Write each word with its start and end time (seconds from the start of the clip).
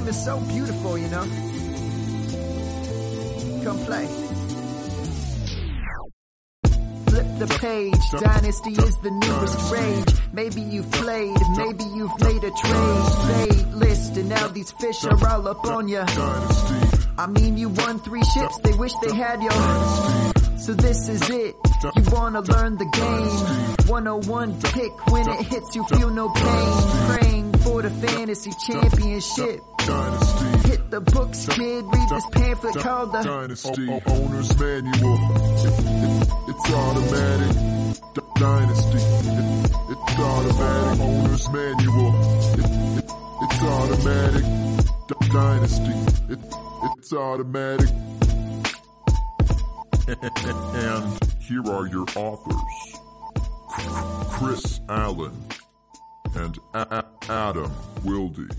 game 0.00 0.08
is 0.08 0.24
so 0.24 0.40
beautiful, 0.40 0.98
you 0.98 1.08
know. 1.08 1.22
Come 3.64 3.78
play. 3.84 4.06
Flip 7.06 7.26
the 7.38 7.58
page. 7.60 8.20
Dynasty 8.20 8.70
is 8.70 8.96
the 8.98 9.10
newest 9.10 9.72
rage. 9.72 10.14
Maybe 10.32 10.60
you've 10.62 10.90
played, 10.90 11.36
maybe 11.56 11.84
you've 11.84 12.20
made 12.20 12.44
a 12.44 12.50
trade. 12.50 13.04
Played 13.26 13.66
list, 13.74 14.16
and 14.16 14.28
now 14.28 14.48
these 14.48 14.70
fish 14.72 15.04
are 15.04 15.28
all 15.28 15.48
up 15.48 15.64
on 15.66 15.88
ya. 15.88 16.04
I 17.18 17.26
mean, 17.26 17.58
you 17.58 17.68
won 17.68 17.98
three 17.98 18.22
ships, 18.22 18.58
they 18.62 18.72
wish 18.72 18.92
they 19.02 19.14
had 19.14 19.42
you. 19.42 19.50
So 20.58 20.74
this 20.74 21.08
is 21.08 21.28
it. 21.28 21.54
You 21.96 22.02
wanna 22.12 22.40
learn 22.40 22.76
the 22.76 22.84
game. 22.84 23.88
101 23.88 24.60
pick 24.60 25.10
when 25.10 25.28
it 25.28 25.46
hits 25.46 25.74
you 25.74 25.84
feel 25.84 26.10
no 26.10 26.28
pain. 26.28 26.72
Praying 27.08 27.49
for 27.70 27.82
the 27.82 27.90
fantasy 27.90 28.50
championship. 28.66 29.60
Dynasty. 29.78 30.68
Hit 30.68 30.90
the 30.90 31.00
books, 31.00 31.46
kid. 31.46 31.84
Read 31.84 32.08
this 32.08 32.26
pamphlet 32.32 32.74
called 32.76 33.12
the 33.12 33.22
Dynasty 33.22 33.88
Owner's 34.06 34.58
Manual. 34.58 35.18
It- 35.66 35.78
it- 35.86 36.28
it's 36.48 36.70
automatic. 36.72 37.56
Dynasty. 38.34 38.98
It- 38.98 39.70
it's 39.90 40.18
automatic. 40.18 41.00
Owner's 41.00 41.48
Manual. 41.50 42.10
It- 42.58 42.70
it- 42.98 43.12
it's 43.42 43.62
automatic. 43.62 44.44
Dynasty. 45.32 45.94
It- 46.32 46.54
it's 46.98 47.12
automatic. 47.12 47.88
and 50.08 51.18
here 51.40 51.62
are 51.70 51.86
your 51.86 52.04
authors. 52.16 52.56
Chris 54.32 54.80
Allen 54.88 55.32
and 56.34 56.58
A- 56.74 56.78
A- 57.28 57.32
Adam 57.32 57.72
Wilde. 58.04 58.50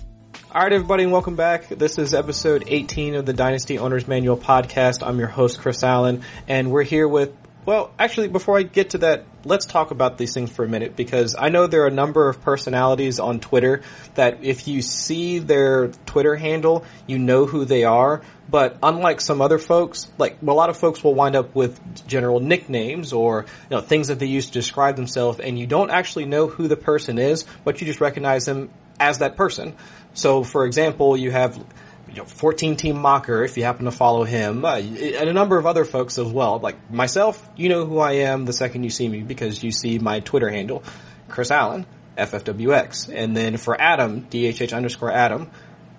All 0.54 0.62
right, 0.64 0.74
everybody, 0.74 1.04
and 1.04 1.12
welcome 1.12 1.36
back. 1.36 1.70
This 1.70 1.98
is 1.98 2.14
episode 2.14 2.66
18 2.68 3.16
of 3.16 3.26
the 3.26 3.34
Dynasty 3.34 3.80
Owners 3.80 4.08
Manual 4.08 4.38
podcast. 4.38 5.06
I'm 5.06 5.18
your 5.18 5.30
host, 5.30 5.60
Chris 5.60 5.82
Allen, 5.84 6.24
and 6.48 6.72
we're 6.72 6.84
here 6.84 7.08
with, 7.08 7.34
well, 7.66 7.92
actually, 8.00 8.28
before 8.28 8.58
I 8.58 8.64
get 8.64 8.92
to 8.92 9.00
that, 9.00 9.26
let's 9.46 9.68
talk 9.68 9.92
about 9.92 10.18
these 10.18 10.34
things 10.34 10.50
for 10.52 10.66
a 10.66 10.68
minute 10.68 10.96
because 10.96 11.36
I 11.38 11.50
know 11.50 11.68
there 11.68 11.84
are 11.84 11.88
a 11.88 11.92
number 11.92 12.28
of 12.28 12.42
personalities 12.42 13.20
on 13.20 13.40
Twitter 13.40 13.82
that 14.16 14.44
if 14.44 14.68
you 14.68 14.82
see 14.82 15.40
their 15.40 15.90
Twitter 16.08 16.36
handle, 16.36 16.86
you 17.06 17.20
know 17.20 17.46
who 17.46 17.66
they 17.66 17.84
are. 17.84 18.22
But 18.50 18.78
unlike 18.82 19.22
some 19.22 19.42
other 19.42 19.60
folks, 19.60 20.12
like 20.18 20.38
a 20.42 20.46
lot 20.46 20.70
of 20.70 20.78
folks 20.78 21.04
will 21.04 21.14
wind 21.14 21.36
up 21.36 21.54
with 21.56 21.80
general 22.08 22.40
nicknames 22.40 23.14
or 23.14 23.46
you 23.70 23.76
know 23.76 23.82
things 23.82 24.08
that 24.08 24.18
they 24.18 24.26
use 24.26 24.48
to 24.48 24.52
describe 24.52 24.96
themselves, 24.96 25.40
and 25.40 25.58
you 25.58 25.68
don't 25.68 25.92
actually 25.92 26.26
know 26.26 26.48
who 26.48 26.68
the 26.68 26.76
person 26.76 27.20
is, 27.20 27.46
but 27.64 27.80
you 27.80 27.88
just 27.88 28.02
recognize 28.02 28.46
them 28.46 28.72
as 29.00 29.20
that 29.20 29.36
person. 29.36 29.76
So, 30.14 30.44
for 30.44 30.66
example, 30.66 31.16
you 31.16 31.32
have 31.32 31.64
you 32.12 32.18
know, 32.18 32.26
14 32.26 32.76
team 32.76 32.98
mocker 32.98 33.44
if 33.44 33.58
you 33.58 33.64
happen 33.64 33.86
to 33.86 33.92
follow 33.92 34.24
him, 34.24 34.66
uh, 34.66 34.76
and 34.78 35.30
a 35.30 35.34
number 35.34 35.58
of 35.58 35.66
other 35.66 35.86
folks 35.86 36.18
as 36.18 36.28
well. 36.28 36.60
Like 36.60 36.92
myself, 36.92 37.48
you 37.56 37.70
know 37.70 37.86
who 37.86 38.00
I 38.00 38.14
am 38.14 38.46
the 38.46 38.54
second 38.54 38.84
you 38.84 38.90
see 38.90 39.08
me 39.08 39.22
because 39.22 39.64
you 39.64 39.72
see 39.72 39.98
my 39.98 40.20
Twitter 40.20 40.50
handle, 40.50 40.84
Chris 41.30 41.52
Allen, 41.52 41.86
FFWX. 42.18 43.14
And 43.14 43.36
then 43.36 43.58
for 43.58 43.80
Adam, 43.80 44.26
DHH 44.30 44.76
underscore 44.76 45.12
Adam. 45.12 45.50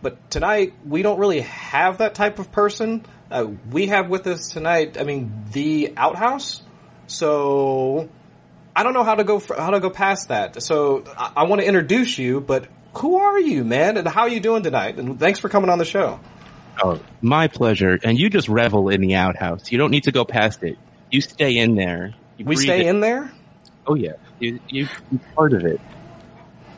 But 0.03 0.31
tonight, 0.31 0.75
we 0.85 1.03
don't 1.03 1.19
really 1.19 1.41
have 1.41 1.99
that 1.99 2.15
type 2.15 2.39
of 2.39 2.53
person. 2.53 3.05
Uh, 3.31 3.47
we 3.71 3.87
have 3.87 4.09
with 4.09 4.27
us 4.27 4.49
tonight, 4.49 4.99
I 5.01 5.05
mean, 5.05 5.45
the 5.53 5.95
outhouse. 5.97 6.63
So, 7.07 8.09
I 8.75 8.83
don't 8.83 8.95
know 8.95 9.05
how 9.05 9.15
to 9.15 9.25
go 9.25 9.39
for, 9.39 9.57
how 9.57 9.71
to 9.71 9.81
go 9.81 9.91
past 9.91 10.29
that. 10.29 10.63
So 10.63 11.05
I, 11.17 11.33
I 11.37 11.43
want 11.45 11.61
to 11.61 11.67
introduce 11.67 12.19
you, 12.19 12.41
but 12.41 12.67
who 12.95 13.17
are 13.17 13.39
you, 13.41 13.65
man, 13.65 13.97
and 13.97 14.07
how 14.07 14.23
are 14.23 14.29
you 14.29 14.41
doing 14.41 14.63
tonight? 14.63 14.99
And 14.99 15.19
thanks 15.19 15.39
for 15.39 15.49
coming 15.49 15.71
on 15.71 15.79
the 15.79 15.85
show. 15.85 16.21
Oh, 16.83 17.01
my 17.21 17.49
pleasure. 17.49 17.99
And 18.03 18.19
you 18.19 18.31
just 18.31 18.49
revel 18.49 18.89
in 18.89 19.01
the 19.01 19.15
outhouse. 19.17 19.71
You 19.71 19.79
don't 19.79 19.91
need 19.91 20.05
to 20.05 20.13
go 20.13 20.25
past 20.25 20.63
it. 20.63 20.79
You 21.11 21.21
stay 21.21 21.57
in 21.59 21.75
there. 21.75 22.15
You 22.39 22.47
We 22.47 22.57
stay 22.57 22.81
it. 22.81 22.87
in 22.87 23.01
there. 23.01 23.31
Oh 23.87 23.95
yeah, 23.95 24.13
you 24.39 24.61
you 24.69 24.89
you're 25.11 25.21
part 25.35 25.53
of 25.53 25.65
it. 25.65 25.81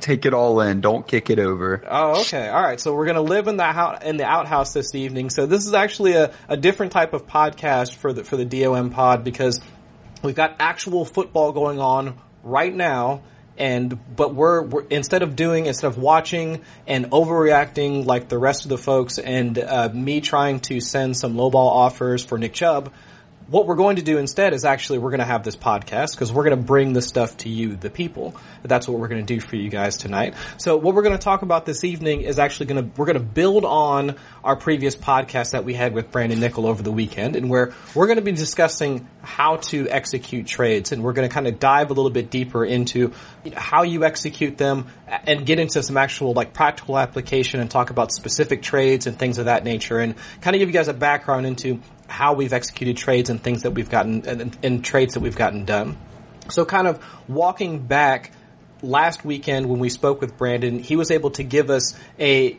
Take 0.00 0.26
it 0.26 0.34
all 0.34 0.60
in. 0.60 0.80
Don't 0.80 1.06
kick 1.06 1.30
it 1.30 1.38
over. 1.38 1.82
Oh, 1.88 2.20
okay. 2.22 2.48
All 2.48 2.62
right. 2.62 2.78
So 2.78 2.94
we're 2.94 3.06
going 3.06 3.14
to 3.14 3.22
live 3.22 3.48
in 3.48 3.56
the 3.56 3.64
house, 3.64 4.02
in 4.04 4.18
the 4.18 4.24
outhouse 4.24 4.74
this 4.74 4.94
evening. 4.94 5.30
So 5.30 5.46
this 5.46 5.66
is 5.66 5.72
actually 5.72 6.12
a, 6.12 6.30
a 6.46 6.58
different 6.58 6.92
type 6.92 7.14
of 7.14 7.26
podcast 7.26 7.94
for 7.94 8.12
the, 8.12 8.22
for 8.22 8.36
the 8.36 8.44
DOM 8.44 8.90
pod 8.90 9.24
because 9.24 9.62
we've 10.22 10.34
got 10.34 10.56
actual 10.60 11.06
football 11.06 11.52
going 11.52 11.78
on 11.80 12.18
right 12.42 12.74
now. 12.74 13.22
And, 13.56 13.98
but 14.16 14.34
we're, 14.34 14.62
we're, 14.62 14.84
instead 14.90 15.22
of 15.22 15.36
doing, 15.36 15.66
instead 15.66 15.86
of 15.86 15.98
watching 15.98 16.62
and 16.86 17.10
overreacting 17.10 18.04
like 18.04 18.28
the 18.28 18.38
rest 18.38 18.64
of 18.64 18.68
the 18.68 18.78
folks 18.78 19.18
and, 19.18 19.58
uh, 19.58 19.90
me 19.92 20.20
trying 20.20 20.60
to 20.60 20.80
send 20.80 21.16
some 21.16 21.34
lowball 21.34 21.70
offers 21.70 22.24
for 22.24 22.36
Nick 22.36 22.52
Chubb, 22.52 22.92
what 23.54 23.68
we're 23.68 23.76
going 23.76 23.94
to 23.94 24.02
do 24.02 24.18
instead 24.18 24.52
is 24.52 24.64
actually 24.64 24.98
we're 24.98 25.10
going 25.10 25.20
to 25.20 25.24
have 25.24 25.44
this 25.44 25.54
podcast 25.54 26.10
because 26.10 26.32
we're 26.32 26.42
going 26.42 26.58
to 26.58 26.64
bring 26.64 26.92
the 26.92 27.00
stuff 27.00 27.36
to 27.36 27.48
you, 27.48 27.76
the 27.76 27.88
people. 27.88 28.34
That's 28.64 28.88
what 28.88 28.98
we're 28.98 29.06
going 29.06 29.24
to 29.24 29.34
do 29.34 29.38
for 29.38 29.54
you 29.54 29.70
guys 29.70 29.96
tonight. 29.96 30.34
So 30.56 30.76
what 30.76 30.96
we're 30.96 31.04
going 31.04 31.16
to 31.16 31.22
talk 31.22 31.42
about 31.42 31.64
this 31.64 31.84
evening 31.84 32.22
is 32.22 32.40
actually 32.40 32.66
going 32.66 32.90
to, 32.90 33.00
we're 33.00 33.06
going 33.06 33.16
to 33.16 33.22
build 33.22 33.64
on 33.64 34.16
our 34.42 34.56
previous 34.56 34.96
podcast 34.96 35.52
that 35.52 35.64
we 35.64 35.72
had 35.72 35.94
with 35.94 36.10
Brandon 36.10 36.40
Nickel 36.40 36.66
over 36.66 36.82
the 36.82 36.90
weekend 36.90 37.36
and 37.36 37.48
where 37.48 37.74
we're 37.94 38.06
going 38.06 38.18
to 38.18 38.24
be 38.24 38.32
discussing 38.32 39.06
how 39.22 39.58
to 39.58 39.88
execute 39.88 40.48
trades 40.48 40.90
and 40.90 41.04
we're 41.04 41.12
going 41.12 41.28
to 41.28 41.32
kind 41.32 41.46
of 41.46 41.60
dive 41.60 41.92
a 41.92 41.94
little 41.94 42.10
bit 42.10 42.30
deeper 42.30 42.64
into 42.64 43.12
how 43.54 43.84
you 43.84 44.02
execute 44.02 44.58
them 44.58 44.88
and 45.06 45.46
get 45.46 45.60
into 45.60 45.80
some 45.80 45.96
actual 45.96 46.32
like 46.32 46.54
practical 46.54 46.98
application 46.98 47.60
and 47.60 47.70
talk 47.70 47.90
about 47.90 48.10
specific 48.10 48.62
trades 48.62 49.06
and 49.06 49.16
things 49.16 49.38
of 49.38 49.44
that 49.44 49.62
nature 49.62 50.00
and 50.00 50.16
kind 50.40 50.56
of 50.56 50.58
give 50.58 50.68
you 50.68 50.72
guys 50.72 50.88
a 50.88 50.92
background 50.92 51.46
into 51.46 51.80
how 52.06 52.34
we've 52.34 52.52
executed 52.52 52.96
trades 52.96 53.30
and 53.30 53.42
things 53.42 53.62
that 53.62 53.72
we've 53.72 53.90
gotten 53.90 54.26
and, 54.26 54.58
and 54.62 54.84
trades 54.84 55.14
that 55.14 55.20
we've 55.20 55.36
gotten 55.36 55.64
done. 55.64 55.96
So 56.50 56.64
kind 56.64 56.86
of 56.86 57.02
walking 57.28 57.86
back 57.86 58.32
last 58.82 59.24
weekend 59.24 59.66
when 59.68 59.80
we 59.80 59.88
spoke 59.88 60.20
with 60.20 60.36
Brandon, 60.36 60.78
he 60.78 60.96
was 60.96 61.10
able 61.10 61.30
to 61.32 61.42
give 61.42 61.70
us 61.70 61.94
a 62.18 62.58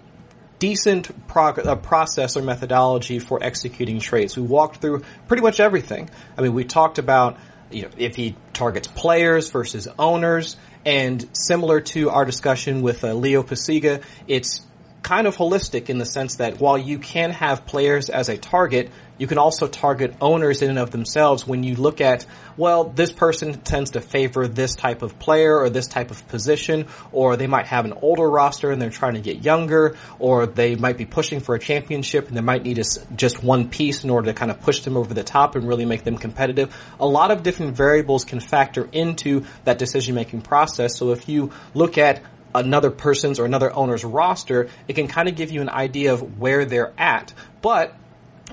decent 0.59 1.28
prog- 1.28 1.84
process 1.84 2.38
or 2.38 2.41
methodology 2.41 3.19
for 3.19 3.44
executing 3.44 4.00
trades. 4.00 4.35
We 4.35 4.44
walked 4.44 4.78
through 4.78 5.03
pretty 5.28 5.44
much 5.44 5.59
everything. 5.59 6.09
I 6.38 6.41
mean, 6.41 6.53
we 6.53 6.63
talked 6.63 6.97
about 6.97 7.38
you 7.72 7.84
know 7.84 7.89
if 7.97 8.16
he 8.16 8.35
targets 8.53 8.88
players 8.88 9.50
versus 9.50 9.88
owners, 9.97 10.57
and 10.85 11.28
similar 11.34 11.81
to 11.81 12.09
our 12.09 12.25
discussion 12.25 12.81
with 12.81 13.03
uh, 13.03 13.13
Leo 13.13 13.44
Pasiga, 13.44 14.03
it's 14.28 14.61
kind 15.01 15.28
of 15.28 15.38
holistic 15.38 15.89
in 15.89 16.00
the 16.00 16.05
sense 16.05 16.38
that 16.38 16.59
while 16.59 16.78
you 16.78 16.97
can 16.97 17.29
have 17.31 17.66
players 17.66 18.09
as 18.09 18.29
a 18.29 18.38
target, 18.38 18.89
you 19.18 19.28
can 19.28 19.38
also 19.38 19.68
target 19.68 20.16
owners 20.22 20.62
in 20.62 20.70
and 20.70 20.80
of 20.80 20.92
themselves 20.92 21.48
when 21.48 21.64
you 21.64 21.76
look 21.76 22.02
at, 22.02 22.26
well, 22.58 22.86
this 22.86 23.12
person 23.12 23.62
tends 23.62 23.92
to 23.92 24.02
favor 24.02 24.48
this 24.48 24.76
type 24.76 25.02
of 25.02 25.20
player 25.20 25.58
or 25.58 25.70
this 25.70 25.88
type 25.88 26.12
of 26.12 26.28
position, 26.28 26.88
or 27.12 27.38
they 27.38 27.48
might 27.48 27.68
have 27.68 27.86
an 27.86 27.94
older 27.94 28.30
roster 28.30 28.72
and 28.72 28.81
they're 28.81 28.90
trying 28.90 29.16
to 29.16 29.22
get 29.22 29.44
younger, 29.44 29.96
or 30.20 30.46
they 30.46 30.76
might 30.76 30.98
be 30.98 31.06
pushing 31.06 31.40
for 31.40 31.56
a 31.56 31.59
championship 31.59 32.28
and 32.28 32.38
they 32.38 32.42
might 32.42 32.64
need 32.64 32.81
just 33.16 33.44
one 33.44 33.70
piece 33.70 34.03
in 34.03 34.09
order 34.09 34.28
to 34.28 34.34
kind 34.34 34.52
of 34.52 34.62
push 34.62 34.81
them 34.81 34.98
over 34.98 35.14
the 35.14 35.24
top 35.24 35.56
and 35.56 35.68
really 35.68 35.86
make 35.86 36.03
them 36.03 36.18
competitive. 36.18 36.76
A 37.00 37.08
lot 37.08 37.32
of 37.32 37.44
different 37.44 37.76
variables 37.76 38.26
can 38.26 38.40
factor 38.40 38.88
into 38.92 39.46
that 39.64 39.78
decision 39.78 40.16
making 40.16 40.42
process. 40.42 40.97
So 40.97 41.12
if 41.12 41.30
you 41.30 41.52
look 41.74 41.97
at 41.97 42.22
another 42.53 42.90
person's 42.90 43.40
or 43.40 43.46
another 43.46 43.74
owner's 43.74 44.06
roster, 44.06 44.70
it 44.88 44.94
can 44.94 45.08
kind 45.08 45.28
of 45.28 45.36
give 45.36 45.52
you 45.52 45.62
an 45.62 45.70
idea 45.70 46.14
of 46.14 46.40
where 46.40 46.66
they're 46.66 46.94
at. 46.97 47.34
But 47.62 47.96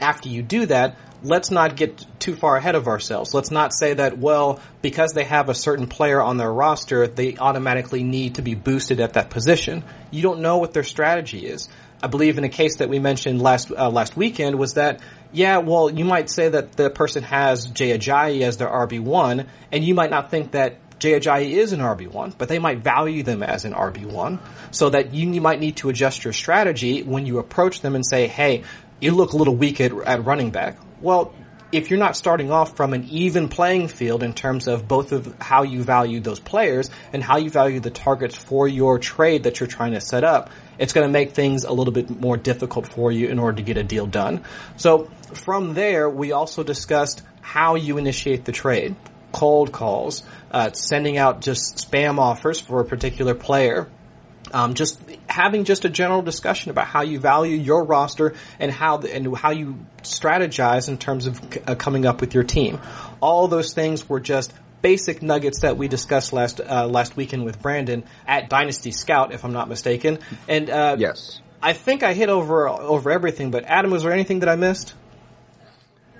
after 0.02 0.28
you 0.28 0.42
do 0.42 0.66
that, 0.66 0.96
let's 1.22 1.50
not 1.50 1.76
get 1.76 2.04
too 2.18 2.34
far 2.34 2.56
ahead 2.56 2.74
of 2.74 2.88
ourselves. 2.88 3.32
Let's 3.32 3.50
not 3.50 3.72
say 3.72 3.94
that, 3.94 4.18
well, 4.18 4.60
because 4.82 5.12
they 5.12 5.24
have 5.24 5.48
a 5.48 5.54
certain 5.54 5.86
player 5.86 6.20
on 6.20 6.37
their 6.37 6.52
roster, 6.52 7.06
they 7.06 7.37
automatically 7.37 8.02
need 8.02 8.37
to 8.37 8.43
be 8.43 8.54
boosted 8.54 9.00
at 9.00 9.14
that 9.14 9.31
position. 9.31 9.84
You 10.10 10.22
don't 10.22 10.40
know 10.40 10.58
what 10.58 10.72
their 10.72 10.84
strategy 10.84 11.46
is. 11.46 11.69
I 12.02 12.08
believe 12.08 12.37
in 12.37 12.44
a 12.44 12.49
case 12.49 12.78
that 12.78 12.88
we 12.88 12.99
mentioned 12.99 13.40
last 13.40 13.70
uh, 13.70 13.88
last 13.88 14.16
weekend 14.16 14.58
was 14.58 14.75
that 14.75 15.00
yeah, 15.32 15.58
well, 15.58 15.88
you 15.88 16.05
might 16.05 16.28
say 16.28 16.48
that 16.48 16.72
the 16.72 16.90
person 16.90 17.22
has 17.22 17.64
Jay 17.64 17.96
Ajayi 17.96 18.43
as 18.43 18.58
their 18.58 18.69
RB 18.69 19.00
one, 19.00 19.46
and 19.70 19.82
you 19.82 19.94
might 19.94 20.10
not 20.10 20.31
think 20.31 20.50
that 20.50 20.76
Jay 21.02 21.19
Ajayi 21.19 21.50
is 21.50 21.72
an 21.72 21.81
RB1, 21.81 22.38
but 22.38 22.48
they 22.48 22.60
might 22.60 22.78
value 22.78 23.25
them 23.25 23.43
as 23.43 23.64
an 23.64 23.72
RB1 23.72 24.38
so 24.70 24.90
that 24.90 25.12
you, 25.12 25.32
you 25.32 25.40
might 25.40 25.58
need 25.58 25.76
to 25.78 25.88
adjust 25.88 26.22
your 26.22 26.32
strategy 26.32 27.02
when 27.02 27.26
you 27.26 27.40
approach 27.40 27.81
them 27.81 27.96
and 27.96 28.06
say, 28.06 28.28
hey, 28.28 28.62
you 29.02 29.12
look 29.12 29.32
a 29.32 29.37
little 29.37 29.56
weak 29.56 29.81
at, 29.81 29.93
at 29.93 30.25
running 30.25 30.50
back. 30.50 30.78
Well, 31.00 31.34
if 31.72 31.88
you're 31.90 31.99
not 31.99 32.16
starting 32.16 32.50
off 32.50 32.76
from 32.76 32.93
an 32.93 33.04
even 33.04 33.49
playing 33.49 33.88
field 33.88 34.22
in 34.22 34.34
terms 34.34 34.69
of 34.69 34.87
both 34.87 35.12
of 35.12 35.34
how 35.40 35.62
you 35.62 35.82
value 35.82 36.20
those 36.20 36.38
players 36.38 36.90
and 37.14 37.22
how 37.22 37.38
you 37.38 37.49
value 37.49 37.81
the 37.81 37.90
targets 37.90 38.37
for 38.37 38.69
your 38.69 38.99
trade 38.99 39.44
that 39.44 39.58
you're 39.58 39.66
trying 39.66 39.93
to 39.93 40.00
set 40.00 40.22
up, 40.22 40.50
it's 40.78 40.93
going 40.93 41.06
to 41.06 41.12
make 41.12 41.32
things 41.32 41.64
a 41.64 41.72
little 41.72 41.93
bit 41.93 42.10
more 42.10 42.37
difficult 42.37 42.87
for 42.87 43.10
you 43.10 43.28
in 43.28 43.38
order 43.38 43.56
to 43.56 43.62
get 43.62 43.78
a 43.78 43.82
deal 43.82 44.06
done. 44.06 44.44
So 44.76 45.10
from 45.32 45.75
there, 45.75 46.08
we 46.08 46.32
also 46.32 46.62
discussed 46.62 47.22
how 47.40 47.76
you 47.76 47.96
initiate 47.98 48.44
the 48.44 48.52
trade 48.52 48.94
cold 49.32 49.72
calls, 49.72 50.22
uh, 50.50 50.70
sending 50.72 51.16
out 51.16 51.40
just 51.40 51.76
spam 51.90 52.19
offers 52.19 52.60
for 52.60 52.81
a 52.81 52.84
particular 52.84 53.34
player. 53.34 53.88
Um, 54.52 54.75
just 54.75 55.00
having 55.28 55.64
just 55.64 55.84
a 55.84 55.88
general 55.88 56.22
discussion 56.22 56.70
about 56.70 56.87
how 56.87 57.02
you 57.02 57.19
value 57.19 57.56
your 57.56 57.84
roster 57.84 58.34
and 58.58 58.70
how 58.70 58.99
the, 58.99 59.14
and 59.14 59.37
how 59.37 59.50
you 59.50 59.78
strategize 60.02 60.88
in 60.88 60.99
terms 60.99 61.26
of 61.26 61.37
c- 61.52 61.60
uh, 61.66 61.75
coming 61.75 62.06
up 62.06 62.20
with 62.20 62.34
your 62.34 62.44
team. 62.44 62.81
All 63.20 63.49
those 63.49 63.72
things 63.72 64.08
were 64.08 64.20
just 64.20 64.52
basic 64.82 65.22
nuggets 65.22 65.60
that 65.60 65.76
we 65.76 65.88
discussed 65.88 66.32
last 66.32 66.60
uh, 66.60 66.87
last 66.87 67.16
weekend 67.16 67.44
with 67.44 67.60
Brandon 67.62 68.04
at 68.26 68.49
Dynasty 68.49 68.90
Scout, 68.90 69.32
if 69.32 69.44
I'm 69.44 69.52
not 69.52 69.69
mistaken. 69.69 70.19
And 70.49 70.69
uh, 70.70 70.96
Yes. 70.98 71.40
I 71.62 71.72
think 71.75 72.02
I 72.02 72.12
hit 72.12 72.28
over 72.28 72.69
over 72.69 73.10
everything. 73.10 73.50
But 73.52 73.64
Adam, 73.64 73.90
was 73.90 74.02
there 74.02 74.12
anything 74.12 74.40
that 74.40 74.48
I 74.48 74.56
missed? 74.56 74.94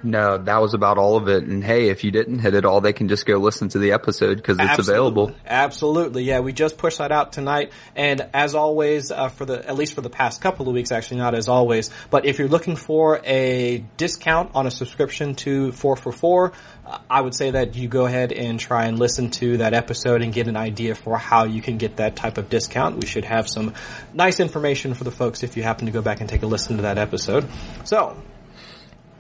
No, 0.03 0.39
that 0.39 0.61
was 0.61 0.75
about 0.75 0.99
all 0.99 1.17
of 1.17 1.29
it. 1.29 1.45
And 1.45 1.63
hey, 1.63 1.89
if 1.89 2.05
you 2.05 2.11
didn't 2.11 2.41
hit 2.41 2.55
it 2.55 2.65
all, 2.65 2.81
they 2.81 2.93
can 2.93 3.09
just 3.09 3.27
go 3.27 3.37
listen 3.37 3.69
to 3.71 3.79
the 3.79 3.93
episode 3.93 4.37
because 4.37 4.59
it's 4.59 4.71
Absolutely. 4.71 4.95
available. 4.95 5.35
Absolutely, 5.47 6.25
yeah. 6.25 6.41
We 6.41 6.53
just 6.53 6.77
pushed 6.79 6.99
that 6.99 7.13
out 7.13 7.33
tonight, 7.33 7.73
and 7.95 8.29
as 8.35 8.55
always, 8.55 9.11
uh, 9.11 9.29
for 9.29 9.45
the 9.45 9.67
at 9.69 9.77
least 9.77 9.95
for 9.95 10.01
the 10.01 10.11
past 10.11 10.41
couple 10.41 10.69
of 10.69 10.75
weeks, 10.75 10.91
actually 10.93 11.19
not 11.19 11.35
as 11.35 11.49
always, 11.49 11.91
but 12.11 12.27
if 12.27 12.39
you're 12.39 12.49
looking 12.49 12.77
for 12.77 13.21
a 13.25 13.85
discount 13.97 14.53
on 14.55 14.67
a 14.67 14.71
subscription 14.71 15.35
to 15.37 15.73
444, 15.73 16.53
uh, 16.85 16.99
I 17.09 17.21
would 17.21 17.35
say 17.35 17.53
that 17.53 17.77
you 17.77 17.89
go 17.89 18.07
ahead 18.07 18.33
and 18.33 18.59
try 18.59 18.87
and 18.87 18.99
listen 18.99 19.31
to 19.31 19.59
that 19.59 19.75
episode 19.75 20.23
and 20.23 20.33
get 20.33 20.49
an 20.49 20.57
idea 20.57 20.95
for 20.95 21.17
how 21.17 21.45
you 21.45 21.63
can 21.63 21.79
get 21.79 21.97
that 21.97 22.17
type 22.17 22.39
of 22.39 22.49
discount. 22.49 22.97
We 22.97 23.07
should 23.07 23.25
have 23.25 23.49
some 23.49 23.75
nice 24.13 24.41
information 24.41 24.95
for 24.95 25.05
the 25.05 25.13
folks 25.13 25.43
if 25.43 25.57
you 25.57 25.63
happen 25.63 25.87
to 25.87 25.93
go 25.93 26.03
back 26.03 26.21
and 26.21 26.29
take 26.29 26.43
a 26.43 26.47
listen 26.47 26.77
to 26.77 26.83
that 26.83 26.99
episode. 26.99 27.49
So, 27.85 28.17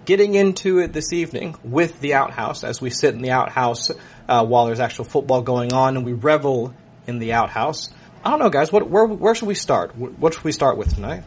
getting 0.04 0.34
into 0.34 0.78
it 0.78 0.92
this 0.92 1.12
evening 1.12 1.56
with 1.62 2.00
the 2.00 2.14
outhouse 2.14 2.64
as 2.64 2.80
we 2.80 2.90
sit 2.90 3.14
in 3.14 3.22
the 3.22 3.30
outhouse 3.30 3.90
uh, 4.28 4.44
while 4.44 4.66
there's 4.66 4.80
actual 4.80 5.04
football 5.04 5.42
going 5.42 5.72
on 5.72 5.96
and 5.96 6.04
we 6.04 6.12
revel 6.12 6.74
in 7.06 7.18
the 7.18 7.32
outhouse. 7.32 7.90
I 8.24 8.30
don't 8.30 8.38
know, 8.38 8.50
guys. 8.50 8.72
What 8.72 8.88
where 8.88 9.04
where 9.06 9.34
should 9.34 9.48
we 9.48 9.54
start? 9.54 9.96
What 9.96 10.34
should 10.34 10.44
we 10.44 10.52
start 10.52 10.76
with 10.76 10.94
tonight? 10.94 11.24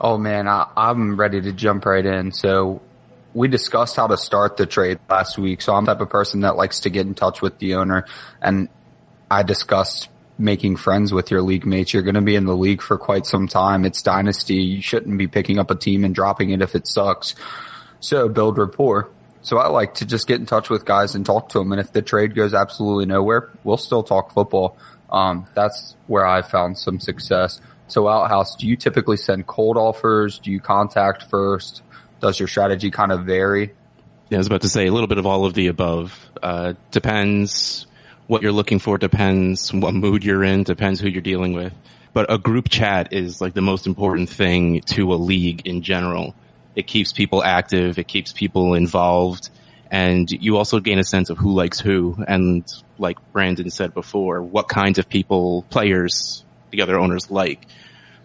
Oh 0.00 0.18
man, 0.18 0.48
I, 0.48 0.66
I'm 0.76 1.16
ready 1.16 1.40
to 1.40 1.52
jump 1.52 1.84
right 1.84 2.04
in. 2.04 2.32
So 2.32 2.82
we 3.32 3.48
discussed 3.48 3.96
how 3.96 4.08
to 4.08 4.16
start 4.16 4.56
the 4.56 4.66
trade 4.66 4.98
last 5.08 5.38
week. 5.38 5.62
So 5.62 5.74
I'm 5.74 5.84
the 5.84 5.94
type 5.94 6.00
of 6.00 6.10
person 6.10 6.40
that 6.40 6.56
likes 6.56 6.80
to 6.80 6.90
get 6.90 7.06
in 7.06 7.14
touch 7.14 7.40
with 7.42 7.58
the 7.58 7.74
owner 7.76 8.06
and 8.40 8.68
I 9.30 9.44
discussed 9.44 10.08
making 10.38 10.76
friends 10.76 11.12
with 11.12 11.30
your 11.30 11.42
league 11.42 11.66
mates. 11.66 11.92
You're 11.92 12.02
going 12.02 12.14
to 12.14 12.22
be 12.22 12.34
in 12.34 12.46
the 12.46 12.56
league 12.56 12.82
for 12.82 12.98
quite 12.98 13.26
some 13.26 13.46
time. 13.46 13.84
It's 13.84 14.02
dynasty. 14.02 14.56
You 14.56 14.82
shouldn't 14.82 15.16
be 15.18 15.28
picking 15.28 15.58
up 15.58 15.70
a 15.70 15.76
team 15.76 16.02
and 16.02 16.14
dropping 16.14 16.50
it 16.50 16.62
if 16.62 16.74
it 16.74 16.88
sucks. 16.88 17.34
So 18.00 18.28
build 18.28 18.58
rapport. 18.58 19.10
So 19.42 19.58
I 19.58 19.68
like 19.68 19.94
to 19.94 20.06
just 20.06 20.26
get 20.26 20.40
in 20.40 20.46
touch 20.46 20.68
with 20.68 20.84
guys 20.84 21.14
and 21.14 21.24
talk 21.24 21.50
to 21.50 21.58
them. 21.58 21.72
And 21.72 21.80
if 21.80 21.92
the 21.92 22.02
trade 22.02 22.34
goes 22.34 22.52
absolutely 22.52 23.06
nowhere, 23.06 23.50
we'll 23.64 23.78
still 23.78 24.02
talk 24.02 24.32
football. 24.32 24.76
Um, 25.10 25.46
that's 25.54 25.96
where 26.06 26.26
I 26.26 26.42
found 26.42 26.78
some 26.78 27.00
success. 27.00 27.60
So 27.88 28.06
Outhouse, 28.06 28.56
do 28.56 28.66
you 28.66 28.76
typically 28.76 29.16
send 29.16 29.46
cold 29.46 29.76
offers? 29.76 30.38
Do 30.38 30.50
you 30.50 30.60
contact 30.60 31.24
first? 31.24 31.82
Does 32.20 32.38
your 32.38 32.48
strategy 32.48 32.90
kind 32.90 33.12
of 33.12 33.24
vary? 33.24 33.74
Yeah, 34.28 34.36
I 34.36 34.38
was 34.38 34.46
about 34.46 34.60
to 34.60 34.68
say 34.68 34.86
a 34.86 34.92
little 34.92 35.08
bit 35.08 35.18
of 35.18 35.26
all 35.26 35.44
of 35.44 35.54
the 35.54 35.66
above. 35.66 36.16
Uh, 36.40 36.74
depends 36.92 37.86
what 38.28 38.42
you're 38.42 38.52
looking 38.52 38.78
for, 38.78 38.96
depends 38.96 39.72
what 39.72 39.92
mood 39.92 40.22
you're 40.22 40.44
in, 40.44 40.62
depends 40.62 41.00
who 41.00 41.08
you're 41.08 41.20
dealing 41.20 41.52
with. 41.52 41.72
But 42.12 42.32
a 42.32 42.38
group 42.38 42.68
chat 42.68 43.12
is 43.12 43.40
like 43.40 43.54
the 43.54 43.60
most 43.60 43.88
important 43.88 44.28
thing 44.28 44.82
to 44.82 45.12
a 45.12 45.16
league 45.16 45.66
in 45.66 45.82
general. 45.82 46.34
It 46.80 46.86
keeps 46.86 47.12
people 47.12 47.44
active, 47.44 47.98
it 47.98 48.08
keeps 48.08 48.32
people 48.32 48.72
involved, 48.72 49.50
and 49.90 50.30
you 50.30 50.56
also 50.56 50.80
gain 50.80 50.98
a 50.98 51.04
sense 51.04 51.28
of 51.28 51.36
who 51.36 51.52
likes 51.52 51.78
who. 51.78 52.16
And 52.26 52.64
like 52.98 53.18
Brandon 53.32 53.68
said 53.68 53.92
before, 53.92 54.40
what 54.40 54.66
kinds 54.66 54.98
of 54.98 55.06
people, 55.06 55.66
players, 55.68 56.42
the 56.70 56.80
other 56.80 56.98
owners 56.98 57.30
like, 57.30 57.66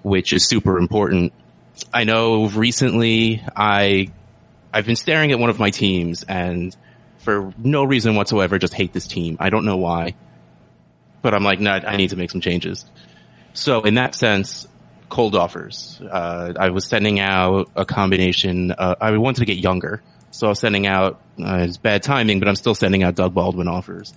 which 0.04 0.31
is 0.31 0.48
super 0.48 0.78
important. 0.78 1.34
I 1.94 2.06
know 2.06 2.48
recently 2.48 3.44
I 3.54 4.13
I've 4.74 4.86
been 4.86 4.96
staring 4.96 5.34
at 5.34 5.40
one 5.40 5.50
of 5.50 5.60
my 5.60 5.69
teams 5.69 6.24
and 6.24 6.74
for 7.18 7.54
no 7.57 7.84
reason 7.84 8.16
whatsoever 8.16 8.57
just 8.57 8.74
hate 8.74 8.94
this 8.94 9.06
team. 9.06 9.36
I 9.42 9.50
don't 9.50 9.66
know 9.66 9.78
why. 9.78 10.16
But 11.22 11.34
I'm 11.34 11.44
like, 11.44 11.60
no, 11.60 11.72
I 11.72 11.98
need 11.98 12.12
to 12.12 12.16
make 12.16 12.31
some 12.31 12.40
changes. 12.40 12.86
So 13.52 13.81
in 13.81 13.96
that 13.96 14.16
sense, 14.16 14.66
cold 15.10 15.36
offers. 15.36 16.00
Uh, 16.02 16.54
I 16.57 16.69
was 16.69 16.88
sending 16.88 17.19
out 17.19 17.69
a 17.75 17.86
combination, 17.86 18.72
uh, 18.72 18.96
I 19.00 19.18
wanted 19.18 19.40
to 19.42 19.46
get 19.46 19.57
younger. 19.57 20.02
So 20.31 20.48
I 20.48 20.50
was 20.50 20.60
sending 20.60 20.86
out, 20.86 21.22
uh, 21.40 21.60
it's 21.62 21.78
bad 21.78 22.04
timing, 22.04 22.40
but 22.40 22.48
I'm 22.50 22.56
still 22.56 22.75
sending 22.75 23.04
out 23.04 23.16
Doug 23.16 23.34
Baldwin 23.34 23.68
offers. 23.68 24.13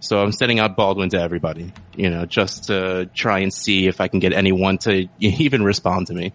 So 0.00 0.22
I'm 0.22 0.32
sending 0.32 0.60
out 0.60 0.76
Baldwin 0.76 1.10
to 1.10 1.20
everybody, 1.20 1.72
you 1.96 2.08
know, 2.08 2.24
just 2.24 2.64
to 2.68 3.06
try 3.14 3.40
and 3.40 3.52
see 3.52 3.86
if 3.88 4.00
I 4.00 4.08
can 4.08 4.20
get 4.20 4.32
anyone 4.32 4.78
to 4.78 5.08
even 5.18 5.62
respond 5.64 6.06
to 6.06 6.14
me. 6.14 6.32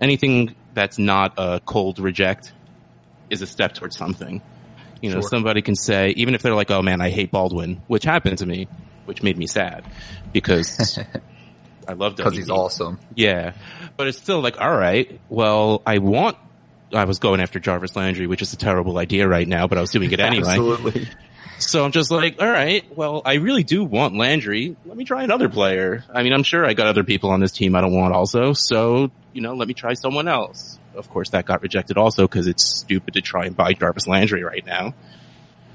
Anything 0.00 0.54
that's 0.72 0.98
not 0.98 1.34
a 1.36 1.60
cold 1.64 1.98
reject 2.00 2.52
is 3.30 3.42
a 3.42 3.46
step 3.46 3.74
towards 3.74 3.96
something. 3.96 4.42
You 5.00 5.10
know, 5.10 5.20
Sure. 5.20 5.28
somebody 5.28 5.60
can 5.62 5.76
say, 5.76 6.10
even 6.16 6.34
if 6.34 6.42
they're 6.42 6.54
like, 6.54 6.70
oh 6.70 6.82
man, 6.82 7.00
I 7.00 7.10
hate 7.10 7.30
Baldwin, 7.30 7.82
which 7.86 8.04
happened 8.04 8.38
to 8.38 8.46
me, 8.46 8.66
which 9.04 9.22
made 9.22 9.36
me 9.36 9.46
sad 9.46 9.84
because 10.32 10.98
I 11.88 11.92
love 11.92 12.16
Because 12.16 12.36
he's 12.36 12.50
awesome. 12.50 12.98
Yeah. 13.14 13.54
But 13.96 14.08
it's 14.08 14.18
still 14.18 14.40
like, 14.40 14.60
all 14.60 14.74
right, 14.74 15.20
well, 15.28 15.82
I 15.86 15.98
want, 15.98 16.36
I 16.92 17.04
was 17.04 17.18
going 17.18 17.40
after 17.40 17.60
Jarvis 17.60 17.96
Landry, 17.96 18.26
which 18.26 18.42
is 18.42 18.52
a 18.52 18.56
terrible 18.56 18.98
idea 18.98 19.28
right 19.28 19.46
now, 19.46 19.66
but 19.66 19.78
I 19.78 19.80
was 19.80 19.90
doing 19.90 20.10
it 20.10 20.20
anyway. 20.20 20.48
Absolutely. 20.48 21.08
So 21.58 21.84
I'm 21.84 21.92
just 21.92 22.10
like, 22.10 22.42
all 22.42 22.50
right, 22.50 22.84
well, 22.96 23.22
I 23.24 23.34
really 23.34 23.62
do 23.62 23.84
want 23.84 24.16
Landry. 24.16 24.76
Let 24.84 24.96
me 24.96 25.04
try 25.04 25.22
another 25.22 25.48
player. 25.48 26.04
I 26.12 26.22
mean, 26.22 26.32
I'm 26.32 26.42
sure 26.42 26.66
I 26.66 26.74
got 26.74 26.88
other 26.88 27.04
people 27.04 27.30
on 27.30 27.40
this 27.40 27.52
team 27.52 27.76
I 27.76 27.80
don't 27.80 27.94
want 27.94 28.12
also. 28.12 28.52
So, 28.52 29.10
you 29.32 29.40
know, 29.40 29.54
let 29.54 29.68
me 29.68 29.74
try 29.74 29.94
someone 29.94 30.28
else. 30.28 30.78
Of 30.94 31.08
course, 31.10 31.30
that 31.30 31.46
got 31.46 31.62
rejected 31.62 31.96
also 31.96 32.22
because 32.22 32.46
it's 32.46 32.64
stupid 32.64 33.14
to 33.14 33.20
try 33.20 33.46
and 33.46 33.56
buy 33.56 33.72
Jarvis 33.72 34.06
Landry 34.06 34.42
right 34.42 34.64
now. 34.64 34.94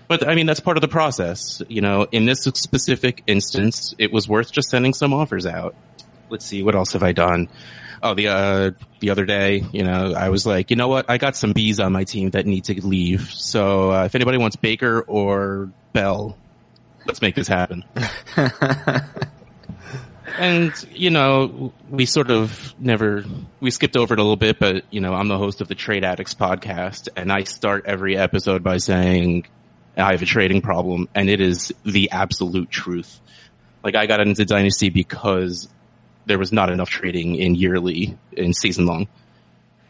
But 0.07 0.27
I 0.27 0.33
mean, 0.35 0.47
that's 0.47 0.59
part 0.59 0.75
of 0.75 0.81
the 0.81 0.88
process. 0.88 1.61
You 1.69 1.81
know, 1.81 2.07
in 2.11 2.25
this 2.25 2.44
specific 2.44 3.23
instance, 3.27 3.94
it 3.97 4.11
was 4.11 4.27
worth 4.27 4.51
just 4.51 4.69
sending 4.69 4.94
some 4.94 5.13
offers 5.13 5.45
out. 5.45 5.75
Let's 6.30 6.46
see, 6.46 6.64
what 6.64 6.76
else 6.76 6.94
have 6.94 7.04
I 7.04 7.12
done? 7.12 7.50
Oh, 8.02 8.14
the, 8.14 8.30
uh, 8.30 8.72
the 9.00 9.10
other 9.10 9.26
day, 9.26 9.64
you 9.74 9.84
know, 9.84 10.14
I 10.14 10.30
was 10.30 10.46
like, 10.46 10.70
you 10.70 10.78
know 10.78 10.88
what? 10.88 11.10
I 11.10 11.18
got 11.18 11.36
some 11.36 11.52
bees 11.52 11.80
on 11.80 11.92
my 11.92 12.06
team 12.06 12.30
that 12.31 12.46
need 12.46 12.66
to 12.66 12.86
leave. 12.86 13.31
So, 13.31 13.92
uh, 13.92 14.06
if 14.06 14.16
anybody 14.16 14.38
wants 14.38 14.56
Baker 14.56 15.02
or 15.02 15.70
Bell, 15.92 16.38
let's 17.06 17.22
make 17.22 17.36
this 17.36 17.48
happen. 17.48 17.84
and, 20.38 20.74
you 20.94 21.09
know, 21.09 21.74
we 21.90 22.06
sort 22.06 22.31
of 22.31 22.74
never, 22.80 23.26
we 23.59 23.71
skipped 23.71 23.98
over 23.98 24.14
it 24.14 24.19
a 24.19 24.24
little 24.24 24.38
bit, 24.38 24.59
but, 24.59 24.86
you 24.92 25.02
know, 25.02 25.14
I'm 25.14 25.28
the 25.28 25.38
host 25.38 25.59
of 25.59 25.68
the 25.68 25.76
Trade 25.76 26.06
Addicts 26.06 26.36
podcast 26.36 27.09
and 27.18 27.31
I 27.31 27.44
start 27.44 27.86
every 27.86 28.18
episode 28.18 28.64
by 28.64 28.78
saying, 28.78 29.45
I 29.98 30.12
have 30.12 30.21
a 30.21 30.26
trading 30.26 30.62
problem 30.62 31.09
and 31.14 31.30
it 31.30 31.42
is 31.42 31.74
the 31.83 32.12
absolute 32.12 32.69
truth. 32.69 33.19
Like 33.83 33.95
I 33.95 34.06
got 34.06 34.21
into 34.21 34.45
Dynasty 34.45 34.90
because 34.90 35.68
there 36.30 36.40
was 36.40 36.54
not 36.54 36.69
enough 36.69 36.90
trading 36.90 37.36
in 37.36 37.56
yearly, 37.56 38.16
in 38.31 38.54
season 38.54 38.86
long. 38.86 39.07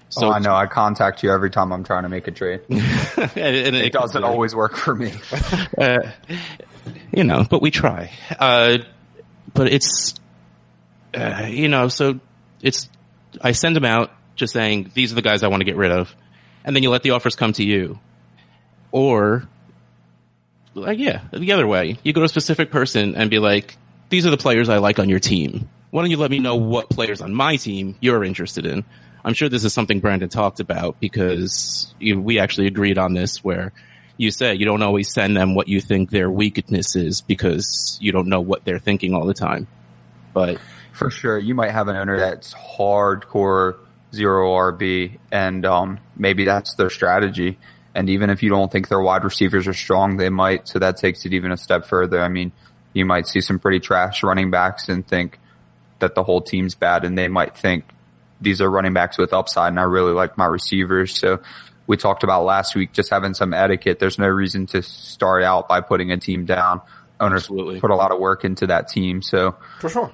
So 0.07 0.27
oh, 0.27 0.31
I 0.31 0.39
know. 0.39 0.55
I 0.55 0.65
contact 0.65 1.21
you 1.21 1.31
every 1.31 1.51
time 1.51 1.71
I'm 1.71 1.83
trying 1.83 2.03
to 2.03 2.09
make 2.09 2.27
a 2.27 2.31
trade. 2.31 2.61
and, 2.69 2.79
and 3.35 3.75
It 3.75 3.93
doesn't 3.93 4.23
always 4.23 4.55
work 4.55 4.75
for 4.75 4.95
me. 4.95 5.13
uh, 5.77 5.99
you 7.11 7.25
know, 7.25 7.45
but 7.47 7.61
we 7.61 7.69
try. 7.69 8.11
Uh, 8.39 8.79
but 9.53 9.71
it's, 9.71 10.15
uh, 11.13 11.45
you 11.47 11.67
know, 11.67 11.89
so 11.89 12.19
it's, 12.61 12.89
I 13.41 13.51
send 13.51 13.75
them 13.75 13.85
out 13.85 14.11
just 14.35 14.53
saying, 14.53 14.91
these 14.93 15.11
are 15.11 15.15
the 15.15 15.21
guys 15.21 15.43
I 15.43 15.49
want 15.49 15.59
to 15.59 15.65
get 15.65 15.75
rid 15.75 15.91
of. 15.91 16.15
And 16.63 16.75
then 16.75 16.83
you 16.83 16.89
let 16.89 17.03
the 17.03 17.11
offers 17.11 17.35
come 17.35 17.51
to 17.53 17.63
you. 17.63 17.99
Or, 18.91 19.47
like, 20.73 20.97
yeah, 20.97 21.21
the 21.31 21.51
other 21.51 21.67
way. 21.67 21.97
You 22.01 22.13
go 22.13 22.21
to 22.21 22.25
a 22.25 22.29
specific 22.29 22.71
person 22.71 23.15
and 23.15 23.29
be 23.29 23.37
like, 23.37 23.77
these 24.09 24.25
are 24.25 24.31
the 24.31 24.37
players 24.37 24.69
I 24.69 24.77
like 24.77 24.97
on 24.97 25.09
your 25.09 25.19
team. 25.19 25.69
Why 25.91 26.03
don't 26.03 26.11
you 26.11 26.17
let 26.17 26.31
me 26.31 26.39
know 26.39 26.55
what 26.55 26.89
players 26.89 27.21
on 27.21 27.33
my 27.33 27.55
team 27.55 27.95
you're 27.99 28.23
interested 28.23 28.65
in? 28.65 28.85
I'm 29.23 29.33
sure 29.33 29.49
this 29.49 29.65
is 29.65 29.73
something 29.73 29.99
Brandon 29.99 30.29
talked 30.29 30.59
about 30.59 30.99
because 30.99 31.93
you, 31.99 32.19
we 32.19 32.39
actually 32.39 32.67
agreed 32.67 32.97
on 32.97 33.13
this 33.13 33.43
where 33.43 33.73
you 34.17 34.31
said 34.31 34.59
you 34.59 34.65
don't 34.65 34.81
always 34.81 35.11
send 35.11 35.35
them 35.35 35.55
what 35.55 35.67
you 35.67 35.81
think 35.81 36.09
their 36.09 36.29
weakness 36.29 36.95
is 36.95 37.21
because 37.21 37.97
you 38.01 38.11
don't 38.11 38.27
know 38.27 38.41
what 38.41 38.65
they're 38.65 38.79
thinking 38.79 39.13
all 39.13 39.25
the 39.25 39.33
time. 39.33 39.67
But 40.33 40.59
For 40.93 41.09
sure. 41.09 41.37
You 41.37 41.55
might 41.55 41.71
have 41.71 41.87
an 41.87 41.95
owner 41.95 42.17
that's 42.17 42.53
hardcore 42.53 43.77
zero 44.13 44.49
RB 44.51 45.17
and 45.31 45.65
um, 45.65 45.99
maybe 46.15 46.45
that's 46.45 46.75
their 46.75 46.89
strategy. 46.89 47.57
And 47.95 48.09
even 48.09 48.29
if 48.29 48.43
you 48.43 48.49
don't 48.49 48.71
think 48.71 48.87
their 48.87 49.01
wide 49.01 49.23
receivers 49.23 49.67
are 49.67 49.73
strong, 49.73 50.17
they 50.17 50.29
might. 50.29 50.67
So 50.67 50.79
that 50.79 50.97
takes 50.97 51.25
it 51.25 51.33
even 51.33 51.51
a 51.51 51.57
step 51.57 51.85
further. 51.85 52.21
I 52.21 52.29
mean, 52.29 52.51
you 52.93 53.05
might 53.05 53.27
see 53.27 53.41
some 53.41 53.59
pretty 53.59 53.79
trash 53.79 54.23
running 54.23 54.51
backs 54.51 54.89
and 54.89 55.05
think 55.05 55.39
that 55.99 56.15
the 56.15 56.23
whole 56.23 56.41
team's 56.41 56.75
bad 56.75 57.05
and 57.05 57.17
they 57.17 57.27
might 57.27 57.57
think 57.57 57.85
these 58.41 58.61
are 58.61 58.69
running 58.69 58.93
backs 58.93 59.17
with 59.17 59.33
upside 59.33 59.69
and 59.71 59.79
I 59.79 59.83
really 59.83 60.13
like 60.13 60.37
my 60.37 60.45
receivers. 60.45 61.17
So 61.17 61.41
we 61.87 61.97
talked 61.97 62.23
about 62.23 62.43
last 62.45 62.75
week 62.75 62.93
just 62.93 63.09
having 63.09 63.33
some 63.33 63.53
etiquette. 63.53 63.99
There's 63.99 64.19
no 64.19 64.27
reason 64.27 64.65
to 64.67 64.81
start 64.81 65.43
out 65.43 65.67
by 65.67 65.81
putting 65.81 66.11
a 66.11 66.17
team 66.17 66.45
down. 66.45 66.81
Owners 67.19 67.43
Absolutely. 67.43 67.79
put 67.81 67.91
a 67.91 67.95
lot 67.95 68.11
of 68.11 68.19
work 68.19 68.45
into 68.45 68.67
that 68.67 68.87
team. 68.87 69.21
So 69.21 69.55
For 69.79 69.89
sure. 69.89 70.11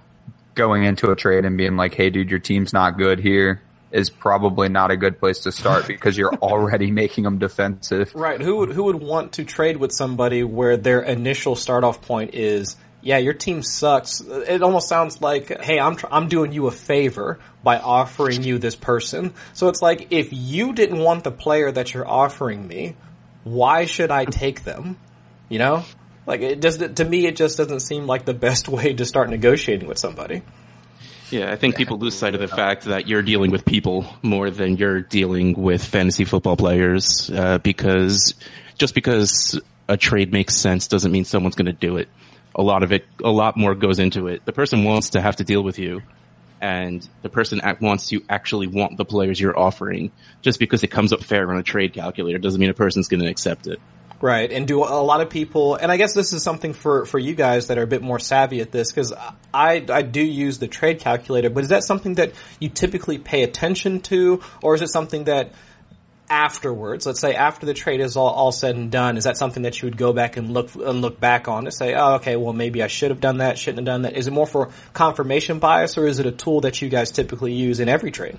going 0.56 0.86
into 0.86 1.12
a 1.12 1.15
trade 1.15 1.46
and 1.46 1.56
being 1.58 1.75
like, 1.75 1.94
"Hey, 1.94 2.10
dude, 2.10 2.32
your 2.32 2.39
team's 2.39 2.74
not 2.74 2.98
good 2.98 3.20
here." 3.20 3.62
Is 3.92 4.10
probably 4.10 4.68
not 4.68 4.89
a 4.92 4.98
good 4.98 5.20
place 5.20 5.39
to 5.42 5.51
start 5.51 5.86
because 5.88 6.18
you're 6.18 6.34
already 6.34 6.89
making 6.92 7.25
them 7.25 7.38
defensive. 7.38 8.12
Right. 8.15 8.42
Who 8.42 8.56
would 8.58 8.70
who 8.72 8.86
would 8.86 8.96
want 9.01 9.34
to 9.34 9.46
trade 9.46 9.77
with 9.77 9.92
somebody 9.92 10.44
where 10.44 10.77
their 10.77 11.01
initial 11.01 11.56
start 11.56 11.84
off 11.84 12.01
point 12.01 12.34
is, 12.34 12.75
yeah, 13.05 13.19
your 13.19 13.33
team 13.33 13.62
sucks. 13.62 14.19
It 14.19 14.63
almost 14.63 14.89
sounds 14.89 15.21
like, 15.21 15.62
hey, 15.62 15.79
I'm 15.79 15.95
tr- 15.95 16.07
I'm 16.09 16.27
doing 16.27 16.51
you 16.51 16.65
a 16.65 16.71
favor 16.71 17.38
by 17.63 17.77
offering 17.77 18.41
you 18.41 18.57
this 18.57 18.75
person. 18.75 19.35
So 19.53 19.67
it's 19.67 19.79
like 19.79 20.07
if 20.09 20.29
you 20.31 20.74
didn't 20.74 20.97
want 20.97 21.24
the 21.24 21.31
player 21.31 21.71
that 21.71 21.93
you're 21.93 22.07
offering 22.07 22.67
me, 22.67 22.95
why 23.43 23.85
should 23.85 24.09
I 24.09 24.25
take 24.25 24.63
them? 24.63 24.97
You 25.50 25.59
know? 25.59 25.85
Like 26.25 26.41
it 26.41 26.59
does 26.59 26.79
to 26.79 27.05
me 27.05 27.27
it 27.27 27.35
just 27.35 27.57
doesn't 27.57 27.81
seem 27.81 28.07
like 28.07 28.25
the 28.25 28.33
best 28.33 28.67
way 28.77 28.95
to 28.95 29.05
start 29.05 29.29
negotiating 29.29 29.88
with 29.88 30.00
somebody. 30.00 30.41
Yeah, 31.29 31.51
I 31.51 31.57
think 31.57 31.75
people 31.75 32.00
lose 32.00 32.15
sight 32.15 32.33
of 32.33 32.41
the 32.41 32.47
fact 32.47 32.85
that 32.85 33.07
you're 33.07 33.21
dealing 33.21 33.51
with 33.51 33.65
people 33.65 34.07
more 34.24 34.50
than 34.50 34.77
you're 34.77 35.01
dealing 35.01 35.53
with 35.53 35.85
fantasy 35.85 36.25
football 36.25 36.57
players, 36.57 37.29
uh, 37.29 37.59
because 37.59 38.33
just 38.79 38.95
because 38.95 39.62
a 39.88 39.95
trade 39.95 40.31
makes 40.31 40.55
sense 40.55 40.88
doesn't 40.88 41.12
mean 41.12 41.25
someone's 41.25 41.55
going 41.55 41.67
to 41.67 41.74
do 41.74 41.97
it. 41.97 42.09
A 42.55 42.63
lot 42.63 42.83
of 42.83 42.91
it, 42.93 43.05
a 43.24 43.29
lot 43.29 43.57
more 43.57 43.75
goes 43.75 44.00
into 44.00 44.27
it. 44.27 44.45
The 44.45 44.53
person 44.53 44.83
wants 44.85 45.12
to 45.12 45.21
have 45.21 45.35
to 45.35 45.43
deal 45.43 45.62
with 45.62 45.77
you, 45.77 46.01
and 46.62 47.07
the 47.21 47.29
person 47.29 47.62
wants 47.81 48.07
to 48.09 48.24
actually 48.29 48.67
want 48.67 48.97
the 48.97 49.05
players 49.05 49.39
you're 49.39 49.59
offering. 49.59 50.12
Just 50.41 50.57
because 50.57 50.81
it 50.83 50.88
comes 50.88 51.12
up 51.12 51.21
fair 51.21 51.51
on 51.51 51.57
a 51.57 51.63
trade 51.63 51.93
calculator 51.93 52.38
doesn't 52.38 52.59
mean 52.59 52.69
a 52.69 52.74
person's 52.74 53.09
going 53.09 53.21
to 53.21 53.29
accept 53.29 53.67
it. 53.67 53.79
Right, 54.21 54.50
and 54.50 54.65
do 54.65 54.81
a 54.81 55.03
lot 55.03 55.19
of 55.19 55.29
people, 55.29 55.75
and 55.75 55.91
I 55.91 55.97
guess 55.97 56.13
this 56.13 56.31
is 56.31 56.41
something 56.41 56.71
for, 56.71 57.05
for 57.05 57.19
you 57.19 57.35
guys 57.35 57.67
that 57.67 57.77
are 57.77 57.83
a 57.83 57.88
bit 57.88 58.01
more 58.01 58.17
savvy 58.17 58.62
at 58.62 58.71
this, 58.71 58.89
because 58.89 59.12
I, 59.53 59.85
I 59.89 60.01
do 60.03 60.21
use 60.21 60.57
the 60.57 60.69
trade 60.69 61.00
calculator, 61.00 61.50
but 61.50 61.65
is 61.65 61.69
that 61.69 61.83
something 61.83 62.15
that 62.15 62.31
you 62.62 62.69
typically 62.69 63.17
pay 63.17 63.43
attention 63.43 64.00
to, 64.03 64.41
or 64.63 64.74
is 64.74 64.81
it 64.81 64.88
something 64.88 65.25
that 65.25 65.51
afterwards, 66.29 67.05
let's 67.05 67.20
say 67.20 67.36
after 67.36 67.65
the 67.65 67.74
trade 67.74 68.00
is 68.00 68.17
all, 68.17 68.29
all 68.29 68.51
said 68.51 68.75
and 68.75 68.91
done, 68.91 69.17
is 69.17 69.25
that 69.25 69.38
something 69.38 69.63
that 69.63 69.82
you 69.82 69.88
would 69.88 69.98
go 69.98 70.13
back 70.13 70.38
and 70.38 70.51
look 70.51 70.74
and 70.75 71.01
look 71.01 71.20
back 71.20 71.48
on 71.48 71.65
and 71.65 71.74
say, 71.74 71.94
oh, 71.94 72.15
okay, 72.15 72.36
well 72.36 72.53
maybe 72.53 72.82
I 72.82 72.88
should 72.88 73.12
have 73.12 73.22
done 73.22 73.38
that, 73.38 73.58
shouldn't 73.58 73.79
have 73.79 73.86
done 73.86 74.01
that? 74.03 74.17
Is 74.17 74.27
it 74.27 74.32
more 74.32 74.48
for 74.48 74.72
confirmation 74.94 75.60
bias, 75.60 75.98
or 75.98 76.08
is 76.08 76.20
it 76.20 76.25
a 76.25 76.32
tool 76.32 76.62
that 76.62 76.82
you 76.82 76.89
guys 76.89 77.12
typically 77.12 77.53
use 77.53 77.79
in 77.79 77.89
every 77.89 78.12
trade? 78.12 78.38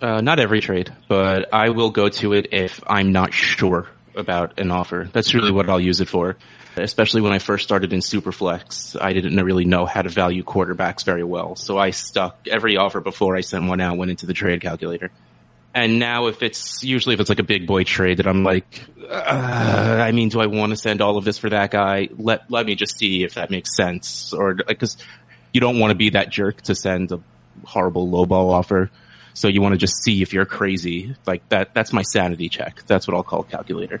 Uh, 0.00 0.20
not 0.20 0.40
every 0.40 0.60
trade, 0.60 0.92
but 1.08 1.52
I 1.52 1.70
will 1.70 1.90
go 1.90 2.08
to 2.08 2.32
it 2.32 2.48
if 2.52 2.82
I'm 2.86 3.12
not 3.12 3.32
sure 3.32 3.88
about 4.16 4.58
an 4.58 4.70
offer. 4.70 5.08
That's 5.12 5.34
really 5.34 5.52
what 5.52 5.68
I'll 5.68 5.80
use 5.80 6.00
it 6.00 6.08
for. 6.08 6.36
Especially 6.76 7.20
when 7.20 7.32
I 7.32 7.38
first 7.38 7.64
started 7.64 7.92
in 7.92 8.00
Superflex, 8.00 8.96
I 9.00 9.12
didn't 9.12 9.36
really 9.36 9.66
know 9.66 9.84
how 9.84 10.00
to 10.02 10.08
value 10.08 10.42
quarterbacks 10.42 11.04
very 11.04 11.22
well. 11.22 11.54
So 11.54 11.78
I 11.78 11.90
stuck 11.90 12.48
every 12.50 12.78
offer 12.78 13.00
before 13.00 13.36
I 13.36 13.42
sent 13.42 13.66
one 13.66 13.80
out 13.80 13.98
went 13.98 14.10
into 14.10 14.26
the 14.26 14.32
trade 14.32 14.62
calculator. 14.62 15.10
And 15.74 15.98
now 15.98 16.26
if 16.26 16.42
it's, 16.42 16.84
usually 16.84 17.14
if 17.14 17.20
it's 17.20 17.30
like 17.30 17.38
a 17.38 17.44
big 17.44 17.66
boy 17.66 17.84
trade 17.84 18.18
that 18.18 18.26
I'm 18.26 18.44
like, 18.44 18.84
uh, 19.08 19.98
I 20.00 20.12
mean, 20.12 20.28
do 20.28 20.40
I 20.40 20.46
want 20.46 20.70
to 20.70 20.76
send 20.76 21.00
all 21.00 21.16
of 21.16 21.24
this 21.24 21.38
for 21.38 21.48
that 21.50 21.70
guy? 21.70 22.08
Let, 22.16 22.50
let 22.50 22.66
me 22.66 22.74
just 22.74 22.98
see 22.98 23.24
if 23.24 23.34
that 23.34 23.50
makes 23.50 23.74
sense. 23.74 24.32
Or, 24.32 24.54
cause 24.54 24.98
you 25.52 25.60
don't 25.60 25.78
want 25.78 25.90
to 25.90 25.94
be 25.94 26.10
that 26.10 26.30
jerk 26.30 26.60
to 26.62 26.74
send 26.74 27.12
a 27.12 27.20
horrible 27.64 28.08
lowball 28.08 28.52
offer. 28.52 28.90
So 29.34 29.48
you 29.48 29.62
want 29.62 29.72
to 29.72 29.78
just 29.78 30.02
see 30.02 30.20
if 30.20 30.32
you're 30.34 30.44
crazy. 30.44 31.16
Like 31.26 31.48
that, 31.48 31.72
that's 31.74 31.92
my 31.92 32.02
sanity 32.02 32.48
check. 32.48 32.82
That's 32.86 33.08
what 33.08 33.16
I'll 33.16 33.22
call 33.22 33.42
calculator. 33.42 34.00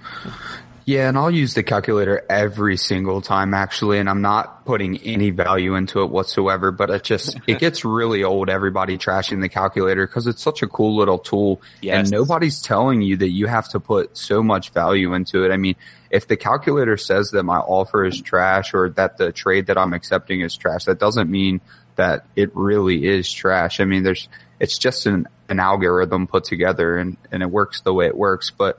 Yeah, 0.84 1.08
and 1.08 1.16
I'll 1.16 1.30
use 1.30 1.54
the 1.54 1.62
calculator 1.62 2.24
every 2.28 2.76
single 2.76 3.20
time 3.20 3.54
actually, 3.54 3.98
and 3.98 4.08
I'm 4.08 4.22
not 4.22 4.64
putting 4.64 4.98
any 4.98 5.30
value 5.30 5.74
into 5.74 6.02
it 6.02 6.10
whatsoever, 6.10 6.70
but 6.70 6.90
it 6.90 7.04
just, 7.04 7.38
it 7.46 7.58
gets 7.58 7.84
really 7.84 8.24
old 8.24 8.48
everybody 8.48 8.98
trashing 8.98 9.40
the 9.40 9.48
calculator 9.48 10.06
because 10.06 10.26
it's 10.26 10.42
such 10.42 10.62
a 10.62 10.66
cool 10.66 10.96
little 10.96 11.18
tool 11.18 11.62
yes. 11.80 11.96
and 11.96 12.10
nobody's 12.10 12.60
telling 12.60 13.02
you 13.02 13.16
that 13.18 13.30
you 13.30 13.46
have 13.46 13.68
to 13.70 13.80
put 13.80 14.16
so 14.16 14.42
much 14.42 14.70
value 14.70 15.14
into 15.14 15.44
it. 15.44 15.52
I 15.52 15.56
mean, 15.56 15.76
if 16.10 16.26
the 16.26 16.36
calculator 16.36 16.96
says 16.96 17.30
that 17.30 17.42
my 17.44 17.58
offer 17.58 18.04
is 18.04 18.20
trash 18.20 18.74
or 18.74 18.90
that 18.90 19.16
the 19.18 19.32
trade 19.32 19.66
that 19.66 19.78
I'm 19.78 19.92
accepting 19.92 20.40
is 20.40 20.56
trash, 20.56 20.84
that 20.84 20.98
doesn't 20.98 21.30
mean 21.30 21.60
that 21.96 22.26
it 22.36 22.50
really 22.54 23.06
is 23.06 23.32
trash. 23.32 23.80
I 23.80 23.84
mean, 23.84 24.02
there's, 24.02 24.28
it's 24.58 24.78
just 24.78 25.06
an, 25.06 25.26
an 25.48 25.60
algorithm 25.60 26.26
put 26.26 26.44
together 26.44 26.96
and, 26.96 27.16
and 27.30 27.42
it 27.42 27.50
works 27.50 27.80
the 27.82 27.92
way 27.92 28.06
it 28.06 28.16
works. 28.16 28.50
But 28.50 28.78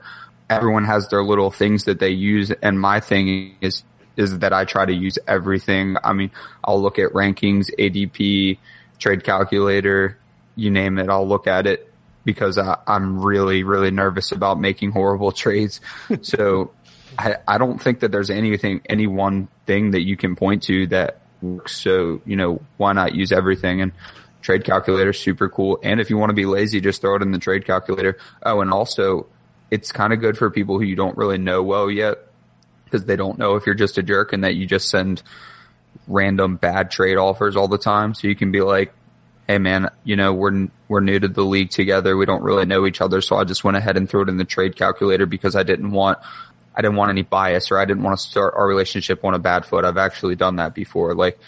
everyone 0.50 0.84
has 0.84 1.08
their 1.08 1.22
little 1.22 1.50
things 1.50 1.84
that 1.84 1.98
they 1.98 2.10
use. 2.10 2.50
And 2.50 2.80
my 2.80 3.00
thing 3.00 3.56
is, 3.60 3.82
is 4.16 4.38
that 4.40 4.52
I 4.52 4.64
try 4.64 4.84
to 4.84 4.92
use 4.92 5.18
everything. 5.26 5.96
I 6.02 6.12
mean, 6.12 6.30
I'll 6.62 6.80
look 6.80 6.98
at 6.98 7.12
rankings, 7.12 7.70
ADP, 7.78 8.58
trade 8.98 9.24
calculator, 9.24 10.18
you 10.56 10.70
name 10.70 10.98
it. 10.98 11.08
I'll 11.08 11.26
look 11.26 11.46
at 11.46 11.66
it 11.66 11.92
because 12.24 12.58
I, 12.58 12.78
am 12.86 13.20
really, 13.20 13.64
really 13.64 13.90
nervous 13.90 14.32
about 14.32 14.58
making 14.60 14.92
horrible 14.92 15.32
trades. 15.42 15.80
so 16.22 16.72
I, 17.18 17.36
I 17.46 17.58
don't 17.58 17.80
think 17.80 18.00
that 18.00 18.12
there's 18.12 18.30
anything, 18.30 18.82
any 18.88 19.06
one 19.06 19.48
thing 19.66 19.92
that 19.92 20.02
you 20.02 20.16
can 20.16 20.36
point 20.36 20.62
to 20.64 20.86
that 20.88 21.20
works. 21.42 21.76
So, 21.76 22.20
you 22.24 22.36
know, 22.36 22.60
why 22.76 22.92
not 22.92 23.14
use 23.14 23.32
everything? 23.32 23.80
And 23.80 23.92
trade 24.42 24.64
calculator 24.64 25.12
super 25.12 25.48
cool. 25.48 25.78
And 25.82 26.00
if 26.00 26.10
you 26.10 26.18
want 26.18 26.30
to 26.30 26.34
be 26.34 26.46
lazy, 26.46 26.80
just 26.80 27.00
throw 27.00 27.16
it 27.16 27.22
in 27.22 27.30
the 27.30 27.38
trade 27.38 27.66
calculator. 27.66 28.18
Oh, 28.42 28.60
and 28.60 28.70
also 28.70 29.26
it's 29.74 29.90
kind 29.90 30.12
of 30.12 30.20
good 30.20 30.38
for 30.38 30.52
people 30.52 30.78
who 30.78 30.84
you 30.84 30.94
don't 30.94 31.16
really 31.16 31.36
know 31.36 31.60
well 31.60 31.90
yet 31.90 32.18
because 32.84 33.06
they 33.06 33.16
don't 33.16 33.40
know 33.40 33.56
if 33.56 33.66
you're 33.66 33.74
just 33.74 33.98
a 33.98 34.04
jerk 34.04 34.32
and 34.32 34.44
that 34.44 34.54
you 34.54 34.66
just 34.66 34.88
send 34.88 35.20
random 36.06 36.54
bad 36.54 36.92
trade 36.92 37.16
offers 37.16 37.56
all 37.56 37.66
the 37.66 37.76
time. 37.76 38.14
So 38.14 38.28
you 38.28 38.36
can 38.36 38.52
be 38.52 38.60
like, 38.60 38.94
Hey 39.48 39.58
man, 39.58 39.90
you 40.04 40.14
know, 40.14 40.32
we're, 40.32 40.68
we're 40.86 41.00
new 41.00 41.18
to 41.18 41.26
the 41.26 41.42
league 41.42 41.70
together. 41.70 42.16
We 42.16 42.24
don't 42.24 42.44
really 42.44 42.66
know 42.66 42.86
each 42.86 43.00
other. 43.00 43.20
So 43.20 43.34
I 43.34 43.42
just 43.42 43.64
went 43.64 43.76
ahead 43.76 43.96
and 43.96 44.08
threw 44.08 44.22
it 44.22 44.28
in 44.28 44.36
the 44.36 44.44
trade 44.44 44.76
calculator 44.76 45.26
because 45.26 45.56
I 45.56 45.64
didn't 45.64 45.90
want, 45.90 46.20
I 46.76 46.80
didn't 46.80 46.96
want 46.96 47.10
any 47.10 47.22
bias 47.22 47.72
or 47.72 47.78
I 47.78 47.84
didn't 47.84 48.04
want 48.04 48.16
to 48.16 48.24
start 48.24 48.54
our 48.56 48.68
relationship 48.68 49.24
on 49.24 49.34
a 49.34 49.40
bad 49.40 49.66
foot. 49.66 49.84
I've 49.84 49.98
actually 49.98 50.36
done 50.36 50.56
that 50.56 50.72
before. 50.72 51.16
Like 51.16 51.40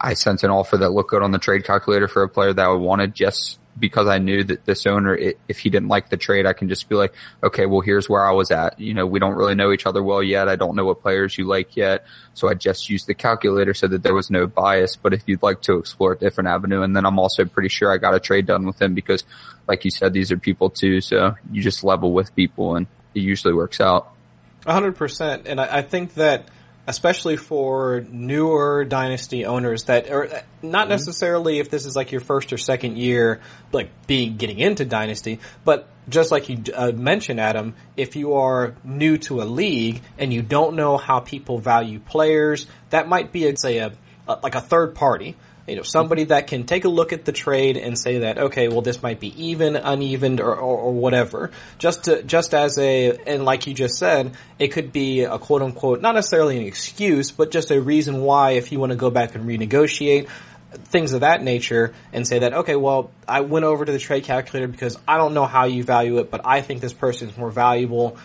I 0.00 0.14
sent 0.14 0.44
an 0.44 0.50
offer 0.50 0.76
that 0.76 0.90
looked 0.90 1.10
good 1.10 1.22
on 1.24 1.32
the 1.32 1.40
trade 1.40 1.64
calculator 1.64 2.06
for 2.06 2.22
a 2.22 2.28
player 2.28 2.52
that 2.52 2.64
I 2.64 2.72
wanted 2.74 3.12
just 3.12 3.58
because 3.78 4.08
I 4.08 4.18
knew 4.18 4.42
that 4.44 4.64
this 4.64 4.86
owner, 4.86 5.14
if 5.16 5.58
he 5.58 5.70
didn't 5.70 5.88
like 5.88 6.08
the 6.08 6.16
trade, 6.16 6.46
I 6.46 6.52
can 6.52 6.68
just 6.68 6.88
be 6.88 6.94
like, 6.94 7.14
okay, 7.42 7.66
well, 7.66 7.80
here's 7.80 8.08
where 8.08 8.24
I 8.24 8.32
was 8.32 8.50
at. 8.50 8.80
You 8.80 8.94
know, 8.94 9.06
we 9.06 9.18
don't 9.18 9.34
really 9.34 9.54
know 9.54 9.72
each 9.72 9.86
other 9.86 10.02
well 10.02 10.22
yet. 10.22 10.48
I 10.48 10.56
don't 10.56 10.76
know 10.76 10.84
what 10.84 11.02
players 11.02 11.36
you 11.36 11.46
like 11.46 11.76
yet. 11.76 12.06
So 12.34 12.48
I 12.48 12.54
just 12.54 12.88
used 12.88 13.06
the 13.06 13.14
calculator 13.14 13.74
so 13.74 13.86
that 13.88 14.02
there 14.02 14.14
was 14.14 14.30
no 14.30 14.46
bias. 14.46 14.96
But 14.96 15.12
if 15.12 15.22
you'd 15.26 15.42
like 15.42 15.62
to 15.62 15.78
explore 15.78 16.12
a 16.12 16.18
different 16.18 16.48
avenue, 16.48 16.82
and 16.82 16.96
then 16.96 17.04
I'm 17.04 17.18
also 17.18 17.44
pretty 17.44 17.68
sure 17.68 17.92
I 17.92 17.98
got 17.98 18.14
a 18.14 18.20
trade 18.20 18.46
done 18.46 18.66
with 18.66 18.80
him 18.80 18.94
because 18.94 19.24
like 19.68 19.84
you 19.84 19.90
said, 19.90 20.12
these 20.12 20.32
are 20.32 20.38
people 20.38 20.70
too. 20.70 21.00
So 21.00 21.34
you 21.50 21.62
just 21.62 21.84
level 21.84 22.12
with 22.12 22.34
people 22.34 22.76
and 22.76 22.86
it 23.14 23.20
usually 23.20 23.54
works 23.54 23.80
out. 23.80 24.12
hundred 24.66 24.96
percent. 24.96 25.46
And 25.46 25.60
I, 25.60 25.78
I 25.78 25.82
think 25.82 26.14
that 26.14 26.48
especially 26.86 27.36
for 27.36 28.04
newer 28.10 28.84
dynasty 28.84 29.44
owners 29.44 29.84
that 29.84 30.10
are 30.10 30.42
not 30.62 30.82
mm-hmm. 30.82 30.90
necessarily 30.90 31.58
if 31.58 31.70
this 31.70 31.84
is 31.84 31.96
like 31.96 32.12
your 32.12 32.20
first 32.20 32.52
or 32.52 32.58
second 32.58 32.96
year, 32.96 33.40
like 33.72 33.90
being 34.06 34.36
getting 34.36 34.58
into 34.58 34.84
dynasty, 34.84 35.40
but 35.64 35.88
just 36.08 36.30
like 36.30 36.48
you 36.48 36.62
uh, 36.74 36.92
mentioned, 36.92 37.40
Adam, 37.40 37.74
if 37.96 38.14
you 38.14 38.34
are 38.34 38.74
new 38.84 39.18
to 39.18 39.42
a 39.42 39.44
league 39.44 40.00
and 40.18 40.32
you 40.32 40.42
don't 40.42 40.76
know 40.76 40.96
how 40.96 41.20
people 41.20 41.58
value 41.58 41.98
players, 41.98 42.66
that 42.90 43.08
might 43.08 43.32
be, 43.32 43.46
a, 43.48 43.56
say, 43.56 43.78
a, 43.78 43.92
a 44.28 44.38
like 44.42 44.54
a 44.54 44.60
third 44.60 44.94
party 44.94 45.36
you 45.66 45.76
know, 45.76 45.82
somebody 45.82 46.24
that 46.24 46.46
can 46.46 46.64
take 46.64 46.84
a 46.84 46.88
look 46.88 47.12
at 47.12 47.24
the 47.24 47.32
trade 47.32 47.76
and 47.76 47.98
say 47.98 48.18
that, 48.18 48.38
okay, 48.38 48.68
well, 48.68 48.82
this 48.82 49.02
might 49.02 49.18
be 49.18 49.48
even, 49.48 49.76
uneven, 49.76 50.40
or, 50.40 50.54
or, 50.54 50.78
or, 50.78 50.92
whatever. 50.92 51.50
Just 51.78 52.04
to, 52.04 52.22
just 52.22 52.54
as 52.54 52.78
a, 52.78 53.16
and 53.26 53.44
like 53.44 53.66
you 53.66 53.74
just 53.74 53.94
said, 53.94 54.34
it 54.58 54.68
could 54.68 54.92
be 54.92 55.22
a 55.22 55.38
quote 55.38 55.62
unquote, 55.62 56.00
not 56.00 56.14
necessarily 56.14 56.56
an 56.56 56.64
excuse, 56.64 57.32
but 57.32 57.50
just 57.50 57.70
a 57.70 57.80
reason 57.80 58.20
why 58.22 58.52
if 58.52 58.70
you 58.70 58.78
want 58.78 58.92
to 58.92 58.96
go 58.96 59.10
back 59.10 59.34
and 59.34 59.44
renegotiate, 59.44 60.28
things 60.76 61.12
of 61.12 61.20
that 61.20 61.42
nature 61.42 61.94
and 62.12 62.26
say 62.26 62.40
that, 62.40 62.52
okay, 62.52 62.76
well, 62.76 63.10
I 63.26 63.40
went 63.40 63.64
over 63.64 63.84
to 63.84 63.92
the 63.92 63.98
trade 63.98 64.24
calculator 64.24 64.68
because 64.68 64.98
I 65.08 65.16
don't 65.16 65.34
know 65.34 65.46
how 65.46 65.64
you 65.64 65.82
value 65.82 66.18
it, 66.18 66.30
but 66.30 66.42
I 66.44 66.60
think 66.60 66.80
this 66.80 66.92
person 66.92 67.28
is 67.30 67.36
more 67.36 67.50
valuable 67.50 68.18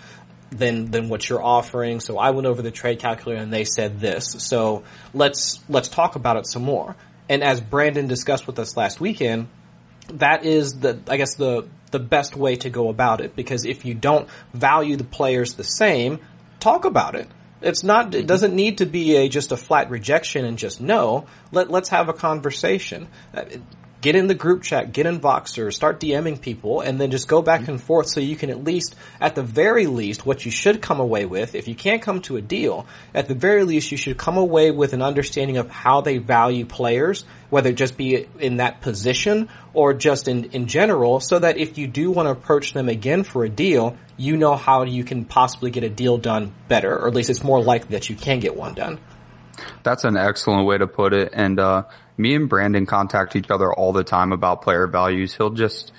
than 0.51 0.91
than 0.91 1.09
what 1.09 1.27
you're 1.27 1.43
offering. 1.43 2.01
So 2.01 2.17
I 2.17 2.31
went 2.31 2.45
over 2.45 2.61
the 2.61 2.71
trade 2.71 2.99
calculator 2.99 3.41
and 3.41 3.53
they 3.53 3.63
said 3.63 3.99
this. 3.99 4.35
So 4.39 4.83
let's 5.13 5.59
let's 5.69 5.87
talk 5.87 6.15
about 6.15 6.37
it 6.37 6.45
some 6.45 6.63
more. 6.63 6.95
And 7.31 7.45
as 7.45 7.61
Brandon 7.61 8.07
discussed 8.07 8.45
with 8.45 8.59
us 8.59 8.75
last 8.75 8.99
weekend, 8.99 9.47
that 10.15 10.43
is 10.45 10.81
the, 10.81 10.99
I 11.07 11.15
guess 11.15 11.35
the, 11.35 11.65
the 11.89 11.97
best 11.97 12.35
way 12.35 12.57
to 12.57 12.69
go 12.69 12.89
about 12.89 13.21
it 13.21 13.37
because 13.37 13.63
if 13.63 13.85
you 13.85 13.93
don't 13.93 14.27
value 14.53 14.97
the 14.97 15.05
players 15.05 15.53
the 15.53 15.63
same, 15.63 16.19
talk 16.59 16.83
about 16.83 17.15
it. 17.15 17.29
It's 17.61 17.85
not, 17.85 18.13
it 18.15 18.27
doesn't 18.27 18.53
need 18.53 18.79
to 18.79 18.85
be 18.85 19.15
a, 19.15 19.29
just 19.29 19.53
a 19.53 19.57
flat 19.57 19.89
rejection 19.89 20.43
and 20.43 20.57
just 20.57 20.81
no. 20.81 21.25
Let, 21.53 21.71
let's 21.71 21.87
have 21.87 22.09
a 22.09 22.13
conversation. 22.13 23.07
Uh, 23.33 23.45
Get 24.01 24.15
in 24.15 24.25
the 24.25 24.33
group 24.33 24.63
chat, 24.63 24.93
get 24.93 25.05
in 25.05 25.19
Voxer, 25.19 25.71
start 25.71 25.99
DMing 25.99 26.41
people, 26.41 26.81
and 26.81 26.99
then 26.99 27.11
just 27.11 27.27
go 27.27 27.43
back 27.43 27.67
and 27.67 27.79
forth 27.79 28.09
so 28.09 28.19
you 28.19 28.35
can 28.35 28.49
at 28.49 28.63
least, 28.63 28.95
at 29.19 29.35
the 29.35 29.43
very 29.43 29.85
least, 29.85 30.25
what 30.25 30.43
you 30.43 30.49
should 30.49 30.81
come 30.81 30.99
away 30.99 31.27
with, 31.27 31.53
if 31.53 31.67
you 31.67 31.75
can't 31.75 32.01
come 32.01 32.21
to 32.21 32.35
a 32.35 32.41
deal, 32.41 32.87
at 33.13 33.27
the 33.27 33.35
very 33.35 33.63
least 33.63 33.91
you 33.91 33.97
should 33.97 34.17
come 34.17 34.37
away 34.37 34.71
with 34.71 34.93
an 34.93 35.03
understanding 35.03 35.57
of 35.57 35.69
how 35.69 36.01
they 36.01 36.17
value 36.17 36.65
players, 36.65 37.25
whether 37.51 37.69
it 37.69 37.75
just 37.75 37.95
be 37.95 38.27
in 38.39 38.57
that 38.57 38.81
position 38.81 39.49
or 39.75 39.93
just 39.93 40.27
in, 40.27 40.45
in 40.45 40.65
general, 40.65 41.19
so 41.19 41.37
that 41.37 41.57
if 41.57 41.77
you 41.77 41.85
do 41.85 42.09
want 42.09 42.25
to 42.25 42.31
approach 42.31 42.73
them 42.73 42.89
again 42.89 43.23
for 43.23 43.45
a 43.45 43.49
deal, 43.49 43.95
you 44.17 44.35
know 44.35 44.55
how 44.55 44.83
you 44.83 45.03
can 45.03 45.25
possibly 45.25 45.69
get 45.69 45.83
a 45.83 45.89
deal 45.89 46.17
done 46.17 46.51
better, 46.67 46.97
or 46.97 47.07
at 47.07 47.13
least 47.13 47.29
it's 47.29 47.43
more 47.43 47.61
likely 47.61 47.89
that 47.91 48.09
you 48.09 48.15
can 48.15 48.39
get 48.39 48.55
one 48.55 48.73
done. 48.73 48.99
That's 49.83 50.03
an 50.03 50.17
excellent 50.17 50.65
way 50.65 50.77
to 50.77 50.87
put 50.87 51.13
it. 51.13 51.31
And 51.33 51.59
uh, 51.59 51.83
me 52.17 52.35
and 52.35 52.49
Brandon 52.49 52.85
contact 52.85 53.35
each 53.35 53.49
other 53.49 53.73
all 53.73 53.93
the 53.93 54.03
time 54.03 54.31
about 54.31 54.61
player 54.61 54.87
values. 54.87 55.33
He'll 55.33 55.51
just 55.51 55.91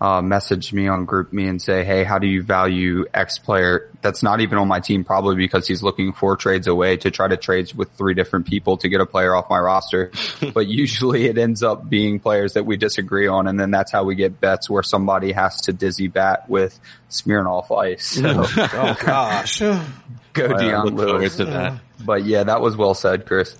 uh, 0.00 0.20
message 0.20 0.72
me 0.72 0.88
on 0.88 1.06
GroupMe 1.06 1.48
and 1.48 1.60
say, 1.60 1.84
"Hey, 1.84 2.04
how 2.04 2.18
do 2.18 2.26
you 2.26 2.42
value 2.42 3.06
X 3.14 3.38
player?" 3.38 3.90
That's 4.02 4.22
not 4.22 4.40
even 4.40 4.58
on 4.58 4.68
my 4.68 4.80
team, 4.80 5.04
probably 5.04 5.36
because 5.36 5.66
he's 5.66 5.82
looking 5.82 6.12
four 6.12 6.36
trades 6.36 6.66
away 6.66 6.98
to 6.98 7.10
try 7.10 7.28
to 7.28 7.36
trade 7.36 7.72
with 7.74 7.90
three 7.92 8.12
different 8.12 8.46
people 8.46 8.76
to 8.78 8.88
get 8.88 9.00
a 9.00 9.06
player 9.06 9.34
off 9.34 9.48
my 9.48 9.58
roster. 9.58 10.12
but 10.54 10.66
usually, 10.66 11.26
it 11.26 11.38
ends 11.38 11.62
up 11.62 11.88
being 11.88 12.20
players 12.20 12.54
that 12.54 12.66
we 12.66 12.76
disagree 12.76 13.26
on, 13.26 13.46
and 13.46 13.58
then 13.58 13.70
that's 13.70 13.90
how 13.90 14.04
we 14.04 14.14
get 14.14 14.38
bets 14.38 14.68
where 14.68 14.82
somebody 14.82 15.32
has 15.32 15.62
to 15.62 15.72
dizzy 15.72 16.08
bat 16.08 16.48
with 16.48 16.78
Smirnoff 17.08 17.74
Ice. 17.76 18.04
So, 18.04 18.44
oh 18.54 18.96
gosh. 19.04 19.60
go 19.60 20.54
I 20.54 20.58
Dion 20.58 20.94
Lewis. 20.94 21.36
to 21.36 21.46
that. 21.46 21.80
But 22.04 22.24
yeah, 22.26 22.44
that 22.44 22.60
was 22.60 22.76
well 22.76 22.94
said, 22.94 23.24
Chris. 23.24 23.56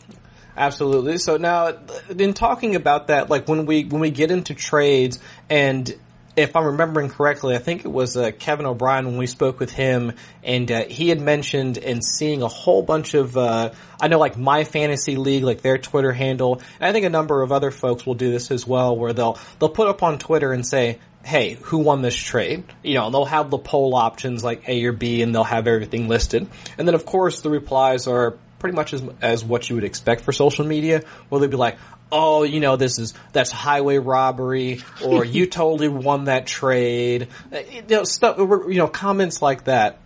Absolutely. 0.56 1.18
So 1.18 1.36
now, 1.36 1.76
in 2.16 2.32
talking 2.32 2.76
about 2.76 3.08
that, 3.08 3.28
like 3.28 3.46
when 3.46 3.66
we 3.66 3.84
when 3.84 4.00
we 4.00 4.10
get 4.10 4.30
into 4.30 4.54
trades, 4.54 5.18
and 5.50 5.94
if 6.34 6.56
I'm 6.56 6.64
remembering 6.64 7.10
correctly, 7.10 7.54
I 7.54 7.58
think 7.58 7.84
it 7.84 7.92
was 7.92 8.16
uh, 8.16 8.30
Kevin 8.38 8.66
O'Brien 8.66 9.06
when 9.06 9.16
we 9.18 9.26
spoke 9.26 9.60
with 9.60 9.70
him, 9.70 10.12
and 10.42 10.70
uh, 10.70 10.84
he 10.84 11.10
had 11.10 11.20
mentioned 11.20 11.76
and 11.76 12.02
seeing 12.02 12.42
a 12.42 12.48
whole 12.48 12.82
bunch 12.82 13.12
of 13.14 13.36
uh, 13.36 13.72
I 14.00 14.08
know 14.08 14.18
like 14.18 14.38
my 14.38 14.64
fantasy 14.64 15.16
league, 15.16 15.44
like 15.44 15.60
their 15.60 15.76
Twitter 15.76 16.12
handle, 16.12 16.62
and 16.80 16.88
I 16.88 16.92
think 16.92 17.04
a 17.04 17.10
number 17.10 17.42
of 17.42 17.52
other 17.52 17.70
folks 17.70 18.06
will 18.06 18.14
do 18.14 18.30
this 18.30 18.50
as 18.50 18.66
well, 18.66 18.96
where 18.96 19.12
they'll 19.12 19.38
they'll 19.58 19.68
put 19.68 19.88
up 19.88 20.02
on 20.02 20.18
Twitter 20.18 20.52
and 20.52 20.66
say. 20.66 20.98
Hey, 21.24 21.54
who 21.54 21.78
won 21.78 22.02
this 22.02 22.14
trade? 22.14 22.62
You 22.84 22.94
know, 22.94 23.10
they'll 23.10 23.24
have 23.24 23.50
the 23.50 23.58
poll 23.58 23.96
options 23.96 24.44
like 24.44 24.68
A 24.68 24.84
or 24.84 24.92
B 24.92 25.22
and 25.22 25.34
they'll 25.34 25.42
have 25.42 25.66
everything 25.66 26.06
listed. 26.06 26.46
And 26.78 26.86
then 26.86 26.94
of 26.94 27.04
course 27.04 27.40
the 27.40 27.50
replies 27.50 28.06
are 28.06 28.38
pretty 28.66 28.74
much 28.74 28.94
as, 28.94 29.02
as 29.22 29.44
what 29.44 29.70
you 29.70 29.76
would 29.76 29.84
expect 29.84 30.22
for 30.22 30.32
social 30.32 30.66
media, 30.66 31.04
where 31.28 31.40
they'd 31.40 31.50
be 31.50 31.56
like, 31.56 31.78
oh, 32.10 32.42
you 32.42 32.58
know, 32.58 32.74
this 32.74 32.98
is, 32.98 33.14
that's 33.32 33.52
highway 33.52 33.98
robbery, 33.98 34.80
or 35.04 35.24
you 35.24 35.46
totally 35.60 35.86
won 35.86 36.24
that 36.24 36.48
trade, 36.48 37.28
Uh, 37.52 37.58
you 37.70 37.82
know, 37.82 38.02
stuff, 38.02 38.38
you 38.38 38.74
know, 38.74 38.88
comments 38.88 39.40
like 39.40 39.64
that. 39.64 40.00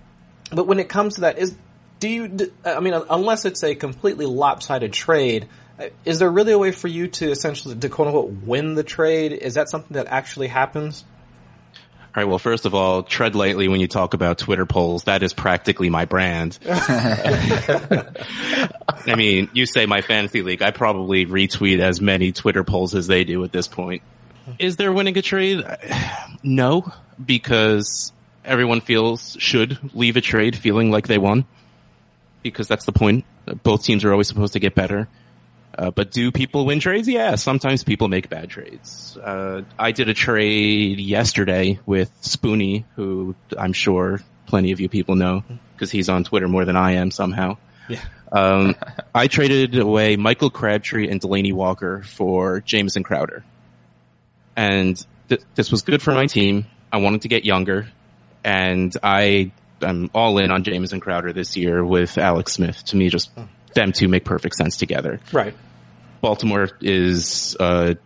But 0.52 0.66
when 0.66 0.78
it 0.78 0.90
comes 0.90 1.14
to 1.14 1.22
that, 1.22 1.38
is, 1.38 1.56
do 2.00 2.08
you, 2.10 2.52
I 2.66 2.80
mean, 2.80 2.92
unless 3.08 3.46
it's 3.46 3.64
a 3.64 3.74
completely 3.74 4.26
lopsided 4.26 4.92
trade, 4.92 5.48
uh, 5.78 5.86
is 6.04 6.18
there 6.18 6.30
really 6.30 6.52
a 6.52 6.58
way 6.58 6.72
for 6.72 6.88
you 6.88 7.08
to 7.08 7.30
essentially, 7.30 7.74
to 7.76 7.88
quote 7.88 8.08
unquote, 8.08 8.30
win 8.44 8.74
the 8.74 8.84
trade? 8.84 9.32
Is 9.32 9.54
that 9.54 9.70
something 9.70 9.94
that 9.94 10.08
actually 10.08 10.48
happens? 10.48 11.02
All 12.12 12.20
right. 12.20 12.28
Well, 12.28 12.40
first 12.40 12.66
of 12.66 12.74
all, 12.74 13.04
tread 13.04 13.36
lightly 13.36 13.68
when 13.68 13.78
you 13.78 13.86
talk 13.86 14.14
about 14.14 14.38
Twitter 14.38 14.66
polls. 14.66 15.04
That 15.04 15.22
is 15.22 15.32
practically 15.32 15.90
my 15.90 16.06
brand. 16.06 16.58
I 16.68 18.04
mean, 19.16 19.48
you 19.52 19.64
say 19.64 19.86
my 19.86 20.00
fantasy 20.00 20.42
league. 20.42 20.60
I 20.60 20.72
probably 20.72 21.24
retweet 21.24 21.78
as 21.78 22.00
many 22.00 22.32
Twitter 22.32 22.64
polls 22.64 22.96
as 22.96 23.06
they 23.06 23.22
do 23.22 23.44
at 23.44 23.52
this 23.52 23.68
point. 23.68 24.02
Is 24.58 24.76
there 24.76 24.92
winning 24.92 25.16
a 25.18 25.22
trade? 25.22 25.64
No, 26.42 26.92
because 27.24 28.12
everyone 28.44 28.80
feels 28.80 29.36
should 29.38 29.78
leave 29.94 30.16
a 30.16 30.20
trade 30.20 30.56
feeling 30.56 30.90
like 30.90 31.06
they 31.06 31.18
won. 31.18 31.44
Because 32.42 32.66
that's 32.66 32.86
the 32.86 32.92
point. 32.92 33.24
Both 33.62 33.84
teams 33.84 34.02
are 34.04 34.10
always 34.10 34.26
supposed 34.26 34.54
to 34.54 34.58
get 34.58 34.74
better. 34.74 35.06
Uh, 35.80 35.90
but 35.90 36.10
do 36.10 36.30
people 36.30 36.66
win 36.66 36.78
trades? 36.78 37.08
Yeah, 37.08 37.36
sometimes 37.36 37.84
people 37.84 38.08
make 38.08 38.28
bad 38.28 38.50
trades. 38.50 39.16
Uh, 39.16 39.62
I 39.78 39.92
did 39.92 40.10
a 40.10 40.14
trade 40.14 41.00
yesterday 41.00 41.80
with 41.86 42.10
Spoonie, 42.20 42.84
who 42.96 43.34
I'm 43.56 43.72
sure 43.72 44.20
plenty 44.44 44.72
of 44.72 44.80
you 44.80 44.90
people 44.90 45.14
know 45.14 45.42
because 45.72 45.90
he's 45.90 46.10
on 46.10 46.24
Twitter 46.24 46.48
more 46.48 46.66
than 46.66 46.76
I 46.76 46.96
am 46.96 47.10
somehow. 47.10 47.56
Yeah. 47.88 48.02
Um, 48.30 48.76
I 49.14 49.26
traded 49.28 49.78
away 49.78 50.16
Michael 50.16 50.50
Crabtree 50.50 51.08
and 51.08 51.18
Delanie 51.18 51.54
Walker 51.54 52.02
for 52.02 52.60
Jameson 52.60 53.02
Crowder. 53.02 53.42
And 54.56 55.02
th- 55.30 55.40
this 55.54 55.70
was 55.70 55.80
good 55.80 56.02
for 56.02 56.12
my 56.12 56.26
team. 56.26 56.66
I 56.92 56.98
wanted 56.98 57.22
to 57.22 57.28
get 57.28 57.46
younger 57.46 57.88
and 58.44 58.94
I, 59.02 59.52
I'm 59.80 60.10
all 60.14 60.36
in 60.36 60.50
on 60.50 60.62
Jameson 60.62 61.00
Crowder 61.00 61.32
this 61.32 61.56
year 61.56 61.82
with 61.82 62.18
Alex 62.18 62.52
Smith. 62.52 62.84
To 62.86 62.96
me, 62.96 63.08
just 63.08 63.30
them 63.72 63.92
two 63.92 64.08
make 64.08 64.26
perfect 64.26 64.56
sense 64.56 64.76
together. 64.76 65.20
Right. 65.32 65.54
Baltimore 66.20 66.68
is 66.80 67.56
a 67.58 67.96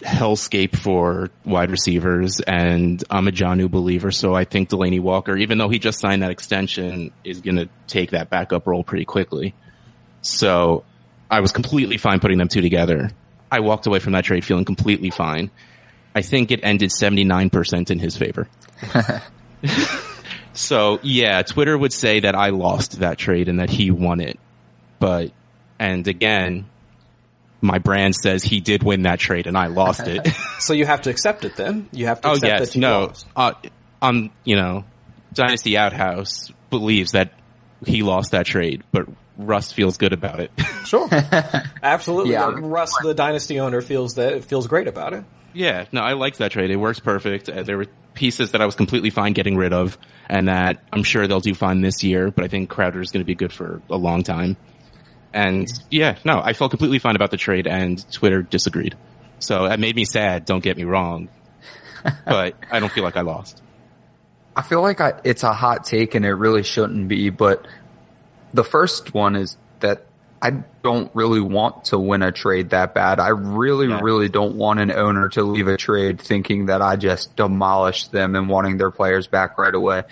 hellscape 0.00 0.76
for 0.76 1.30
wide 1.44 1.70
receivers, 1.70 2.40
and 2.40 3.02
I'm 3.10 3.28
a 3.28 3.30
Jonnu 3.30 3.70
believer, 3.70 4.10
so 4.10 4.34
I 4.34 4.44
think 4.44 4.68
Delanie 4.68 5.00
Walker, 5.00 5.36
even 5.36 5.58
though 5.58 5.68
he 5.68 5.78
just 5.78 6.00
signed 6.00 6.22
that 6.22 6.30
extension, 6.30 7.12
is 7.24 7.40
going 7.40 7.56
to 7.56 7.68
take 7.86 8.10
that 8.10 8.30
backup 8.30 8.66
role 8.66 8.84
pretty 8.84 9.04
quickly. 9.04 9.54
So 10.22 10.84
I 11.30 11.40
was 11.40 11.52
completely 11.52 11.96
fine 11.96 12.20
putting 12.20 12.38
them 12.38 12.48
two 12.48 12.60
together. 12.60 13.10
I 13.50 13.60
walked 13.60 13.86
away 13.86 13.98
from 13.98 14.12
that 14.12 14.24
trade 14.24 14.44
feeling 14.44 14.64
completely 14.64 15.10
fine. 15.10 15.50
I 16.14 16.22
think 16.22 16.50
it 16.50 16.60
ended 16.62 16.90
79% 16.90 17.90
in 17.90 17.98
his 17.98 18.16
favor. 18.16 18.48
so 20.52 21.00
yeah, 21.02 21.42
Twitter 21.42 21.76
would 21.76 21.92
say 21.92 22.20
that 22.20 22.34
I 22.34 22.50
lost 22.50 23.00
that 23.00 23.18
trade 23.18 23.48
and 23.48 23.60
that 23.60 23.70
he 23.70 23.90
won 23.90 24.20
it. 24.20 24.38
But, 24.98 25.32
and 25.78 26.06
again, 26.06 26.66
my 27.62 27.78
brand 27.78 28.14
says 28.14 28.42
he 28.42 28.60
did 28.60 28.82
win 28.82 29.02
that 29.02 29.18
trade 29.20 29.46
and 29.46 29.56
I 29.56 29.68
lost 29.68 30.06
it. 30.06 30.28
So 30.58 30.74
you 30.74 30.86
have 30.86 31.02
to 31.02 31.10
accept 31.10 31.44
it 31.44 31.56
then. 31.56 31.88
You 31.90 32.06
have 32.06 32.20
to 32.20 32.28
oh 32.28 32.32
accept 32.32 32.46
yes, 32.46 32.60
that 32.68 32.74
you 32.76 32.80
no, 32.82 33.00
lost. 33.06 33.26
uh, 33.34 33.52
um, 34.00 34.30
you 34.44 34.54
know, 34.54 34.84
Dynasty 35.32 35.76
Outhouse 35.76 36.52
believes 36.70 37.12
that 37.12 37.32
he 37.84 38.02
lost 38.04 38.30
that 38.30 38.46
trade, 38.46 38.84
but 38.92 39.08
Russ 39.36 39.72
feels 39.72 39.96
good 39.96 40.12
about 40.12 40.38
it. 40.40 40.50
Sure. 40.86 41.08
Absolutely. 41.82 42.32
Yeah. 42.32 42.46
Uh, 42.46 42.50
Russ, 42.60 42.92
the 43.02 43.14
dynasty 43.14 43.58
owner, 43.60 43.80
feels 43.80 44.16
that 44.16 44.44
feels 44.44 44.66
great 44.66 44.88
about 44.88 45.14
it. 45.14 45.24
yeah, 45.54 45.86
no, 45.90 46.02
I 46.02 46.12
liked 46.12 46.38
that 46.38 46.52
trade. 46.52 46.70
It 46.70 46.76
works 46.76 47.00
perfect. 47.00 47.48
Uh, 47.48 47.62
there 47.62 47.78
were 47.78 47.86
pieces 48.14 48.50
that 48.52 48.60
I 48.60 48.66
was 48.66 48.74
completely 48.74 49.08
fine 49.10 49.32
getting 49.32 49.56
rid 49.56 49.72
of 49.72 49.96
and 50.28 50.48
that 50.48 50.82
I'm 50.92 51.02
sure 51.02 51.26
they'll 51.26 51.40
do 51.40 51.54
fine 51.54 51.80
this 51.80 52.02
year, 52.04 52.30
but 52.30 52.44
I 52.44 52.48
think 52.48 52.68
Crowder 52.68 53.00
is 53.00 53.10
going 53.10 53.22
to 53.22 53.26
be 53.26 53.34
good 53.34 53.52
for 53.52 53.80
a 53.88 53.96
long 53.96 54.22
time. 54.22 54.56
And 55.32 55.70
yeah, 55.90 56.16
no, 56.24 56.40
I 56.42 56.52
felt 56.52 56.70
completely 56.70 56.98
fine 56.98 57.16
about 57.16 57.30
the 57.30 57.36
trade 57.36 57.66
and 57.66 58.04
Twitter 58.12 58.42
disagreed. 58.42 58.96
So 59.38 59.68
that 59.68 59.80
made 59.80 59.96
me 59.96 60.04
sad, 60.04 60.44
don't 60.44 60.62
get 60.62 60.76
me 60.76 60.84
wrong. 60.84 61.28
but 62.26 62.54
I 62.70 62.80
don't 62.80 62.92
feel 62.92 63.04
like 63.04 63.16
I 63.16 63.22
lost. 63.22 63.62
I 64.54 64.62
feel 64.62 64.82
like 64.82 65.00
I, 65.00 65.14
it's 65.24 65.42
a 65.44 65.52
hot 65.52 65.84
take 65.84 66.14
and 66.14 66.24
it 66.24 66.34
really 66.34 66.62
shouldn't 66.62 67.08
be, 67.08 67.30
but 67.30 67.66
the 68.52 68.64
first 68.64 69.14
one 69.14 69.36
is 69.36 69.56
that 69.80 70.04
I 70.42 70.50
don't 70.82 71.10
really 71.14 71.40
want 71.40 71.86
to 71.86 71.98
win 71.98 72.22
a 72.22 72.32
trade 72.32 72.70
that 72.70 72.94
bad. 72.94 73.20
I 73.20 73.28
really, 73.28 73.86
Yeah. 73.88 74.00
really 74.02 74.28
don't 74.28 74.56
want 74.56 74.80
an 74.80 74.90
owner 74.90 75.28
to 75.30 75.42
leave 75.44 75.68
a 75.68 75.76
trade 75.76 76.20
thinking 76.20 76.66
that 76.66 76.82
I 76.82 76.96
just 76.96 77.36
demolished 77.36 78.10
them 78.12 78.34
and 78.34 78.48
wanting 78.48 78.76
their 78.76 78.90
players 78.90 79.26
back 79.28 79.56
right 79.56 79.74
away. 79.74 80.02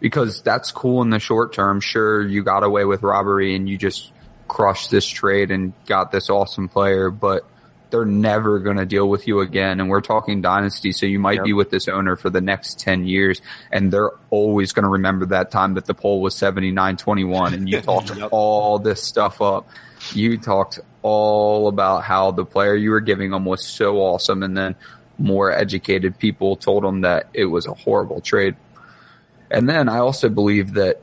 Because 0.00 0.40
that's 0.42 0.72
cool 0.72 1.02
in 1.02 1.10
the 1.10 1.18
short 1.18 1.52
term. 1.52 1.80
Sure, 1.80 2.26
you 2.26 2.42
got 2.42 2.64
away 2.64 2.84
with 2.84 3.02
robbery 3.02 3.54
and 3.54 3.68
you 3.68 3.76
just 3.78 4.10
crushed 4.48 4.90
this 4.90 5.06
trade 5.06 5.50
and 5.50 5.72
got 5.86 6.12
this 6.12 6.30
awesome 6.30 6.68
player, 6.68 7.10
but 7.10 7.44
they're 7.90 8.04
never 8.04 8.58
going 8.58 8.76
to 8.76 8.86
deal 8.86 9.08
with 9.08 9.26
you 9.28 9.40
again. 9.40 9.80
And 9.80 9.88
we're 9.88 10.00
talking 10.00 10.42
dynasty. 10.42 10.92
So 10.92 11.06
you 11.06 11.18
might 11.18 11.42
be 11.44 11.52
with 11.52 11.70
this 11.70 11.88
owner 11.88 12.16
for 12.16 12.30
the 12.30 12.40
next 12.40 12.80
10 12.80 13.06
years 13.06 13.40
and 13.70 13.92
they're 13.92 14.10
always 14.30 14.72
going 14.72 14.82
to 14.82 14.88
remember 14.88 15.26
that 15.26 15.50
time 15.50 15.74
that 15.74 15.86
the 15.86 15.94
poll 15.94 16.20
was 16.20 16.34
79-21 16.34 17.52
and 17.52 17.68
you 17.68 17.80
talked 17.82 18.10
all 18.30 18.78
this 18.78 19.02
stuff 19.02 19.40
up. 19.40 19.68
You 20.12 20.38
talked 20.38 20.80
all 21.02 21.68
about 21.68 22.02
how 22.02 22.32
the 22.32 22.44
player 22.44 22.74
you 22.74 22.90
were 22.90 23.00
giving 23.00 23.30
them 23.30 23.44
was 23.44 23.64
so 23.64 23.98
awesome. 23.98 24.42
And 24.42 24.56
then 24.56 24.74
more 25.18 25.52
educated 25.52 26.18
people 26.18 26.56
told 26.56 26.82
them 26.82 27.02
that 27.02 27.28
it 27.32 27.46
was 27.46 27.66
a 27.66 27.74
horrible 27.74 28.20
trade. 28.20 28.56
And 29.50 29.68
then 29.68 29.88
I 29.88 29.98
also 29.98 30.28
believe 30.28 30.74
that 30.74 31.00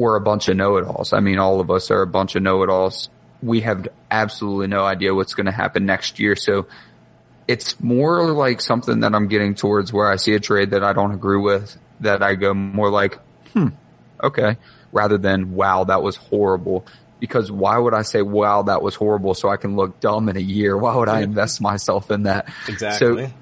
we're 0.00 0.16
a 0.16 0.20
bunch 0.20 0.48
of 0.48 0.56
know-it-alls. 0.56 1.12
I 1.12 1.20
mean, 1.20 1.38
all 1.38 1.60
of 1.60 1.70
us 1.70 1.90
are 1.90 2.00
a 2.00 2.06
bunch 2.06 2.34
of 2.34 2.42
know-it-alls. 2.42 3.10
We 3.42 3.60
have 3.60 3.86
absolutely 4.10 4.68
no 4.68 4.82
idea 4.82 5.14
what's 5.14 5.34
going 5.34 5.44
to 5.44 5.52
happen 5.52 5.84
next 5.84 6.18
year. 6.18 6.36
So 6.36 6.68
it's 7.46 7.78
more 7.80 8.32
like 8.32 8.62
something 8.62 9.00
that 9.00 9.14
I'm 9.14 9.28
getting 9.28 9.54
towards 9.54 9.92
where 9.92 10.10
I 10.10 10.16
see 10.16 10.32
a 10.32 10.40
trade 10.40 10.70
that 10.70 10.82
I 10.82 10.94
don't 10.94 11.12
agree 11.12 11.36
with 11.38 11.76
that 12.00 12.22
I 12.22 12.34
go 12.34 12.54
more 12.54 12.88
like, 12.90 13.18
hmm, 13.52 13.68
okay, 14.22 14.56
rather 14.90 15.18
than 15.18 15.52
wow, 15.52 15.84
that 15.84 16.02
was 16.02 16.16
horrible. 16.16 16.86
because 17.20 17.52
why 17.52 17.78
would 17.78 17.94
I 17.94 18.02
say, 18.02 18.22
wow, 18.22 18.62
that 18.62 18.82
was 18.82 18.94
horrible 18.94 19.34
so 19.34 19.48
I 19.48 19.58
can 19.58 19.76
look 19.76 20.00
dumb 20.00 20.28
in 20.28 20.36
a 20.36 20.40
year? 20.40 20.76
Why 20.76 20.96
would 20.96 21.08
I 21.08 21.20
invest 21.20 21.60
myself 21.60 22.10
in 22.10 22.24
that? 22.24 22.48
Exactly. 22.66 23.26
So, 23.26 23.32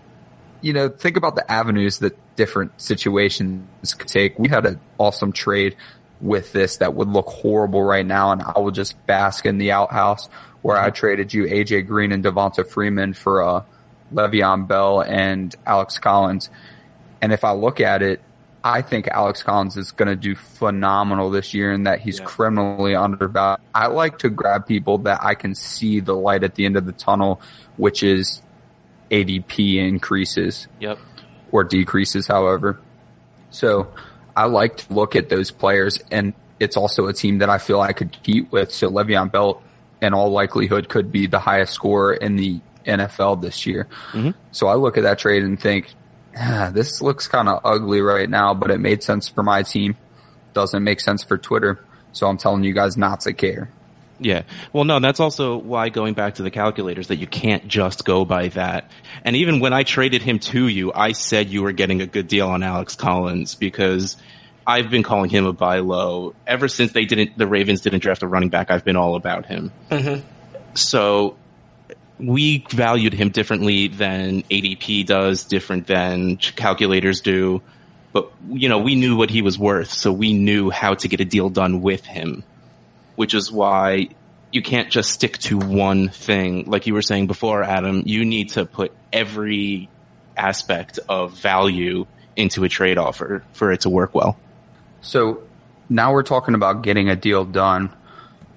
you 0.60 0.72
know, 0.72 0.88
think 0.88 1.16
about 1.16 1.36
the 1.36 1.50
avenues 1.50 2.00
that 2.00 2.18
different 2.34 2.80
situations 2.80 3.94
could 3.94 4.08
take. 4.08 4.38
We 4.38 4.48
had 4.48 4.66
an 4.66 4.80
awesome 4.98 5.32
trade 5.32 5.76
with 6.20 6.52
this 6.52 6.78
that 6.78 6.94
would 6.94 7.08
look 7.08 7.26
horrible 7.26 7.82
right 7.82 8.06
now 8.06 8.32
and 8.32 8.42
I 8.42 8.58
will 8.58 8.70
just 8.72 8.94
bask 9.06 9.46
in 9.46 9.58
the 9.58 9.72
outhouse 9.72 10.28
where 10.62 10.76
I 10.76 10.90
traded 10.90 11.32
you 11.32 11.44
AJ 11.44 11.86
Green 11.86 12.10
and 12.12 12.24
Devonta 12.24 12.66
Freeman 12.68 13.12
for, 13.14 13.42
uh, 13.42 13.62
Le'Veon 14.12 14.66
Bell 14.66 15.00
and 15.02 15.54
Alex 15.66 15.98
Collins. 15.98 16.50
And 17.22 17.32
if 17.32 17.44
I 17.44 17.52
look 17.52 17.80
at 17.80 18.02
it, 18.02 18.20
I 18.64 18.82
think 18.82 19.06
Alex 19.08 19.42
Collins 19.42 19.76
is 19.76 19.92
going 19.92 20.08
to 20.08 20.16
do 20.16 20.34
phenomenal 20.34 21.30
this 21.30 21.54
year 21.54 21.70
and 21.72 21.86
that 21.86 22.00
he's 22.00 22.18
Yeah. 22.18 22.24
criminally 22.24 22.96
undervalued. 22.96 23.60
I 23.74 23.86
like 23.86 24.18
to 24.20 24.30
grab 24.30 24.66
people 24.66 24.98
that 24.98 25.20
I 25.22 25.34
can 25.34 25.54
see 25.54 26.00
the 26.00 26.14
light 26.16 26.42
at 26.42 26.56
the 26.56 26.64
end 26.66 26.76
of 26.76 26.84
the 26.86 26.92
tunnel, 26.92 27.40
which 27.76 28.02
is 28.02 28.42
ADP 29.10 29.78
increases 29.78 30.66
Yep. 30.80 30.98
or 31.52 31.64
decreases, 31.64 32.26
however. 32.26 32.78
So 33.50 33.86
I 34.38 34.44
like 34.44 34.76
to 34.76 34.94
look 34.94 35.16
at 35.16 35.28
those 35.28 35.50
players 35.50 35.98
and 36.12 36.32
it's 36.60 36.76
also 36.76 37.08
a 37.08 37.12
team 37.12 37.38
that 37.38 37.50
I 37.50 37.58
feel 37.58 37.80
I 37.80 37.92
could 37.92 38.12
compete 38.12 38.52
with. 38.52 38.72
So 38.72 38.88
Le'Veon 38.88 39.32
Bell 39.32 39.60
in 40.00 40.14
all 40.14 40.30
likelihood 40.30 40.88
could 40.88 41.10
be 41.10 41.26
the 41.26 41.40
highest 41.40 41.72
scorer 41.72 42.14
in 42.14 42.36
the 42.36 42.60
NFL 42.86 43.42
this 43.42 43.66
year. 43.66 43.88
So 44.52 44.68
I 44.68 44.74
look 44.74 44.96
at 44.96 45.02
that 45.02 45.18
trade 45.18 45.42
and 45.42 45.60
think, 45.60 45.92
ah, 46.36 46.70
this 46.72 47.02
looks 47.02 47.26
kind 47.26 47.48
of 47.48 47.60
ugly 47.64 48.00
right 48.00 48.30
now, 48.30 48.54
but 48.54 48.70
it 48.70 48.78
made 48.78 49.02
sense 49.02 49.28
for 49.28 49.42
my 49.42 49.64
team. 49.64 49.96
Doesn't 50.54 50.84
make 50.84 51.00
sense 51.00 51.24
for 51.24 51.36
Twitter. 51.36 51.84
So 52.12 52.28
I'm 52.28 52.38
telling 52.38 52.62
you 52.62 52.72
guys 52.72 52.96
not 52.96 53.20
to 53.22 53.32
care. 53.32 53.70
Yeah. 54.20 54.42
Well, 54.72 54.84
no, 54.84 54.98
that's 55.00 55.20
also 55.20 55.56
why 55.56 55.90
going 55.90 56.14
back 56.14 56.36
to 56.36 56.42
the 56.42 56.50
calculators 56.50 57.08
that 57.08 57.16
you 57.16 57.26
can't 57.26 57.68
just 57.68 58.04
go 58.04 58.24
by 58.24 58.48
that. 58.48 58.90
And 59.24 59.36
even 59.36 59.60
when 59.60 59.72
I 59.72 59.84
traded 59.84 60.22
him 60.22 60.38
to 60.40 60.66
you, 60.66 60.92
I 60.92 61.12
said 61.12 61.48
you 61.48 61.62
were 61.62 61.72
getting 61.72 62.02
a 62.02 62.06
good 62.06 62.28
deal 62.28 62.48
on 62.48 62.62
Alex 62.62 62.96
Collins 62.96 63.54
because 63.54 64.16
I've 64.66 64.90
been 64.90 65.02
calling 65.02 65.30
him 65.30 65.46
a 65.46 65.52
buy 65.52 65.78
low 65.78 66.34
ever 66.46 66.68
since 66.68 66.92
they 66.92 67.04
didn't, 67.04 67.38
the 67.38 67.46
Ravens 67.46 67.80
didn't 67.80 68.00
draft 68.00 68.22
a 68.22 68.26
running 68.26 68.48
back. 68.48 68.70
I've 68.70 68.84
been 68.84 68.96
all 68.96 69.14
about 69.14 69.46
him. 69.46 69.72
Mm-hmm. 69.90 70.26
So 70.74 71.36
we 72.18 72.66
valued 72.70 73.12
him 73.12 73.30
differently 73.30 73.88
than 73.88 74.42
ADP 74.42 75.06
does, 75.06 75.44
different 75.44 75.86
than 75.86 76.36
calculators 76.38 77.20
do. 77.20 77.62
But, 78.12 78.32
you 78.48 78.68
know, 78.68 78.78
we 78.78 78.96
knew 78.96 79.16
what 79.16 79.30
he 79.30 79.42
was 79.42 79.58
worth, 79.58 79.92
so 79.92 80.12
we 80.12 80.32
knew 80.32 80.70
how 80.70 80.94
to 80.94 81.08
get 81.08 81.20
a 81.20 81.24
deal 81.24 81.50
done 81.50 81.82
with 81.82 82.04
him 82.04 82.42
which 83.18 83.34
is 83.34 83.50
why 83.50 84.08
you 84.52 84.62
can't 84.62 84.90
just 84.90 85.10
stick 85.10 85.38
to 85.38 85.58
one 85.58 86.08
thing. 86.08 86.66
Like 86.66 86.86
you 86.86 86.94
were 86.94 87.02
saying 87.02 87.26
before, 87.26 87.64
Adam, 87.64 88.04
you 88.06 88.24
need 88.24 88.50
to 88.50 88.64
put 88.64 88.92
every 89.12 89.88
aspect 90.36 91.00
of 91.08 91.36
value 91.36 92.06
into 92.36 92.62
a 92.62 92.68
trade 92.68 92.96
offer 92.96 93.42
for 93.54 93.72
it 93.72 93.80
to 93.80 93.90
work 93.90 94.14
well. 94.14 94.38
So 95.00 95.42
now 95.88 96.12
we're 96.12 96.22
talking 96.22 96.54
about 96.54 96.82
getting 96.82 97.08
a 97.08 97.16
deal 97.16 97.44
done. 97.44 97.92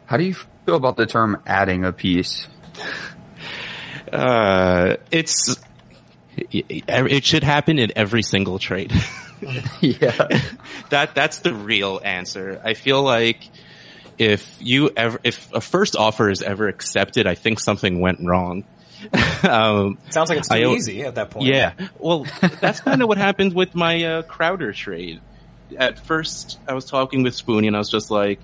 How 0.05 0.17
do 0.17 0.25
you 0.25 0.35
feel 0.35 0.75
about 0.75 0.95
the 0.95 1.07
term 1.07 1.41
adding 1.47 1.83
a 1.83 1.91
piece? 1.91 2.47
Uh, 4.11 4.97
it's, 5.09 5.55
it 6.35 7.23
should 7.23 7.45
happen 7.45 7.79
in 7.79 7.93
every 7.95 8.23
single 8.23 8.59
trade. 8.59 8.91
yeah. 9.79 10.27
that, 10.89 11.15
that's 11.15 11.39
the 11.39 11.53
real 11.53 12.01
answer. 12.03 12.59
I 12.61 12.73
feel 12.73 13.01
like 13.03 13.39
if 14.21 14.55
you 14.59 14.91
ever, 14.95 15.19
if 15.23 15.51
a 15.51 15.59
first 15.59 15.95
offer 15.95 16.29
is 16.29 16.43
ever 16.43 16.67
accepted, 16.67 17.25
I 17.25 17.33
think 17.33 17.59
something 17.59 17.99
went 17.99 18.19
wrong. 18.21 18.63
um, 19.43 19.97
Sounds 20.11 20.29
like 20.29 20.37
it's 20.37 20.47
too 20.47 20.53
I- 20.53 20.73
easy 20.75 21.01
at 21.01 21.15
that 21.15 21.31
point. 21.31 21.47
Yeah. 21.47 21.73
Well, 21.97 22.27
that's 22.61 22.81
kind 22.81 23.01
of 23.01 23.07
what 23.07 23.17
happened 23.17 23.55
with 23.55 23.73
my 23.73 24.03
uh, 24.03 24.21
Crowder 24.21 24.73
trade. 24.73 25.21
At 25.75 25.97
first, 25.97 26.59
I 26.67 26.75
was 26.75 26.85
talking 26.85 27.23
with 27.23 27.33
Spoonie, 27.33 27.65
and 27.65 27.75
I 27.75 27.79
was 27.79 27.89
just 27.89 28.11
like, 28.11 28.39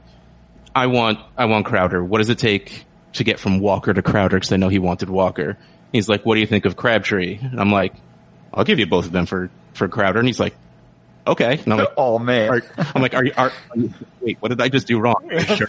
"I 0.73 0.87
want, 0.87 1.19
I 1.37 1.45
want 1.45 1.67
Crowder. 1.67 2.03
What 2.03 2.19
does 2.19 2.29
it 2.29 2.39
take 2.39 2.85
to 3.13 3.23
get 3.23 3.39
from 3.39 3.59
Walker 3.59 3.93
to 3.93 4.01
Crowder? 4.01 4.37
Because 4.37 4.51
I 4.51 4.57
know 4.57 4.69
he 4.69 4.79
wanted 4.79 5.09
Walker." 5.09 5.59
He's 5.91 6.09
like, 6.09 6.25
"What 6.25 6.35
do 6.35 6.39
you 6.41 6.47
think 6.47 6.65
of 6.65 6.75
Crabtree?" 6.75 7.37
And 7.39 7.59
I'm 7.59 7.71
like, 7.71 7.93
"I'll 8.51 8.63
give 8.63 8.79
you 8.79 8.87
both 8.87 9.05
of 9.05 9.11
them 9.11 9.27
for 9.27 9.51
for 9.73 9.87
Crowder." 9.87 10.17
And 10.17 10.27
he's 10.27 10.39
like, 10.39 10.55
"Okay." 11.27 11.59
And 11.63 11.73
I'm 11.73 11.79
like, 11.79 11.93
Oh 11.97 12.19
man. 12.19 12.49
are, 12.49 12.61
I'm 12.95 13.01
like, 13.01 13.13
are 13.13 13.25
you, 13.25 13.33
are, 13.37 13.51
are 13.71 13.77
you, 13.77 13.93
wait, 14.21 14.37
what 14.39 14.49
did 14.49 14.61
I 14.61 14.69
just 14.69 14.87
do 14.87 14.99
wrong? 14.99 15.29
Sure? 15.57 15.67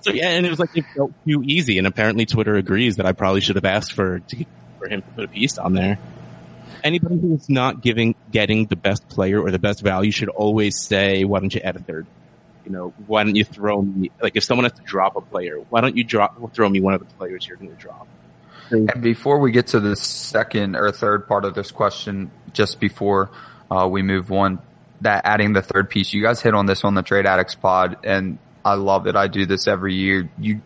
so 0.00 0.12
yeah, 0.12 0.30
and 0.30 0.46
it 0.46 0.50
was 0.50 0.58
like 0.58 0.76
it 0.76 0.84
felt 0.94 1.12
too 1.26 1.42
easy, 1.44 1.78
and 1.78 1.86
apparently 1.86 2.26
Twitter 2.26 2.56
agrees 2.56 2.96
that 2.96 3.06
I 3.06 3.12
probably 3.12 3.40
should 3.40 3.56
have 3.56 3.64
asked 3.64 3.92
for 3.92 4.20
to, 4.20 4.44
for 4.78 4.88
him 4.88 5.02
to 5.02 5.08
put 5.08 5.24
a 5.24 5.28
piece 5.28 5.58
on 5.58 5.74
there. 5.74 5.98
Anybody 6.82 7.18
who's 7.18 7.48
not 7.48 7.82
giving 7.82 8.14
getting 8.30 8.66
the 8.66 8.76
best 8.76 9.08
player 9.08 9.40
or 9.40 9.50
the 9.50 9.58
best 9.58 9.82
value 9.82 10.10
should 10.10 10.28
always 10.28 10.80
say, 10.80 11.24
"Why 11.24 11.40
don't 11.40 11.54
you 11.54 11.60
add 11.62 11.76
a 11.76 11.80
third? 11.80 12.06
You 12.64 12.72
know, 12.72 12.94
why 13.06 13.24
don't 13.24 13.36
you 13.36 13.44
throw 13.44 13.82
me 13.82 14.10
like 14.22 14.36
if 14.36 14.44
someone 14.44 14.64
has 14.64 14.72
to 14.72 14.82
drop 14.82 15.16
a 15.16 15.20
player, 15.20 15.58
why 15.70 15.80
don't 15.80 15.96
you 15.96 16.04
drop 16.04 16.54
throw 16.54 16.68
me 16.68 16.80
one 16.80 16.94
of 16.94 17.00
the 17.00 17.14
players 17.16 17.46
you're 17.46 17.56
going 17.56 17.70
to 17.70 17.76
drop?" 17.76 18.06
And 18.70 19.02
before 19.02 19.38
we 19.38 19.52
get 19.52 19.68
to 19.68 19.80
the 19.80 19.96
second 19.96 20.76
or 20.76 20.90
third 20.90 21.28
part 21.28 21.44
of 21.44 21.54
this 21.54 21.70
question, 21.70 22.30
just 22.52 22.80
before 22.80 23.30
uh, 23.70 23.88
we 23.88 24.02
move 24.02 24.30
on, 24.32 24.60
that 25.00 25.22
adding 25.24 25.52
the 25.52 25.62
third 25.62 25.90
piece, 25.90 26.12
you 26.12 26.22
guys 26.22 26.40
hit 26.40 26.54
on 26.54 26.66
this 26.66 26.84
on 26.84 26.94
the 26.94 27.02
Trade 27.02 27.26
Addicts 27.26 27.54
pod, 27.54 27.98
and 28.04 28.38
I 28.64 28.74
love 28.74 29.06
it. 29.06 29.16
I 29.16 29.28
do 29.28 29.46
this 29.46 29.68
every 29.68 29.94
year. 29.94 30.30
You 30.38 30.60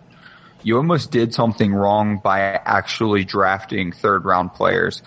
you 0.62 0.76
almost 0.76 1.10
did 1.10 1.32
something 1.34 1.72
wrong 1.72 2.18
by 2.18 2.40
actually 2.40 3.24
drafting 3.24 3.92
third 3.92 4.24
round 4.24 4.54
players. 4.54 5.02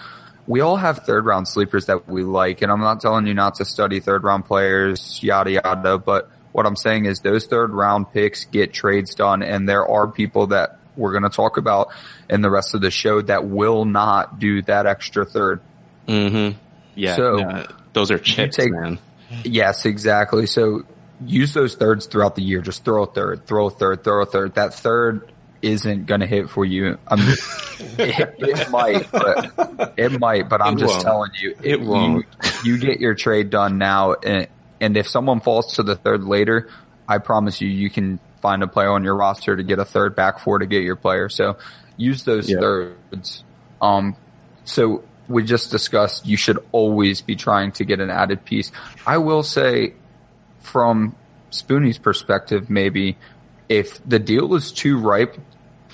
We 0.47 0.61
all 0.61 0.77
have 0.77 0.99
third 0.99 1.25
round 1.25 1.47
sleepers 1.47 1.85
that 1.85 2.07
we 2.07 2.23
like, 2.23 2.61
and 2.61 2.71
I'm 2.71 2.79
not 2.79 3.01
telling 3.01 3.27
you 3.27 3.33
not 3.33 3.55
to 3.55 3.65
study 3.65 3.99
third 3.99 4.23
round 4.23 4.45
players, 4.45 5.21
yada 5.21 5.51
yada, 5.51 5.97
but 5.97 6.29
what 6.51 6.65
I'm 6.65 6.75
saying 6.75 7.05
is 7.05 7.19
those 7.19 7.45
third 7.45 7.71
round 7.71 8.11
picks 8.11 8.45
get 8.45 8.73
trades 8.73 9.15
done, 9.15 9.43
and 9.43 9.67
there 9.67 9.87
are 9.87 10.07
people 10.07 10.47
that 10.47 10.79
we're 10.97 11.11
going 11.11 11.23
to 11.23 11.29
talk 11.29 11.57
about 11.57 11.89
in 12.29 12.41
the 12.41 12.49
rest 12.49 12.75
of 12.75 12.81
the 12.81 12.91
show 12.91 13.21
that 13.21 13.45
will 13.45 13.85
not 13.85 14.39
do 14.39 14.61
that 14.63 14.85
extra 14.85 15.25
third. 15.25 15.61
Mm-hmm. 16.07 16.57
Yeah. 16.95 17.15
So, 17.15 17.35
no, 17.37 17.67
those 17.93 18.11
are 18.11 18.17
chips, 18.19 18.55
take- 18.57 18.71
man. 18.71 18.99
Yes, 19.45 19.85
exactly. 19.85 20.45
So 20.45 20.83
use 21.25 21.53
those 21.53 21.75
thirds 21.75 22.05
throughout 22.07 22.35
the 22.35 22.41
year. 22.43 22.61
Just 22.61 22.83
throw 22.83 23.03
a 23.03 23.07
third, 23.07 23.45
throw 23.47 23.67
a 23.67 23.69
third, 23.69 24.03
throw 24.03 24.21
a 24.23 24.25
third. 24.25 24.55
That 24.55 24.73
third 24.73 25.31
isn't 25.61 26.05
going 26.07 26.21
to 26.21 26.27
hit 26.27 26.49
for 26.49 26.65
you. 26.65 26.97
I'm, 27.07 27.19
it, 27.19 28.35
it 28.39 28.69
might, 28.71 29.09
but 29.11 29.93
it 29.97 30.19
might, 30.19 30.49
but 30.49 30.61
I'm 30.61 30.73
It 30.75 30.79
just 30.79 30.93
won't. 30.95 31.03
telling 31.03 31.31
you, 31.39 31.55
It 31.63 31.79
you- 31.79 31.85
won't. 31.85 32.25
You, 32.65 32.77
get 32.77 32.99
your 32.99 33.13
trade 33.15 33.49
done 33.51 33.77
now. 33.77 34.13
And, 34.15 34.47
and 34.81 34.97
if 34.97 35.07
someone 35.07 35.39
falls 35.39 35.75
to 35.75 35.83
the 35.83 35.95
third 35.95 36.23
later, 36.23 36.69
I 37.07 37.19
promise 37.19 37.61
you, 37.61 37.69
you 37.69 37.89
can 37.89 38.19
find 38.41 38.63
a 38.63 38.67
player 38.67 38.89
on 38.89 39.03
your 39.03 39.15
roster 39.15 39.55
to 39.55 39.63
get 39.63 39.79
a 39.79 39.85
third 39.85 40.15
back 40.15 40.39
for 40.39 40.57
to 40.59 40.65
get 40.65 40.81
your 40.83 40.95
player. 40.95 41.29
So 41.29 41.57
use 41.95 42.23
those 42.23 42.49
Yeah. 42.49 42.59
thirds. 42.59 43.43
Um, 43.81 44.15
so 44.65 45.03
we 45.31 45.43
just 45.43 45.71
discussed 45.71 46.25
you 46.25 46.37
should 46.37 46.59
always 46.71 47.21
be 47.21 47.35
trying 47.35 47.71
to 47.73 47.85
get 47.85 47.99
an 47.99 48.09
added 48.09 48.45
piece. 48.45 48.71
I 49.05 49.17
will 49.17 49.43
say 49.43 49.93
from 50.61 51.15
Spoonie's 51.51 51.97
perspective, 51.97 52.69
maybe 52.69 53.17
if 53.69 53.99
the 54.07 54.19
deal 54.19 54.53
is 54.55 54.71
too 54.71 54.97
ripe, 54.99 55.37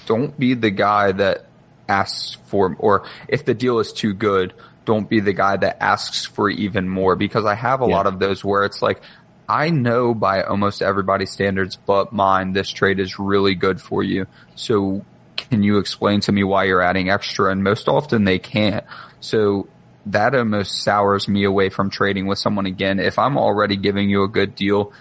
don't 0.06 0.38
be 0.40 0.54
the 0.54 0.72
guy 0.72 1.12
that 1.12 1.46
asks 1.88 2.38
for, 2.46 2.76
or 2.80 3.06
if 3.28 3.46
the 3.46 3.54
deal 3.54 3.80
is 3.80 3.94
too 3.94 4.14
good, 4.14 4.54
don't 4.86 5.10
be 5.10 5.20
the 5.20 5.34
guy 5.34 5.58
that 5.58 5.82
asks 5.84 6.26
for 6.26 6.50
even 6.50 6.88
more 6.88 7.16
because 7.16 7.46
I 7.46 7.56
have 7.56 7.82
a 7.82 7.88
Yeah. 7.88 7.96
lot 7.96 8.08
of 8.08 8.20
those 8.20 8.44
where 8.44 8.64
it's 8.64 8.82
like, 8.82 9.02
I 9.50 9.70
know 9.70 10.14
by 10.14 10.44
almost 10.44 10.82
everybody's 10.82 11.32
standards 11.32 11.78
but 11.86 12.12
mine, 12.12 12.54
this 12.54 12.70
trade 12.70 13.00
is 13.00 13.20
really 13.20 13.56
good 13.56 13.80
for 13.82 14.04
you. 14.04 14.28
So 14.56 15.06
can 15.36 15.64
you 15.64 15.78
explain 15.78 16.20
to 16.22 16.32
me 16.32 16.44
why 16.44 16.66
you're 16.66 16.82
adding 16.82 17.10
extra? 17.10 17.52
And 17.52 17.64
most 17.64 17.88
often 17.88 18.24
they 18.26 18.40
can't. 18.40 18.84
So 19.20 19.68
that 20.08 20.36
almost 20.36 20.84
sours 20.84 21.28
me 21.28 21.44
away 21.44 21.70
from 21.70 21.90
trading 21.90 22.28
with 22.28 22.40
someone 22.40 22.66
again. 22.66 23.00
If 23.00 23.20
I'm 23.20 23.38
already 23.38 23.76
giving 23.76 24.10
you 24.10 24.24
a 24.24 24.28
good 24.28 24.56
deal, 24.56 24.94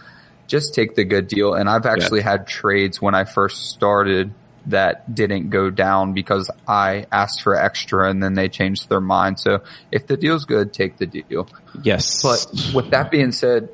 just 0.46 0.74
take 0.74 0.94
the 0.94 1.04
good 1.04 1.28
deal. 1.28 1.54
And 1.54 1.68
I've 1.68 1.86
actually 1.86 2.22
had 2.22 2.46
trades 2.46 3.00
when 3.00 3.14
I 3.14 3.24
first 3.24 3.70
started 3.70 4.32
that 4.66 5.14
didn't 5.14 5.50
go 5.50 5.70
down 5.70 6.12
because 6.12 6.50
I 6.66 7.06
asked 7.12 7.42
for 7.42 7.54
extra 7.54 8.10
and 8.10 8.22
then 8.22 8.34
they 8.34 8.48
changed 8.48 8.88
their 8.88 9.00
mind. 9.00 9.38
So 9.38 9.62
if 9.92 10.06
the 10.06 10.16
deal's 10.16 10.44
good, 10.44 10.72
take 10.72 10.98
the 10.98 11.06
deal. 11.06 11.48
Yes. 11.82 12.22
But 12.22 12.74
with 12.74 12.90
that 12.90 13.10
being 13.10 13.32
said, 13.32 13.68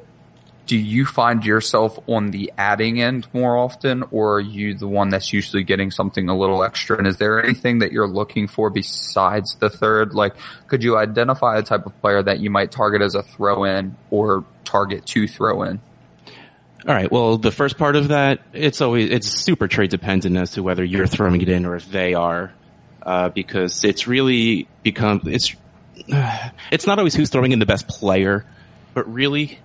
do 0.66 0.76
you 0.76 1.04
find 1.04 1.44
yourself 1.44 1.98
on 2.08 2.30
the 2.30 2.52
adding 2.56 3.02
end 3.02 3.26
more 3.32 3.56
often 3.56 4.04
or 4.10 4.36
are 4.36 4.40
you 4.40 4.74
the 4.74 4.86
one 4.86 5.08
that's 5.08 5.32
usually 5.32 5.64
getting 5.64 5.90
something 5.90 6.28
a 6.28 6.36
little 6.36 6.62
extra? 6.62 6.96
And 6.96 7.06
is 7.06 7.16
there 7.16 7.42
anything 7.42 7.80
that 7.80 7.92
you're 7.92 8.08
looking 8.08 8.46
for 8.46 8.70
besides 8.70 9.56
the 9.56 9.68
third? 9.68 10.14
Like, 10.14 10.34
could 10.68 10.82
you 10.82 10.96
identify 10.96 11.58
a 11.58 11.62
type 11.62 11.86
of 11.86 12.00
player 12.00 12.22
that 12.22 12.40
you 12.40 12.50
might 12.50 12.70
target 12.70 13.02
as 13.02 13.14
a 13.14 13.22
throw 13.22 13.64
in 13.64 13.96
or 14.10 14.44
target 14.64 15.04
to 15.06 15.26
throw 15.26 15.64
in? 15.64 15.80
All 16.86 16.94
right. 16.94 17.10
Well, 17.10 17.38
the 17.38 17.52
first 17.52 17.78
part 17.78 17.94
of 17.94 18.08
that, 18.08 18.40
it's 18.52 18.80
always 18.80 19.10
it's 19.10 19.28
super 19.28 19.68
trade 19.68 19.90
dependent 19.90 20.36
as 20.36 20.52
to 20.52 20.62
whether 20.62 20.82
you're 20.82 21.06
throwing 21.06 21.40
it 21.40 21.48
in 21.48 21.64
or 21.64 21.76
if 21.76 21.88
they 21.88 22.14
are, 22.14 22.52
uh, 23.02 23.28
because 23.28 23.84
it's 23.84 24.08
really 24.08 24.66
become 24.82 25.22
it's 25.26 25.54
it's 26.72 26.86
not 26.86 26.98
always 26.98 27.14
who's 27.14 27.30
throwing 27.30 27.52
in 27.52 27.60
the 27.60 27.66
best 27.66 27.86
player, 27.86 28.44
but 28.94 29.12
really 29.12 29.60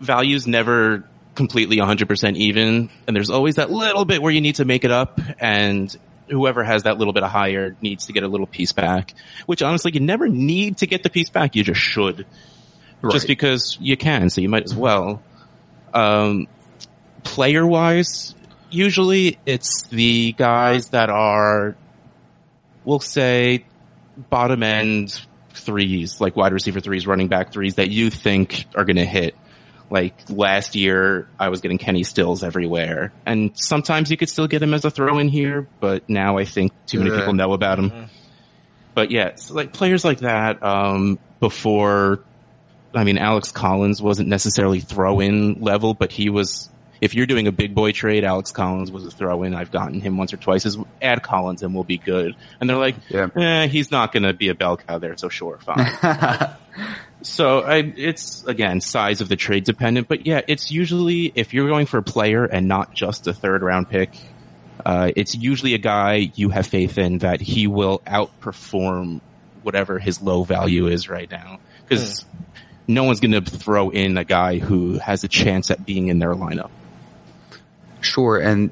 values 0.00 0.46
never 0.46 1.04
completely 1.34 1.76
100% 1.76 2.36
even, 2.36 2.90
and 3.06 3.16
there's 3.16 3.30
always 3.30 3.56
that 3.56 3.70
little 3.70 4.04
bit 4.04 4.22
where 4.22 4.32
you 4.32 4.40
need 4.40 4.56
to 4.56 4.64
make 4.64 4.84
it 4.84 4.90
up, 4.90 5.20
and 5.38 5.94
whoever 6.28 6.64
has 6.64 6.84
that 6.84 6.98
little 6.98 7.12
bit 7.12 7.22
of 7.22 7.30
higher 7.30 7.76
needs 7.80 8.06
to 8.06 8.12
get 8.12 8.22
a 8.22 8.28
little 8.28 8.46
piece 8.46 8.72
back. 8.72 9.14
Which 9.46 9.62
honestly, 9.62 9.92
you 9.94 10.00
never 10.00 10.28
need 10.28 10.78
to 10.78 10.86
get 10.86 11.02
the 11.02 11.10
piece 11.10 11.30
back; 11.30 11.54
you 11.54 11.62
just 11.62 11.80
should, 11.80 12.26
just 13.10 13.26
because 13.26 13.78
you 13.80 13.96
can. 13.96 14.30
So 14.30 14.40
you 14.40 14.48
might 14.48 14.64
as 14.64 14.74
well. 14.74 15.22
Um, 15.94 16.48
player 17.22 17.66
wise, 17.66 18.34
usually 18.70 19.38
it's 19.46 19.86
the 19.88 20.32
guys 20.32 20.90
that 20.90 21.10
are, 21.10 21.76
we'll 22.84 23.00
say, 23.00 23.64
bottom 24.30 24.62
end 24.62 25.20
threes, 25.50 26.20
like 26.20 26.36
wide 26.36 26.52
receiver 26.52 26.80
threes, 26.80 27.06
running 27.06 27.28
back 27.28 27.52
threes 27.52 27.76
that 27.76 27.90
you 27.90 28.10
think 28.10 28.66
are 28.74 28.84
going 28.84 28.96
to 28.96 29.04
hit. 29.04 29.34
Like 29.88 30.14
last 30.28 30.74
year, 30.74 31.28
I 31.38 31.48
was 31.48 31.60
getting 31.60 31.78
Kenny 31.78 32.02
Stills 32.02 32.42
everywhere, 32.42 33.12
and 33.24 33.52
sometimes 33.54 34.10
you 34.10 34.16
could 34.16 34.28
still 34.28 34.48
get 34.48 34.62
him 34.62 34.74
as 34.74 34.84
a 34.84 34.90
throw 34.90 35.18
in 35.18 35.28
here, 35.28 35.68
but 35.80 36.08
now 36.08 36.38
I 36.38 36.44
think 36.44 36.72
too 36.86 36.98
many 36.98 37.10
people 37.16 37.34
know 37.34 37.52
about 37.52 37.78
him. 37.78 38.08
But 38.94 39.10
yeah, 39.10 39.26
it's 39.28 39.50
like 39.50 39.72
players 39.72 40.04
like 40.04 40.20
that. 40.20 40.62
Um, 40.62 41.18
before, 41.38 42.24
I 42.94 43.04
mean, 43.04 43.18
Alex 43.18 43.52
Collins 43.52 44.02
wasn't 44.02 44.28
necessarily 44.28 44.80
throw 44.80 45.20
in 45.20 45.60
level, 45.60 45.94
but 45.94 46.10
he 46.10 46.30
was. 46.30 46.68
If 47.00 47.14
you're 47.14 47.26
doing 47.26 47.46
a 47.46 47.52
big 47.52 47.74
boy 47.74 47.92
trade, 47.92 48.24
Alex 48.24 48.52
Collins 48.52 48.90
was 48.90 49.04
a 49.06 49.10
throw 49.10 49.42
in. 49.42 49.54
I've 49.54 49.70
gotten 49.70 50.00
him 50.00 50.16
once 50.16 50.32
or 50.32 50.36
twice. 50.38 50.64
Is 50.66 50.78
add 51.02 51.22
Collins 51.22 51.62
and 51.62 51.74
we'll 51.74 51.84
be 51.84 51.98
good. 51.98 52.34
And 52.60 52.68
they're 52.68 52.76
like, 52.76 52.96
Yeah. 53.08 53.28
eh, 53.36 53.66
he's 53.66 53.90
not 53.90 54.12
going 54.12 54.22
to 54.24 54.32
be 54.32 54.48
a 54.48 54.54
bell 54.54 54.76
cow 54.76 54.98
there, 54.98 55.16
so 55.16 55.28
sure, 55.28 55.58
fine. 55.58 55.86
So 57.22 57.60
I, 57.60 57.78
it's 57.96 58.44
again 58.44 58.80
size 58.80 59.20
of 59.20 59.28
the 59.28 59.34
trade 59.36 59.64
dependent, 59.64 60.06
but 60.06 60.26
yeah, 60.26 60.42
it's 60.46 60.70
usually 60.70 61.32
if 61.34 61.54
you're 61.54 61.66
going 61.66 61.86
for 61.86 61.98
a 61.98 62.02
player 62.02 62.44
and 62.44 62.68
not 62.68 62.92
just 62.94 63.26
a 63.26 63.32
third 63.32 63.62
round 63.62 63.88
pick, 63.88 64.10
uh, 64.84 65.10
it's 65.16 65.34
usually 65.34 65.74
a 65.74 65.78
guy 65.78 66.30
you 66.34 66.50
have 66.50 66.66
faith 66.66 66.98
in 66.98 67.18
that 67.18 67.40
he 67.40 67.66
will 67.66 68.00
outperform 68.06 69.20
whatever 69.62 69.98
his 69.98 70.20
low 70.22 70.44
value 70.44 70.86
is 70.86 71.08
right 71.08 71.28
now. 71.30 71.58
Because 71.88 72.24
no 72.86 73.02
one's 73.04 73.20
going 73.20 73.32
to 73.32 73.40
throw 73.40 73.90
in 73.90 74.18
a 74.18 74.24
guy 74.24 74.58
who 74.58 74.98
has 74.98 75.24
a 75.24 75.28
chance 75.28 75.70
at 75.70 75.84
being 75.84 76.08
in 76.08 76.18
their 76.18 76.34
lineup. 76.34 76.70
Sure, 78.00 78.38
and 78.38 78.70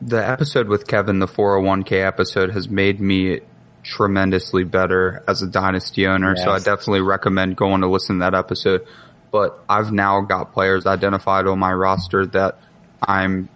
the 0.00 0.26
episode 0.26 0.68
with 0.68 0.86
Kevin, 0.86 1.18
the 1.18 1.26
401k 1.26 2.04
episode, 2.06 2.50
has 2.50 2.68
made 2.68 3.00
me 3.00 3.40
tremendously 3.82 4.64
better 4.64 5.22
as 5.28 5.42
a 5.42 5.46
dynasty 5.46 6.06
owner. 6.06 6.36
So 6.36 6.50
I 6.50 6.58
definitely 6.58 7.02
recommend 7.02 7.56
going 7.56 7.82
to 7.82 7.86
listen 7.86 8.16
to 8.16 8.20
that 8.20 8.34
episode. 8.34 8.86
But 9.30 9.62
I've 9.68 9.92
now 9.92 10.22
got 10.22 10.52
players 10.52 10.86
identified 10.86 11.46
on 11.46 11.58
my 11.58 11.72
roster 11.72 12.26
that 12.26 12.58
I'm 13.02 13.48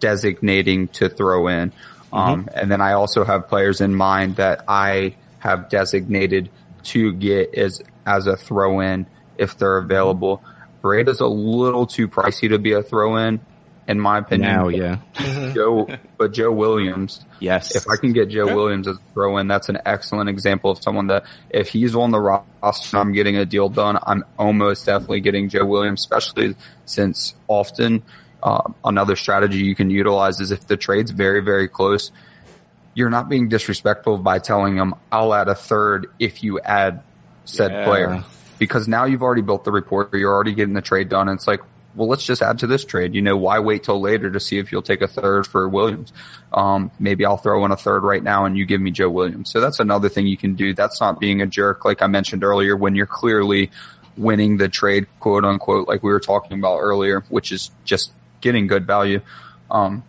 designating 0.00 0.88
to 0.88 1.08
throw 1.08 1.48
in. 1.48 1.72
Um, 2.12 2.48
and 2.54 2.70
then 2.70 2.80
I 2.80 2.92
also 2.92 3.24
have 3.24 3.48
players 3.48 3.80
in 3.80 3.94
mind 3.94 4.36
that 4.36 4.64
I 4.66 5.14
have 5.38 5.68
designated 5.68 6.50
to 6.84 7.12
get 7.12 7.54
as, 7.54 7.82
as 8.06 8.26
a 8.26 8.36
throw 8.36 8.80
in 8.80 9.06
if 9.38 9.56
they're 9.56 9.78
available. 9.78 10.42
Breida's 10.82 11.20
a 11.20 11.26
little 11.26 11.86
too 11.86 12.08
pricey 12.08 12.48
to 12.48 12.58
be 12.58 12.72
a 12.72 12.82
throw 12.82 13.16
in, 13.16 13.40
in 13.90 13.98
my 13.98 14.18
opinion. 14.18 14.48
Now, 14.48 14.68
yeah, 14.68 14.98
Joe, 15.52 15.88
but 16.16 16.32
Joe 16.32 16.52
Williams, 16.52 17.24
yes. 17.40 17.74
if 17.74 17.88
I 17.88 17.96
can 17.96 18.12
get 18.12 18.28
Joe 18.28 18.46
Williams 18.54 18.86
as 18.86 18.96
a 18.96 19.12
throw 19.12 19.38
in, 19.38 19.48
that's 19.48 19.68
an 19.68 19.78
excellent 19.84 20.30
example 20.30 20.70
of 20.70 20.80
someone 20.80 21.08
that 21.08 21.24
if 21.50 21.68
he's 21.68 21.96
on 21.96 22.12
the 22.12 22.20
roster 22.20 22.96
and 22.96 23.08
I'm 23.08 23.12
getting 23.12 23.36
a 23.36 23.44
deal 23.44 23.68
done, 23.68 23.98
I'm 24.00 24.24
almost 24.38 24.86
definitely 24.86 25.20
getting 25.20 25.48
Joe 25.48 25.66
Williams, 25.66 26.00
especially 26.00 26.54
since 26.86 27.34
often 27.48 28.02
uh, 28.42 28.62
another 28.84 29.16
strategy 29.16 29.58
you 29.58 29.74
can 29.74 29.90
utilize 29.90 30.40
is 30.40 30.52
if 30.52 30.66
the 30.68 30.76
trade's 30.76 31.10
very, 31.10 31.40
very 31.40 31.66
close, 31.66 32.12
you're 32.94 33.10
not 33.10 33.28
being 33.28 33.48
disrespectful 33.48 34.18
by 34.18 34.38
telling 34.38 34.76
them, 34.76 34.94
I'll 35.10 35.34
add 35.34 35.48
a 35.48 35.54
third 35.56 36.06
if 36.18 36.42
you 36.44 36.60
add 36.60 37.02
said 37.44 37.72
Yeah. 37.72 37.84
player. 37.84 38.24
Because 38.58 38.86
now 38.86 39.06
you've 39.06 39.22
already 39.22 39.42
built 39.42 39.64
the 39.64 39.72
report, 39.72 40.12
you're 40.14 40.32
already 40.32 40.54
getting 40.54 40.74
the 40.74 40.82
trade 40.82 41.08
done. 41.08 41.28
And 41.28 41.38
it's 41.38 41.46
like, 41.48 41.60
well, 41.94 42.08
let's 42.08 42.24
just 42.24 42.42
add 42.42 42.60
to 42.60 42.66
this 42.66 42.84
trade. 42.84 43.14
You 43.14 43.22
know, 43.22 43.36
why 43.36 43.58
wait 43.58 43.84
till 43.84 44.00
later 44.00 44.30
to 44.30 44.40
see 44.40 44.58
if 44.58 44.70
you'll 44.70 44.82
take 44.82 45.02
a 45.02 45.08
third 45.08 45.46
for 45.46 45.68
Williams? 45.68 46.12
Um, 46.52 46.90
maybe 46.98 47.24
I'll 47.24 47.36
throw 47.36 47.64
in 47.64 47.72
a 47.72 47.76
third 47.76 48.02
right 48.02 48.22
now 48.22 48.44
and 48.44 48.56
you 48.56 48.64
give 48.64 48.80
me 48.80 48.90
Joe 48.90 49.10
Williams. 49.10 49.50
So 49.50 49.60
that's 49.60 49.80
another 49.80 50.08
thing 50.08 50.26
you 50.26 50.36
can 50.36 50.54
do. 50.54 50.72
That's 50.74 51.00
not 51.00 51.18
being 51.18 51.42
a 51.42 51.46
jerk, 51.46 51.84
like 51.84 52.02
I 52.02 52.06
mentioned 52.06 52.44
earlier, 52.44 52.76
when 52.76 52.94
you're 52.94 53.06
clearly 53.06 53.70
winning 54.16 54.56
the 54.56 54.68
trade, 54.68 55.06
quote 55.18 55.44
unquote, 55.44 55.88
like 55.88 56.02
we 56.02 56.12
were 56.12 56.20
talking 56.20 56.58
about 56.58 56.78
earlier, 56.78 57.24
which 57.28 57.52
is 57.52 57.70
just 57.84 58.12
getting 58.40 58.66
good 58.66 58.86
value. 58.86 59.20
Um, 59.70 60.04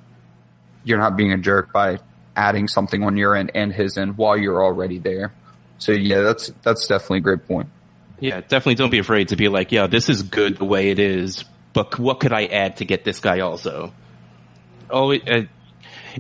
you're 0.84 1.00
not 1.00 1.16
being 1.16 1.32
a 1.32 1.38
jerk 1.38 1.72
by 1.72 2.00
adding 2.36 2.68
something 2.68 3.04
on 3.04 3.18
your 3.18 3.36
end 3.36 3.52
and 3.56 3.74
his 3.74 3.98
end 3.98 4.18
while 4.18 4.38
you're 4.38 4.64
already 4.64 5.00
there. 5.00 5.34
So 5.80 5.94
yeah, 5.94 6.22
that's, 6.22 6.52
that's 6.62 6.88
definitely 6.88 7.20
a 7.20 7.22
great 7.22 7.48
point. 7.48 7.70
Yeah, 8.20 8.42
definitely 8.42 8.76
don't 8.76 8.92
be 8.92 9.00
afraid 9.00 9.30
to 9.30 9.36
be 9.36 9.48
like, 9.48 9.72
yeah, 9.72 9.88
this 9.88 10.08
is 10.08 10.22
good 10.22 10.58
the 10.58 10.66
way 10.66 10.92
it 10.92 11.00
is, 11.00 11.44
but 11.74 11.98
what 12.00 12.20
could 12.20 12.34
I 12.34 12.46
add 12.46 12.78
to 12.78 12.86
get 12.86 13.04
this 13.04 13.20
guy 13.20 13.40
also? 13.40 13.94
Always, 14.90 15.22
uh, 15.28 15.44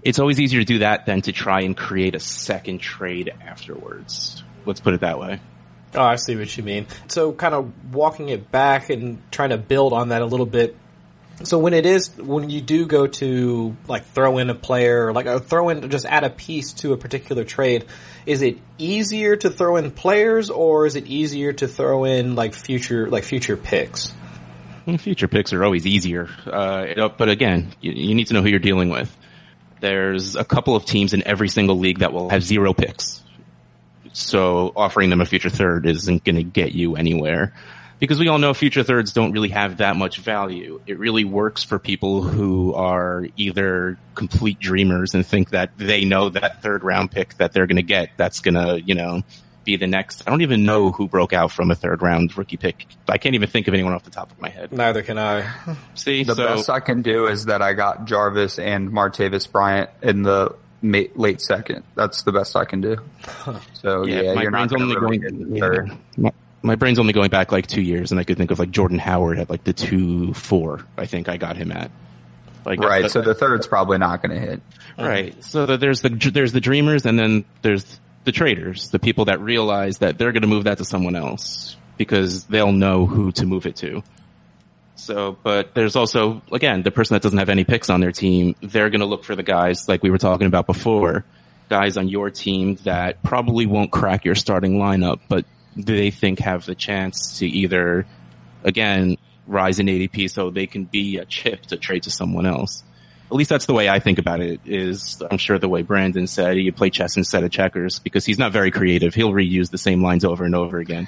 it's 0.04 0.20
always 0.20 0.40
easier 0.40 0.62
to 0.62 0.66
do 0.66 0.80
that 0.80 1.06
than 1.06 1.22
to 1.24 1.32
try 1.32 1.62
and 1.62 1.76
create 1.76 2.16
a 2.16 2.20
second 2.20 2.80
trade 2.80 3.34
afterwards. 3.46 4.44
Let's 4.66 4.80
put 4.80 4.94
it 4.94 5.02
that 5.02 5.20
way. 5.20 5.40
Oh, 5.94 6.04
I 6.04 6.16
see 6.16 6.36
what 6.38 6.56
you 6.56 6.64
mean. 6.64 6.88
So 7.08 7.34
kind 7.34 7.54
of 7.54 7.94
walking 7.94 8.30
it 8.30 8.50
back 8.50 8.90
and 8.90 9.22
trying 9.32 9.50
to 9.50 9.58
build 9.58 9.92
on 9.92 10.10
that 10.10 10.22
a 10.22 10.26
little 10.26 10.46
bit. 10.46 10.78
So 11.44 11.58
when 11.58 11.74
it 11.74 11.86
is, 11.86 12.16
when 12.18 12.50
you 12.50 12.62
do 12.62 12.86
go 12.86 13.08
to 13.08 13.76
like 13.88 14.06
throw 14.06 14.38
in 14.38 14.50
a 14.50 14.56
player, 14.56 15.12
like 15.12 15.26
uh, 15.26 15.40
throw 15.40 15.70
in, 15.70 15.90
just 15.90 16.06
add 16.06 16.24
a 16.24 16.30
piece 16.30 16.74
to 16.74 16.94
a 16.94 16.98
particular 16.98 17.44
trade, 17.44 17.86
is 18.26 18.42
it 18.42 18.60
easier 18.78 19.36
to 19.36 19.50
throw 19.50 19.78
in 19.78 19.92
players 19.92 20.50
or 20.50 20.86
is 20.86 20.96
it 20.96 21.08
easier 21.08 21.52
to 21.54 21.68
throw 21.68 22.06
in 22.06 22.36
like 22.36 22.54
future, 22.54 23.10
like 23.10 23.24
future 23.24 23.58
picks? 23.58 24.14
Future 25.00 25.28
picks 25.28 25.54
are 25.54 25.64
always 25.64 25.86
easier, 25.86 26.30
uh, 26.46 27.10
but 27.10 27.30
again, 27.30 27.74
you, 27.82 27.92
you 27.92 28.16
need 28.16 28.28
to 28.28 28.34
know 28.34 28.42
who 28.42 28.50
you're 28.50 28.60
dealing 28.60 28.90
with. 28.90 29.16
There's 29.80 30.36
a 30.36 30.46
couple 30.46 30.76
of 30.76 30.86
teams 30.86 31.14
in 31.14 31.26
every 31.26 31.50
single 31.50 31.80
league 31.80 32.00
that 32.00 32.14
will 32.14 32.30
have 32.30 32.44
zero 32.44 32.74
picks. 32.74 33.22
So 34.14 34.72
offering 34.76 35.10
them 35.10 35.22
a 35.22 35.26
future 35.26 35.50
third 35.50 35.86
isn't 35.86 36.24
going 36.24 36.36
to 36.36 36.44
get 36.44 36.74
you 36.74 36.96
anywhere. 36.96 37.54
Because 38.00 38.20
we 38.20 38.28
all 38.30 38.40
know 38.40 38.54
future 38.56 38.84
thirds 38.84 39.14
don't 39.14 39.32
really 39.32 39.50
have 39.50 39.78
that 39.78 39.96
much 39.96 40.18
value. 40.18 40.82
It 40.88 40.98
really 40.98 41.24
works 41.24 41.64
for 41.64 41.78
people 41.78 42.24
who 42.24 42.74
are 42.74 43.28
either 43.38 44.00
complete 44.16 44.60
dreamers 44.60 45.14
and 45.14 45.24
think 45.26 45.52
that 45.52 45.78
they 45.78 46.04
know 46.04 46.30
that 46.30 46.64
third 46.64 46.84
round 46.84 47.12
pick 47.12 47.36
that 47.38 47.54
they're 47.54 47.68
going 47.68 47.76
to 47.76 47.84
get 47.84 48.10
that's 48.18 48.40
going 48.40 48.56
to, 48.56 48.82
you 48.84 48.96
know, 48.96 49.22
be 49.64 49.76
the 49.78 49.88
next. 49.88 50.24
I 50.28 50.32
don't 50.32 50.42
even 50.42 50.66
know 50.66 50.92
who 50.92 51.08
broke 51.08 51.34
out 51.34 51.52
from 51.52 51.70
a 51.72 51.76
third 51.76 52.02
round 52.02 52.38
rookie 52.38 52.58
pick. 52.58 52.88
I 53.08 53.18
can't 53.18 53.36
even 53.36 53.50
think 53.50 53.68
of 53.68 53.74
anyone 53.74 53.94
off 53.94 54.04
the 54.04 54.10
top 54.12 54.32
of 54.32 54.40
my 54.42 54.50
head. 54.50 54.72
Neither 54.72 55.04
can 55.04 55.18
I. 55.18 55.52
See, 55.96 56.24
The 56.24 56.36
so 56.36 56.48
best 56.56 56.70
I 56.70 56.80
can 56.80 57.02
do 57.02 57.28
is 57.28 57.46
that 57.46 57.62
I 57.62 57.74
got 57.74 58.06
Jarvis 58.06 58.58
and 58.60 58.90
Martavis 58.90 59.52
Bryant 59.52 59.90
in 60.02 60.24
the 60.24 60.56
ma- 60.82 61.02
late 61.16 61.42
second. 61.42 61.84
That's 61.96 62.24
the 62.24 62.32
best 62.32 62.56
I 62.56 62.66
can 62.66 62.82
do. 62.82 62.98
So 63.74 64.06
yeah, 64.06 64.34
my 64.36 64.44
you're 64.44 64.52
brain's 64.52 64.72
going 64.72 64.84
only 64.84 65.18
going. 65.18 65.22
get 65.22 65.34
yeah. 65.50 65.60
third. 65.60 65.92
My, 66.18 66.32
my 66.62 66.76
brain's 66.76 67.00
only 67.00 67.14
going 67.14 67.30
back 67.32 67.52
like 67.52 67.66
two 67.68 67.82
years, 67.82 68.12
and 68.12 68.20
I 68.20 68.24
could 68.24 68.38
think 68.38 68.52
of 68.52 68.60
like 68.60 68.70
Jordan 68.72 69.00
Howard 69.00 69.40
at 69.40 69.50
like 69.50 69.64
the 69.64 69.74
two 69.74 70.34
four. 70.36 70.86
I 70.98 71.08
think 71.08 71.28
I 71.30 71.38
got 71.38 71.56
him 71.58 71.72
at. 71.72 71.90
Like 72.64 72.80
Right. 72.80 73.02
the- 73.04 73.10
So 73.10 73.22
the 73.22 73.34
third's 73.34 73.66
probably 73.66 73.98
not 73.98 74.22
going 74.22 74.40
to 74.40 74.40
hit. 74.40 74.62
right. 75.00 75.44
So 75.44 75.66
that 75.66 75.80
there's 75.80 76.02
the 76.02 76.10
there's 76.10 76.52
the 76.52 76.62
dreamers, 76.62 77.08
and 77.08 77.18
then 77.18 77.44
there's 77.64 78.00
the 78.24 78.32
traders, 78.32 78.90
the 78.90 79.00
people 79.00 79.26
that 79.26 79.42
realize 79.42 80.00
that 80.00 80.18
they're 80.18 80.32
going 80.32 80.42
to 80.42 80.48
move 80.48 80.66
that 80.66 80.78
to 80.78 80.86
someone 80.86 81.16
else 81.16 81.76
because 81.98 82.46
they'll 82.46 82.72
know 82.72 83.06
who 83.06 83.32
to 83.34 83.46
move 83.46 83.66
it 83.66 83.76
to. 83.78 84.04
So, 84.96 85.36
but 85.42 85.74
there's 85.74 85.96
also, 85.96 86.42
again, 86.52 86.84
the 86.84 86.92
person 86.92 87.16
that 87.16 87.24
doesn't 87.24 87.40
have 87.40 87.50
any 87.50 87.64
picks 87.64 87.90
on 87.90 88.02
their 88.02 88.12
team, 88.12 88.56
they're 88.62 88.90
going 88.90 89.00
to 89.00 89.08
look 89.08 89.24
for 89.24 89.36
the 89.36 89.44
guys 89.44 89.88
like 89.90 90.04
we 90.04 90.12
were 90.12 90.20
talking 90.20 90.46
about 90.46 90.68
before, 90.68 91.26
guys 91.70 91.98
on 91.98 92.08
your 92.08 92.30
team 92.30 92.76
that 92.84 93.24
probably 93.24 93.66
won't 93.66 93.92
crack 93.92 94.26
your 94.26 94.36
starting 94.36 94.78
lineup, 94.78 95.20
but 95.28 95.46
they 95.76 96.12
think 96.12 96.40
have 96.40 96.66
the 96.66 96.76
chance 96.76 97.40
to 97.40 97.48
either, 97.48 98.06
again, 98.64 99.18
rise 99.48 99.80
in 99.80 99.88
ADP 99.88 100.30
so 100.30 100.50
they 100.52 100.68
can 100.68 100.86
be 100.86 101.18
a 101.18 101.26
chip 101.26 101.62
to 101.68 101.78
trade 101.78 102.04
to 102.04 102.12
someone 102.12 102.46
else. 102.46 102.84
At 103.32 103.36
least 103.38 103.50
that's 103.50 103.66
the 103.66 103.74
way 103.74 103.88
I 103.88 104.00
think 104.00 104.20
about 104.20 104.42
it. 104.42 104.60
Is 104.66 105.24
I'm 105.32 105.38
sure 105.38 105.58
the 105.58 105.70
way 105.70 105.84
Brandon 105.84 106.28
said 106.28 106.58
you 106.58 106.74
play 106.74 106.90
chess 106.90 107.16
instead 107.16 107.46
of 107.46 107.52
checkers 107.52 107.98
because 108.00 108.26
he's 108.26 108.38
not 108.38 108.52
very 108.52 108.72
creative. 108.72 109.14
He'll 109.16 109.32
reuse 109.32 109.72
the 109.72 109.78
same 109.78 110.04
lines 110.04 110.26
over 110.26 110.44
and 110.44 110.54
over 110.54 110.80
again. 110.80 111.08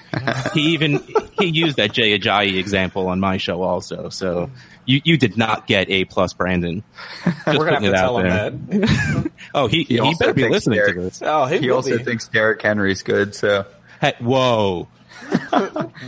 he 0.53 0.73
even 0.73 1.03
he 1.37 1.47
used 1.47 1.75
that 1.77 1.91
Jay 1.91 2.17
Ajayi 2.17 2.57
example 2.57 3.07
on 3.09 3.19
my 3.19 3.35
show 3.35 3.61
also. 3.61 4.07
So 4.07 4.49
you 4.85 5.01
you 5.03 5.17
did 5.17 5.37
not 5.37 5.67
get 5.67 5.89
a 5.89 6.05
plus, 6.05 6.31
Brandon. 6.33 6.81
Just 7.25 7.45
We're 7.45 7.69
gonna 7.69 7.71
have 7.73 7.81
to 7.83 7.89
it 7.89 7.93
tell 7.93 8.17
out 8.17 8.25
him 8.53 8.65
there. 8.67 8.79
that. 8.79 9.31
Oh, 9.53 9.67
he 9.67 9.83
he, 9.83 9.99
also 9.99 10.17
better 10.19 10.33
be 10.33 10.47
listening 10.47 10.79
Derek- 10.79 10.95
to 10.95 11.01
this. 11.01 11.21
Oh, 11.21 11.45
he, 11.45 11.57
He 11.59 11.69
also 11.69 11.97
be. 11.97 12.03
thinks 12.05 12.27
Derrick 12.29 12.61
Henry's 12.61 13.03
good, 13.03 13.35
so. 13.35 13.65
Hey, 13.99 14.13
whoa. 14.19 14.87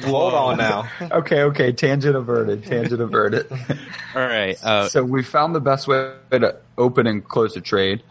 Hold 0.06 0.34
on 0.34 0.58
now. 0.58 0.90
Okay, 1.02 1.44
okay, 1.44 1.72
tangent 1.72 2.16
averted, 2.16 2.66
tangent 2.66 3.02
averted. 3.02 3.52
All 3.52 4.28
right. 4.28 4.62
Uh, 4.64 4.90
so 4.90 5.04
we 5.04 5.24
found 5.24 5.56
the 5.56 5.60
best 5.60 5.88
way 5.88 6.14
to 6.32 6.58
open 6.78 7.08
and 7.08 7.28
close 7.28 7.56
a 7.56 7.62
trade. 7.62 8.04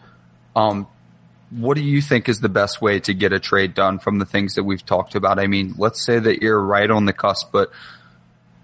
Um, 0.55 0.87
what 1.51 1.75
do 1.75 1.83
you 1.83 2.01
think 2.01 2.27
is 2.27 2.39
the 2.39 2.49
best 2.49 2.81
way 2.81 2.99
to 3.01 3.13
get 3.13 3.31
a 3.31 3.39
trade 3.39 3.73
done 3.73 3.99
from 3.99 4.19
the 4.19 4.25
things 4.25 4.55
that 4.55 4.63
we've 4.63 4.85
talked 4.85 5.15
about? 5.15 5.39
I 5.39 5.47
mean, 5.47 5.75
let's 5.77 6.03
say 6.03 6.19
that 6.19 6.41
you're 6.41 6.59
right 6.61 6.89
on 6.89 7.05
the 7.05 7.13
cusp, 7.13 7.51
but 7.51 7.71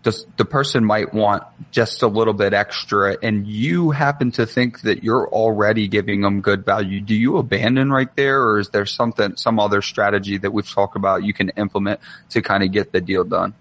does, 0.03 0.25
the 0.37 0.45
person 0.45 0.83
might 0.83 1.13
want 1.13 1.43
just 1.71 2.01
a 2.01 2.07
little 2.07 2.33
bit 2.33 2.53
extra 2.53 3.17
and 3.21 3.45
you 3.47 3.91
happen 3.91 4.31
to 4.31 4.45
think 4.45 4.81
that 4.81 5.03
you're 5.03 5.27
already 5.29 5.87
giving 5.87 6.21
them 6.21 6.41
good 6.41 6.65
value. 6.65 7.01
Do 7.01 7.15
you 7.15 7.37
abandon 7.37 7.91
right 7.91 8.13
there 8.15 8.41
or 8.41 8.59
is 8.59 8.69
there 8.69 8.85
something, 8.85 9.35
some 9.35 9.59
other 9.59 9.81
strategy 9.81 10.37
that 10.37 10.51
we've 10.51 10.69
talked 10.69 10.95
about 10.95 11.23
you 11.23 11.33
can 11.33 11.49
implement 11.49 11.99
to 12.31 12.41
kind 12.41 12.63
of 12.63 12.71
get 12.71 12.91
the 12.91 13.01
deal 13.01 13.23
done? 13.23 13.53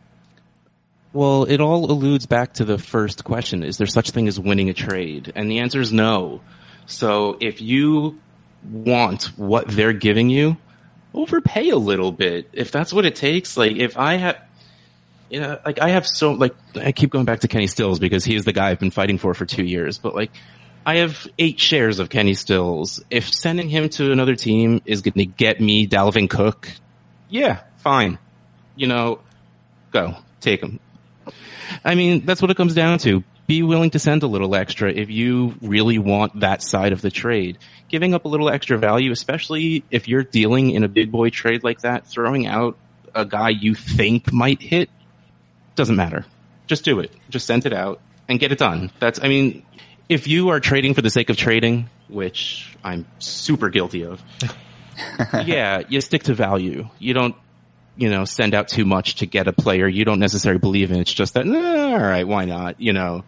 Well, 1.12 1.44
it 1.44 1.60
all 1.60 1.90
alludes 1.90 2.26
back 2.26 2.54
to 2.54 2.64
the 2.64 2.78
first 2.78 3.24
question. 3.24 3.64
Is 3.64 3.78
there 3.78 3.86
such 3.86 4.10
thing 4.10 4.28
as 4.28 4.38
winning 4.38 4.70
a 4.70 4.74
trade? 4.74 5.32
And 5.34 5.50
the 5.50 5.58
answer 5.58 5.80
is 5.80 5.92
no. 5.92 6.40
So 6.86 7.36
if 7.40 7.60
you 7.60 8.20
want 8.62 9.24
what 9.36 9.68
they're 9.68 9.92
giving 9.92 10.30
you, 10.30 10.56
overpay 11.12 11.70
a 11.70 11.76
little 11.76 12.12
bit. 12.12 12.48
If 12.52 12.70
that's 12.70 12.92
what 12.92 13.06
it 13.06 13.16
takes, 13.16 13.56
like 13.56 13.76
if 13.76 13.98
I 13.98 14.14
have, 14.14 14.40
you 15.30 15.40
know, 15.40 15.58
like 15.64 15.80
I 15.80 15.90
have 15.90 16.06
so, 16.06 16.32
like, 16.32 16.54
I 16.74 16.92
keep 16.92 17.10
going 17.10 17.24
back 17.24 17.40
to 17.40 17.48
Kenny 17.48 17.68
Stills 17.68 17.98
because 17.98 18.24
he 18.24 18.34
is 18.34 18.44
the 18.44 18.52
guy 18.52 18.70
I've 18.70 18.80
been 18.80 18.90
fighting 18.90 19.16
for 19.16 19.32
for 19.32 19.46
two 19.46 19.64
years, 19.64 19.98
but 19.98 20.14
like, 20.14 20.30
I 20.84 20.96
have 20.96 21.26
eight 21.38 21.60
shares 21.60 21.98
of 21.98 22.08
Kenny 22.08 22.34
Stills. 22.34 23.02
If 23.10 23.32
sending 23.32 23.68
him 23.68 23.88
to 23.90 24.12
another 24.12 24.34
team 24.34 24.82
is 24.84 25.02
going 25.02 25.14
to 25.14 25.26
get 25.26 25.60
me 25.60 25.86
Dalvin 25.86 26.28
Cook, 26.28 26.70
yeah, 27.28 27.60
fine. 27.78 28.18
You 28.74 28.88
know, 28.88 29.20
go 29.92 30.16
take 30.40 30.62
him. 30.62 30.80
I 31.84 31.94
mean, 31.94 32.26
that's 32.26 32.42
what 32.42 32.50
it 32.50 32.56
comes 32.56 32.74
down 32.74 32.98
to. 33.00 33.22
Be 33.46 33.62
willing 33.62 33.90
to 33.90 33.98
send 33.98 34.22
a 34.22 34.26
little 34.26 34.54
extra 34.54 34.92
if 34.92 35.10
you 35.10 35.54
really 35.60 35.98
want 35.98 36.40
that 36.40 36.62
side 36.62 36.92
of 36.92 37.02
the 37.02 37.10
trade. 37.10 37.58
Giving 37.88 38.14
up 38.14 38.24
a 38.24 38.28
little 38.28 38.48
extra 38.48 38.78
value, 38.78 39.10
especially 39.10 39.84
if 39.90 40.08
you're 40.08 40.22
dealing 40.22 40.70
in 40.70 40.84
a 40.84 40.88
big 40.88 41.10
boy 41.10 41.30
trade 41.30 41.62
like 41.62 41.80
that, 41.80 42.06
throwing 42.06 42.46
out 42.46 42.76
a 43.14 43.24
guy 43.24 43.48
you 43.50 43.74
think 43.74 44.32
might 44.32 44.62
hit 44.62 44.88
doesn't 45.80 45.96
matter. 45.96 46.26
Just 46.66 46.84
do 46.84 47.00
it. 47.00 47.10
Just 47.30 47.46
send 47.46 47.64
it 47.64 47.72
out 47.72 48.02
and 48.28 48.38
get 48.38 48.52
it 48.52 48.58
done. 48.58 48.90
That's, 48.98 49.18
I 49.18 49.28
mean, 49.28 49.64
if 50.10 50.28
you 50.28 50.50
are 50.50 50.60
trading 50.60 50.92
for 50.92 51.00
the 51.00 51.08
sake 51.08 51.30
of 51.30 51.38
trading, 51.38 51.88
which 52.08 52.76
I'm 52.84 53.06
super 53.18 53.70
guilty 53.70 54.04
of, 54.04 54.22
yeah, 55.46 55.80
you 55.88 56.02
stick 56.02 56.24
to 56.24 56.34
value. 56.34 56.90
You 56.98 57.14
don't, 57.14 57.34
you 57.96 58.10
know, 58.10 58.26
send 58.26 58.54
out 58.54 58.68
too 58.68 58.84
much 58.84 59.16
to 59.16 59.26
get 59.26 59.48
a 59.48 59.54
player 59.54 59.88
you 59.88 60.04
don't 60.04 60.18
necessarily 60.18 60.58
believe 60.58 60.90
in. 60.90 61.00
It's 61.00 61.14
just 61.14 61.32
that, 61.32 61.46
nah, 61.46 61.92
all 61.92 61.98
right, 61.98 62.28
why 62.28 62.44
not? 62.44 62.78
You 62.78 62.92
know, 62.92 63.24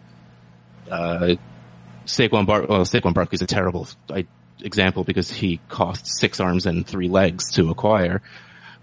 uh, 0.91 1.35
Saquon 2.05 2.45
Bar, 2.45 2.67
well, 2.69 2.81
Saquon 2.81 3.15
Barkley's 3.15 3.41
a 3.41 3.47
terrible 3.47 3.87
I, 4.11 4.27
example 4.61 5.03
because 5.03 5.31
he 5.31 5.59
cost 5.69 6.05
six 6.05 6.39
arms 6.39 6.67
and 6.67 6.85
three 6.85 7.09
legs 7.09 7.53
to 7.53 7.71
acquire. 7.71 8.21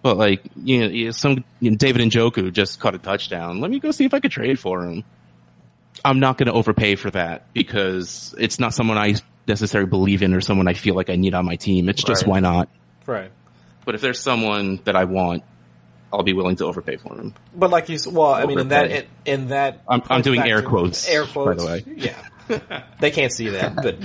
But 0.02 0.16
like, 0.16 0.42
you 0.62 1.04
know, 1.06 1.10
some 1.10 1.44
you 1.60 1.70
know, 1.70 1.76
David 1.76 2.02
Njoku 2.10 2.52
just 2.52 2.80
caught 2.80 2.94
a 2.94 2.98
touchdown. 2.98 3.60
Let 3.60 3.70
me 3.70 3.80
go 3.80 3.90
see 3.90 4.04
if 4.04 4.14
I 4.14 4.20
could 4.20 4.30
trade 4.30 4.58
for 4.58 4.82
him. 4.84 5.04
I'm 6.04 6.20
not 6.20 6.38
going 6.38 6.46
to 6.46 6.52
overpay 6.52 6.94
for 6.96 7.10
that 7.10 7.52
because 7.52 8.34
it's 8.38 8.58
not 8.58 8.72
someone 8.72 8.96
I 8.96 9.16
necessarily 9.46 9.90
believe 9.90 10.22
in 10.22 10.32
or 10.32 10.40
someone 10.40 10.68
I 10.68 10.74
feel 10.74 10.94
like 10.94 11.10
I 11.10 11.16
need 11.16 11.34
on 11.34 11.44
my 11.44 11.56
team. 11.56 11.88
It's 11.88 12.02
just 12.02 12.22
Right. 12.22 12.30
why 12.30 12.40
not? 12.40 12.68
Right. 13.06 13.30
But 13.84 13.94
if 13.96 14.00
there's 14.00 14.20
someone 14.20 14.80
that 14.84 14.96
I 14.96 15.04
want, 15.04 15.42
I'll 16.12 16.22
be 16.22 16.32
willing 16.32 16.56
to 16.56 16.64
overpay 16.64 16.96
for 16.96 17.14
him. 17.14 17.34
But 17.54 17.70
like 17.70 17.88
you, 17.88 17.98
well, 18.10 18.32
I 18.32 18.46
mean, 18.46 18.58
in 18.58 18.68
that, 18.68 18.90
in, 18.90 19.04
in 19.26 19.48
that, 19.48 19.82
I'm- 19.88 20.02
I'm 20.08 20.22
doing 20.22 20.40
air 20.40 20.62
quotes, 20.62 21.06
Air 21.08 21.24
quotes, 21.26 21.62
by 21.62 21.78
the 21.78 21.84
way. 21.86 21.94
Yeah, 21.96 22.14
they 23.00 23.10
can't 23.10 23.32
see 23.32 23.50
that, 23.50 23.76
but 23.76 23.96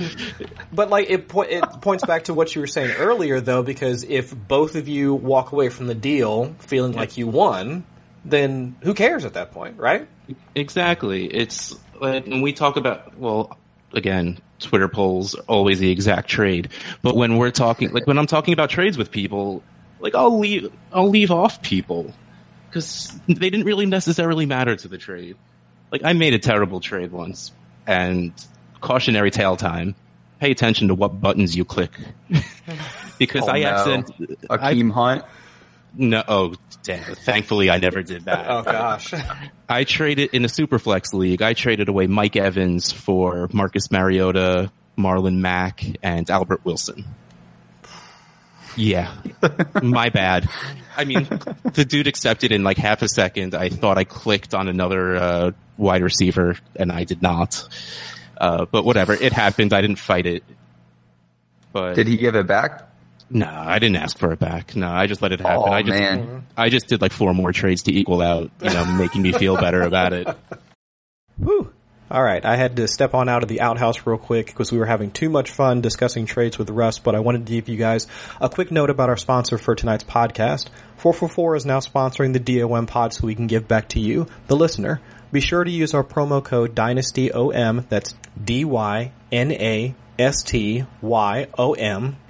but 0.72 0.90
like 0.90 1.10
it, 1.10 1.28
po- 1.28 1.42
it 1.42 1.62
points 1.80 2.04
back 2.04 2.24
to 2.24 2.34
what 2.34 2.54
you 2.54 2.60
were 2.60 2.66
saying 2.66 2.96
earlier, 2.98 3.40
though, 3.40 3.62
because 3.62 4.04
if 4.04 4.34
both 4.34 4.76
of 4.76 4.88
you 4.88 5.14
walk 5.14 5.52
away 5.52 5.68
from 5.68 5.86
the 5.86 5.94
deal 5.94 6.54
feeling 6.60 6.92
like 6.92 7.16
you 7.16 7.26
won, 7.26 7.84
then 8.24 8.76
who 8.82 8.94
cares 8.94 9.24
at 9.24 9.34
that 9.34 9.52
point, 9.52 9.78
right? 9.78 10.08
Exactly. 10.54 11.26
It's 11.26 11.76
when 11.98 12.40
we 12.42 12.52
talk 12.52 12.76
about, 12.76 13.16
well, 13.18 13.56
again, 13.92 14.38
Twitter 14.58 14.88
polls 14.88 15.34
are 15.34 15.44
always 15.48 15.78
the 15.78 15.90
exact 15.90 16.28
trade. 16.28 16.70
But 17.02 17.16
when 17.16 17.36
we're 17.36 17.50
talking, 17.50 17.92
like 17.92 18.06
when 18.06 18.18
I'm 18.18 18.26
talking 18.26 18.52
about 18.52 18.70
trades 18.70 18.98
with 18.98 19.10
people, 19.10 19.62
like 20.00 20.14
I'll 20.14 20.38
leave, 20.38 20.72
I'll 20.92 21.08
leave 21.08 21.30
off 21.30 21.62
people 21.62 22.12
because 22.68 23.12
they 23.26 23.50
didn't 23.50 23.64
really 23.64 23.86
necessarily 23.86 24.46
matter 24.46 24.76
to 24.76 24.88
the 24.88 24.98
trade. 24.98 25.36
Like 25.90 26.02
I 26.04 26.12
made 26.12 26.34
a 26.34 26.38
terrible 26.38 26.80
trade 26.80 27.12
once 27.12 27.52
and 27.86 28.32
cautionary 28.80 29.30
tale 29.30 29.56
time. 29.56 29.94
Pay 30.40 30.50
attention 30.50 30.88
to 30.88 30.94
what 30.94 31.20
buttons 31.20 31.56
you 31.56 31.64
click. 31.64 31.92
because 33.18 33.44
Oh, 33.44 33.50
I 33.52 33.60
no. 33.60 33.68
accident, 33.68 34.10
I, 34.50 34.74
Akeem 34.74 34.90
Hunt. 34.92 35.24
no, 35.94 36.22
oh, 36.28 36.54
damn, 36.82 37.14
thankfully 37.14 37.70
I 37.70 37.78
never 37.78 38.02
did 38.02 38.26
that. 38.26 38.46
Oh 38.50 38.62
gosh, 38.62 39.14
I 39.68 39.84
traded 39.84 40.30
in 40.34 40.44
a 40.44 40.48
superflex 40.48 41.14
league. 41.14 41.40
I 41.42 41.54
traded 41.54 41.88
away 41.88 42.06
Mike 42.06 42.36
Evans 42.36 42.92
for 42.92 43.48
Marcus 43.52 43.90
Mariota, 43.90 44.70
Marlon 44.98 45.36
Mack, 45.38 45.82
and 46.02 46.28
Albert 46.30 46.64
Wilson. 46.64 47.04
Yeah, 48.76 49.14
my 49.82 50.10
bad. 50.10 50.48
I 50.96 51.04
mean, 51.04 51.24
the 51.72 51.84
dude 51.84 52.06
accepted 52.06 52.52
in 52.52 52.62
like 52.62 52.76
half 52.78 53.02
a 53.02 53.08
second. 53.08 53.54
I 53.54 53.68
thought 53.68 53.98
I 53.98 54.04
clicked 54.04 54.54
on 54.54 54.68
another 54.68 55.16
uh, 55.16 55.50
wide 55.76 56.02
receiver, 56.02 56.56
and 56.74 56.92
I 56.92 57.04
did 57.04 57.22
not. 57.22 57.66
Uh, 58.38 58.66
but 58.70 58.84
whatever, 58.84 59.12
it 59.14 59.32
happened. 59.32 59.72
I 59.72 59.80
didn't 59.80 59.98
fight 59.98 60.26
it. 60.26 60.44
But 61.72 61.94
Did 61.94 62.06
he 62.06 62.16
give 62.16 62.34
it 62.36 62.46
back? 62.46 62.82
no, 63.28 63.46
I 63.46 63.78
didn't 63.78 63.96
ask 63.96 64.16
for 64.18 64.32
it 64.32 64.38
back. 64.38 64.76
No, 64.76 64.88
I 64.88 65.06
just 65.06 65.20
let 65.20 65.32
it 65.32 65.40
happen. 65.40 65.62
Oh 65.66 65.70
I 65.70 65.82
just, 65.82 65.98
man, 65.98 66.46
I 66.56 66.68
just 66.68 66.86
did 66.88 67.00
like 67.02 67.12
four 67.12 67.34
more 67.34 67.52
trades 67.52 67.82
to 67.84 67.92
equal 67.94 68.22
out, 68.22 68.50
you 68.62 68.70
know, 68.70 68.84
making 68.96 69.22
me 69.22 69.32
feel 69.32 69.56
better 69.56 69.82
about 69.82 70.12
it. 70.12 70.28
Whew. 71.38 71.72
All 72.08 72.22
right, 72.22 72.44
I 72.44 72.54
had 72.54 72.76
to 72.76 72.86
step 72.86 73.14
on 73.14 73.28
out 73.28 73.42
of 73.42 73.48
the 73.48 73.62
outhouse 73.62 74.06
real 74.06 74.16
quick 74.16 74.46
because 74.46 74.70
we 74.70 74.78
were 74.78 74.86
having 74.86 75.10
too 75.10 75.28
much 75.28 75.50
fun 75.50 75.80
discussing 75.80 76.24
trades 76.24 76.56
with 76.56 76.70
Russ, 76.70 77.00
but 77.00 77.16
I 77.16 77.18
wanted 77.18 77.46
to 77.46 77.52
give 77.52 77.68
you 77.68 77.76
guys 77.76 78.06
a 78.40 78.48
quick 78.48 78.70
note 78.70 78.90
about 78.90 79.08
our 79.08 79.16
sponsor 79.16 79.58
for 79.58 79.74
tonight's 79.74 80.04
podcast. 80.04 80.68
4for4 81.00 81.56
is 81.56 81.66
now 81.66 81.80
sponsoring 81.80 82.32
the 82.32 82.38
DOM 82.38 82.86
pod 82.86 83.12
so 83.12 83.26
we 83.26 83.34
can 83.34 83.48
give 83.48 83.66
back 83.66 83.88
to 83.88 83.98
you, 83.98 84.28
the 84.46 84.54
listener. 84.54 85.00
Be 85.32 85.40
sure 85.40 85.64
to 85.64 85.70
use 85.70 85.94
our 85.94 86.04
promo 86.04 86.44
code 86.44 86.76
DYNASTYOM, 86.76 87.88
that's 87.88 88.14
D-Y-N-A-S-T-Y-O-M, 88.42 89.16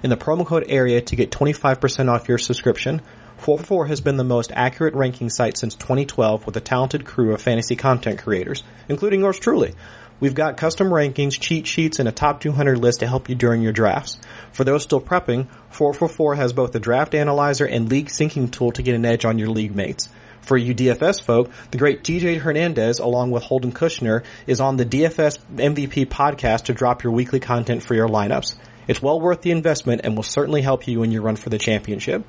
in 0.01 0.09
the 0.09 0.17
promo 0.17 0.43
code 0.43 0.65
area 0.69 1.01
to 1.01 1.15
get 1.15 1.29
25% 1.29 2.09
off 2.09 2.27
your 2.27 2.39
subscription. 2.39 3.03
4for4 3.39 3.87
has 3.87 4.01
been 4.01 4.17
the 4.17 4.23
most 4.23 4.51
accurate 4.53 4.95
ranking 4.95 5.29
site 5.29 5.57
since 5.57 5.75
2012 5.75 6.45
with 6.45 6.57
a 6.57 6.61
talented 6.61 7.05
crew 7.05 7.33
of 7.33 7.41
fantasy 7.41 7.75
content 7.75 8.19
creators, 8.19 8.63
including 8.89 9.21
yours 9.21 9.39
truly. 9.39 9.75
We've 10.19 10.33
got 10.33 10.57
custom 10.57 10.87
rankings, 10.87 11.39
cheat 11.39 11.67
sheets, 11.67 11.99
and 11.99 12.09
a 12.09 12.11
top 12.11 12.41
200 12.41 12.79
list 12.79 13.01
to 13.01 13.07
help 13.07 13.29
you 13.29 13.35
during 13.35 13.61
your 13.61 13.73
drafts. 13.73 14.17
For 14.51 14.63
those 14.63 14.81
still 14.81 14.99
prepping, 14.99 15.47
4for4 15.71 16.35
has 16.37 16.53
both 16.53 16.73
a 16.73 16.79
draft 16.79 17.13
analyzer 17.13 17.65
and 17.65 17.89
league 17.89 18.07
syncing 18.07 18.51
tool 18.51 18.71
to 18.71 18.81
get 18.81 18.95
an 18.95 19.05
edge 19.05 19.25
on 19.25 19.37
your 19.37 19.49
league 19.49 19.75
mates. 19.75 20.09
For 20.41 20.57
you 20.57 20.73
DFS 20.73 21.21
folk, 21.21 21.51
the 21.69 21.77
great 21.77 22.03
DJ 22.03 22.39
Hernandez, 22.39 22.97
along 22.97 23.29
with 23.31 23.43
Holden 23.43 23.73
Kushner, 23.73 24.23
is 24.47 24.59
on 24.59 24.77
the 24.77 24.85
DFS 24.85 25.37
MVP 25.55 26.07
podcast 26.07 26.63
to 26.65 26.73
drop 26.73 27.03
your 27.03 27.13
weekly 27.13 27.39
content 27.39 27.83
for 27.83 27.93
your 27.93 28.07
lineups. 28.07 28.55
It's 28.87 29.01
well 29.01 29.19
worth 29.19 29.41
the 29.41 29.51
investment 29.51 30.01
and 30.03 30.15
will 30.15 30.23
certainly 30.23 30.61
help 30.61 30.87
you 30.87 31.03
in 31.03 31.11
your 31.11 31.21
run 31.21 31.35
for 31.35 31.49
the 31.49 31.57
championship. 31.57 32.25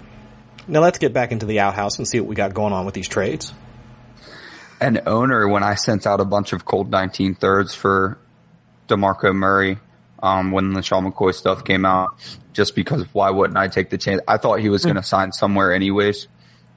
Now 0.68 0.80
let's 0.80 0.98
get 0.98 1.14
back 1.14 1.32
into 1.32 1.46
the 1.46 1.60
outhouse 1.60 1.98
and 1.98 2.06
see 2.06 2.20
what 2.20 2.28
we 2.28 2.34
got 2.34 2.52
going 2.52 2.74
on 2.74 2.84
with 2.84 2.94
these 2.94 3.08
trades. 3.08 3.52
an 4.80 5.00
owner 5.06 5.48
when 5.48 5.62
I 5.62 5.74
sent 5.74 6.06
out 6.06 6.20
a 6.20 6.24
bunch 6.24 6.52
of 6.52 6.64
cold 6.64 6.90
19 6.90 7.34
thirds 7.34 7.74
for 7.74 8.18
DeMarco 8.86 9.34
Murray 9.34 9.78
um, 10.22 10.52
when 10.52 10.72
the 10.74 10.82
Sean 10.82 11.10
McCoy 11.10 11.34
stuff 11.34 11.64
came 11.64 11.84
out, 11.84 12.10
just 12.52 12.74
because 12.74 13.02
why 13.12 13.30
wouldn't 13.30 13.56
I 13.56 13.68
take 13.68 13.90
the 13.90 13.98
chance? 13.98 14.20
I 14.28 14.36
thought 14.36 14.60
he 14.60 14.68
was 14.68 14.84
going 14.84 14.96
to 14.96 15.02
sign 15.02 15.32
somewhere 15.32 15.72
anyways. 15.72 16.28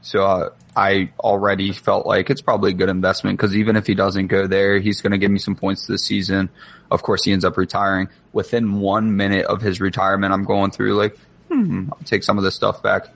So 0.02 0.24
uh, 0.24 0.50
I 0.76 1.12
already 1.20 1.74
felt 1.74 2.06
like 2.06 2.30
it's 2.30 2.42
probably 2.42 2.72
a 2.72 2.74
good 2.74 2.89
investment 2.89 3.38
because 3.38 3.56
even 3.56 3.76
if 3.76 3.86
he 3.86 3.94
doesn't 3.94 4.28
go 4.28 4.48
there, 4.48 4.80
he's 4.80 5.02
going 5.02 5.12
to 5.12 5.18
give 5.18 5.32
me 5.32 5.39
some 5.39 5.56
points 5.56 5.86
this 5.86 6.06
season. 6.06 6.50
Of 6.89 7.04
course, 7.04 7.24
he 7.24 7.34
ends 7.34 7.46
up 7.46 7.58
retiring. 7.58 8.10
Within 8.34 8.80
one 8.80 9.16
minute 9.16 9.46
of 9.46 9.62
his 9.62 9.80
retirement, 9.80 10.34
I'm 10.34 10.44
going 10.44 10.72
through 10.72 10.96
like, 10.96 11.18
hmm, 11.50 11.89
I'll 11.92 12.00
take 12.06 12.24
some 12.24 12.38
of 12.38 12.44
this 12.44 12.56
stuff 12.56 12.82
back. 12.82 13.08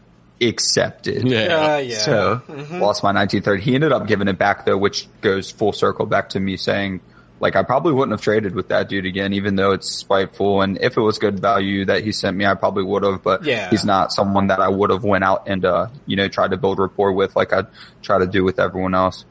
Accepted. 0.41 1.23
Uh, 1.25 1.77
yeah. 1.77 1.97
So 1.97 2.41
lost 2.47 3.03
my 3.03 3.11
1930. 3.13 3.61
He 3.61 3.75
ended 3.75 3.91
up 3.91 4.07
giving 4.07 4.27
it 4.27 4.37
back 4.37 4.65
though, 4.65 4.77
which 4.77 5.07
goes 5.21 5.51
full 5.51 5.71
circle 5.73 6.05
back 6.05 6.29
to 6.29 6.39
me 6.39 6.57
saying, 6.57 7.01
like, 7.39 7.55
I 7.57 7.63
probably 7.63 7.91
wouldn't 7.93 8.11
have 8.13 8.21
traded 8.21 8.55
with 8.55 8.69
that 8.69 8.87
dude 8.87 9.05
again, 9.05 9.33
even 9.33 9.55
though 9.57 9.71
it's 9.73 9.89
spiteful. 9.91 10.61
And 10.61 10.77
if 10.81 10.95
it 10.97 11.01
was 11.01 11.19
good 11.19 11.39
value 11.39 11.83
that 11.85 12.03
he 12.03 12.13
sent 12.13 12.37
me, 12.37 12.45
I 12.45 12.53
probably 12.53 12.83
would 12.83 13.03
have, 13.03 13.23
but 13.23 13.43
Yeah. 13.43 13.69
he's 13.69 13.83
not 13.83 14.13
someone 14.13 14.47
that 14.47 14.59
I 14.61 14.69
would 14.69 14.89
have 14.89 15.03
went 15.03 15.23
out 15.25 15.43
and, 15.47 15.65
uh, 15.65 15.87
you 16.05 16.15
know, 16.15 16.27
tried 16.29 16.51
to 16.51 16.57
build 16.57 16.79
rapport 16.79 17.11
with 17.11 17.35
like 17.35 17.51
I 17.51 17.63
try 18.01 18.19
to 18.19 18.27
do 18.27 18.43
with 18.43 18.57
everyone 18.59 18.95
else. 18.95 19.25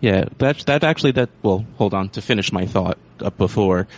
Yeah, 0.00 0.26
that 0.38 0.60
that 0.66 0.84
actually 0.84 1.12
that 1.12 1.28
well, 1.42 1.66
hold 1.76 1.92
on 1.92 2.08
to 2.10 2.22
finish 2.22 2.52
my 2.52 2.66
thought 2.66 2.98
up 3.20 3.36
before. 3.36 3.88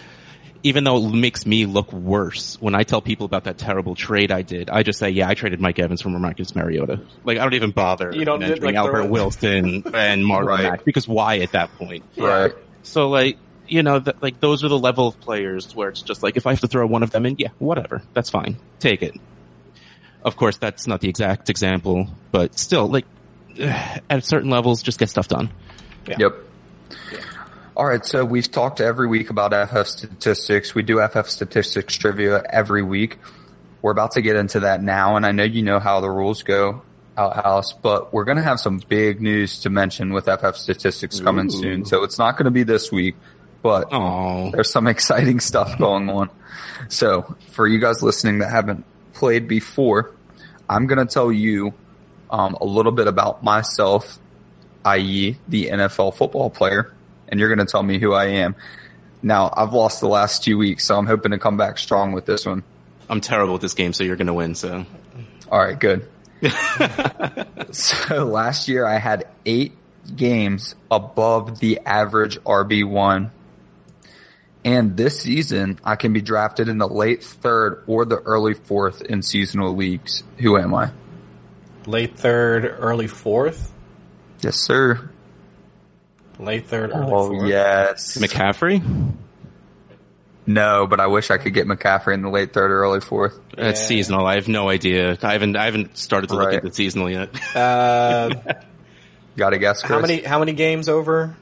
Even 0.63 0.85
though 0.85 0.99
it 0.99 1.15
makes 1.15 1.47
me 1.47 1.65
look 1.65 1.91
worse 1.93 2.59
when 2.61 2.75
I 2.75 2.83
tell 2.83 3.01
people 3.01 3.25
about 3.25 3.45
that 3.45 3.57
terrible 3.57 3.95
trade 3.95 4.31
I 4.31 4.43
did, 4.43 4.69
I 4.69 4.83
just 4.83 4.99
say, 4.99 5.11
"Yeah, 5.11 5.29
I 5.29 5.35
traded 5.35 5.61
Mike 5.61 5.79
Evans 5.79 6.03
for 6.03 6.11
Marcus 6.11 6.55
Mariota." 6.55 7.01
Like 7.25 7.39
I 7.39 7.43
don't 7.45 7.55
even 7.55 7.71
bother 7.71 8.13
You 8.15 8.25
don't, 8.27 8.41
mentioning 8.41 8.65
like, 8.65 8.75
Albert 8.75 9.07
Wilson 9.07 9.83
and 9.95 10.25
Marlon 10.25 10.45
Right. 10.47 10.63
Mack 10.65 10.85
because 10.85 11.09
why 11.09 11.39
at 11.39 11.53
that 11.53 11.73
point? 11.79 12.05
Right. 12.17 12.53
So 12.83 13.09
like 13.09 13.39
you 13.69 13.83
know, 13.83 14.01
th- 14.01 14.17
like 14.21 14.41
those 14.41 14.65
are 14.65 14.69
the 14.69 14.79
level 14.79 15.07
of 15.07 15.19
players 15.21 15.75
where 15.75 15.89
it's 15.89 16.03
just 16.03 16.23
like 16.23 16.37
if 16.37 16.47
I 16.47 16.51
have 16.51 16.61
to 16.61 16.67
throw 16.67 16.87
one 16.87 17.03
of 17.03 17.11
them 17.11 17.25
in, 17.25 17.37
yeah, 17.39 17.49
whatever, 17.59 18.03
that's 18.13 18.29
fine, 18.29 18.57
take 18.81 19.03
it. 19.03 19.15
Of 20.23 20.37
course, 20.37 20.59
that's 20.59 20.87
not 20.87 21.01
the 21.01 21.09
exact 21.09 21.49
example, 21.49 22.09
but 22.33 22.59
still, 22.59 22.89
like 22.89 23.07
at 23.59 24.25
certain 24.25 24.51
levels, 24.51 24.83
just 24.83 24.99
get 24.99 25.09
stuff 25.09 25.29
done. 25.29 25.51
Yep. 26.07 26.35
All 27.81 27.87
right, 27.87 28.05
so 28.05 28.26
we've 28.26 28.51
talked 28.51 28.83
every 28.83 29.09
week 29.09 29.31
about 29.31 29.55
FF 29.70 29.87
statistics. 29.87 30.74
We 30.74 30.83
do 30.83 31.01
FF 31.01 31.26
statistics 31.31 31.95
trivia 31.95 32.43
every 32.51 32.83
week. 32.83 33.16
We're 33.81 33.93
about 33.93 34.11
to 34.12 34.20
get 34.20 34.37
into 34.37 34.61
that 34.61 34.83
now, 34.83 35.16
and 35.16 35.24
I 35.24 35.33
know 35.33 35.45
you 35.45 35.62
know 35.62 35.78
how 35.78 36.03
the 36.03 36.11
rules 36.11 36.43
go, 36.43 36.83
outhouse, 37.16 37.72
but 37.72 38.12
we're 38.12 38.24
going 38.24 38.37
to 38.37 38.43
have 38.43 38.61
some 38.61 38.83
big 38.87 39.22
news 39.22 39.61
to 39.61 39.70
mention 39.70 40.12
with 40.12 40.26
FF 40.26 40.57
statistics 40.57 41.20
coming 41.20 41.47
Ooh. 41.47 41.51
soon. 41.51 41.85
So 41.87 42.05
it's 42.05 42.18
not 42.18 42.37
going 42.37 42.45
to 42.45 42.51
be 42.51 42.64
this 42.64 42.93
week, 42.93 43.16
but 43.62 43.89
Oh, 43.93 44.51
there's 44.51 44.70
some 44.70 44.87
exciting 44.87 45.41
stuff 45.41 45.78
going 45.78 46.11
on. 46.11 46.28
So 46.91 47.35
for 47.53 47.66
you 47.66 47.78
guys 47.78 48.03
listening 48.03 48.41
that 48.41 48.51
haven't 48.51 48.85
played 49.14 49.49
before, 49.49 50.14
I'm 50.68 50.87
going 50.87 50.99
to 50.99 51.11
tell 51.11 51.33
you 51.33 51.72
um, 52.31 52.59
a 52.61 52.64
little 52.66 52.93
bit 52.93 53.07
about 53.07 53.43
myself, 53.43 54.18
i.e. 54.85 55.39
the 55.49 55.68
NFL 55.68 56.14
football 56.14 56.51
player, 56.51 56.93
and 57.31 57.41
you're 57.41 57.49
going 57.55 57.64
to 57.64 57.70
tell 57.70 57.83
me 57.83 57.99
who 57.99 58.12
I 58.12 58.26
am. 58.26 58.57
Now, 59.22 59.53
I've 59.55 59.72
lost 59.72 60.01
the 60.01 60.09
last 60.09 60.45
two 60.45 60.57
weeks, 60.57 60.85
so 60.85 60.97
I'm 60.97 61.07
hoping 61.07 61.33
to 61.33 61.39
come 61.39 61.57
back 61.57 61.78
strong 61.78 62.12
with 62.12 62.26
this 62.26 62.47
one. 62.47 62.62
I'm 63.11 63.20
terrible 63.20 63.57
at 63.57 63.61
this 63.61 63.74
game, 63.74 63.93
so 63.93 64.05
you're 64.05 64.16
gonna 64.16 64.33
win. 64.33 64.55
So 64.55 64.87
All 65.51 65.59
right, 65.59 65.78
good. 65.78 66.09
so 67.72 68.24
last 68.24 68.68
year 68.68 68.87
I 68.87 68.99
had 68.99 69.26
eight 69.45 69.76
games 70.14 70.76
above 70.91 71.59
the 71.59 71.81
average 71.85 72.39
RB1. 72.41 73.31
And 74.64 74.97
this 74.97 75.20
season 75.20 75.81
I 75.83 75.97
can 75.97 76.12
be 76.12 76.20
drafted 76.20 76.68
in 76.68 76.78
the 76.78 76.89
late 76.89 77.24
third 77.24 77.83
or 77.87 78.05
the 78.05 78.18
early 78.18 78.55
fourth 78.55 79.03
in 79.03 79.22
seasonal 79.22 79.74
leagues. 79.74 80.22
Who 80.39 80.57
am 80.57 80.72
I? 80.74 80.93
Late 81.87 82.16
third, 82.16 82.64
early 82.78 83.09
fourth. 83.09 83.72
Yes, 84.41 84.57
sir. 84.57 85.11
Late 86.41 86.66
third, 86.66 86.91
early 86.95 87.12
Oh, 87.12 87.28
fourth. 87.28 87.49
yes. 87.49 88.16
McCaffrey, 88.18 88.82
No, 90.47 90.86
but 90.88 90.99
I 91.01 91.07
wish 91.07 91.30
I 91.30 91.36
could 91.38 91.55
get 91.55 91.66
McCaffrey 91.66 92.14
in 92.14 92.22
the 92.22 92.30
late 92.30 92.53
third 92.53 92.70
or 92.70 92.80
early 92.82 93.01
fourth. 93.01 93.38
that's 93.57 93.80
Yeah. 93.82 93.86
seasonal. 93.86 94.26
I 94.26 94.34
have 94.36 94.49
no 94.49 94.68
idea. 94.68 95.16
I 95.22 95.32
haven't 95.32 95.57
I 95.57 95.66
haven't 95.66 95.97
started 95.97 96.28
to 96.30 96.36
look 96.36 96.53
at 96.53 96.62
the 96.62 96.72
seasonal 96.72 97.11
yet. 97.11 97.28
Uh, 97.55 98.30
Got 99.36 99.51
to 99.51 99.59
guess, 99.59 99.80
Chris? 99.82 99.91
how 99.93 100.01
many 100.01 100.22
how 100.22 100.38
many 100.38 100.53
games 100.53 100.88
over? 100.88 101.36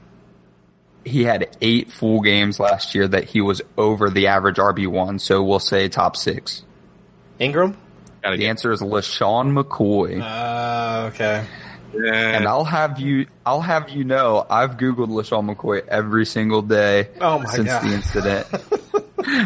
He 1.05 1.23
had 1.23 1.55
eight 1.61 1.91
full 1.91 2.19
games 2.21 2.59
last 2.59 2.93
year 2.93 3.07
that 3.07 3.23
he 3.23 3.41
was 3.41 3.61
over 3.77 4.09
the 4.09 4.27
average 4.27 4.57
RB1, 4.57 5.21
so 5.21 5.41
we'll 5.41 5.59
say 5.59 5.87
top 5.87 6.15
six. 6.17 6.63
Ingram. 7.39 7.77
Gotta 8.21 8.35
The 8.35 8.41
get- 8.43 8.49
answer 8.49 8.71
is 8.73 8.81
LeSean 8.81 9.57
McCoy. 9.57 10.21
Uh, 10.21 11.07
okay. 11.13 11.45
And 11.93 12.47
I'll 12.47 12.63
have 12.65 12.99
you, 12.99 13.27
I'll 13.45 13.61
have 13.61 13.89
you 13.89 14.03
know, 14.03 14.45
I've 14.49 14.77
Googled 14.77 15.09
LeSean 15.09 15.53
McCoy 15.55 15.85
every 15.87 16.25
single 16.25 16.61
day 16.61 17.09
Oh 17.21 17.43
since 17.45 17.67
God. 17.67 17.83
the 17.83 17.93
incident 17.93 18.47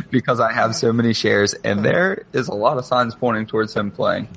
because 0.12 0.40
I 0.40 0.52
have 0.52 0.76
so 0.76 0.92
many 0.94 1.14
shares 1.14 1.54
and 1.54 1.84
there 1.84 2.26
is 2.34 2.48
a 2.48 2.54
lot 2.54 2.78
of 2.78 2.86
signs 2.86 3.16
pointing 3.16 3.46
towards 3.46 3.74
him 3.76 3.92
playing. 3.92 4.28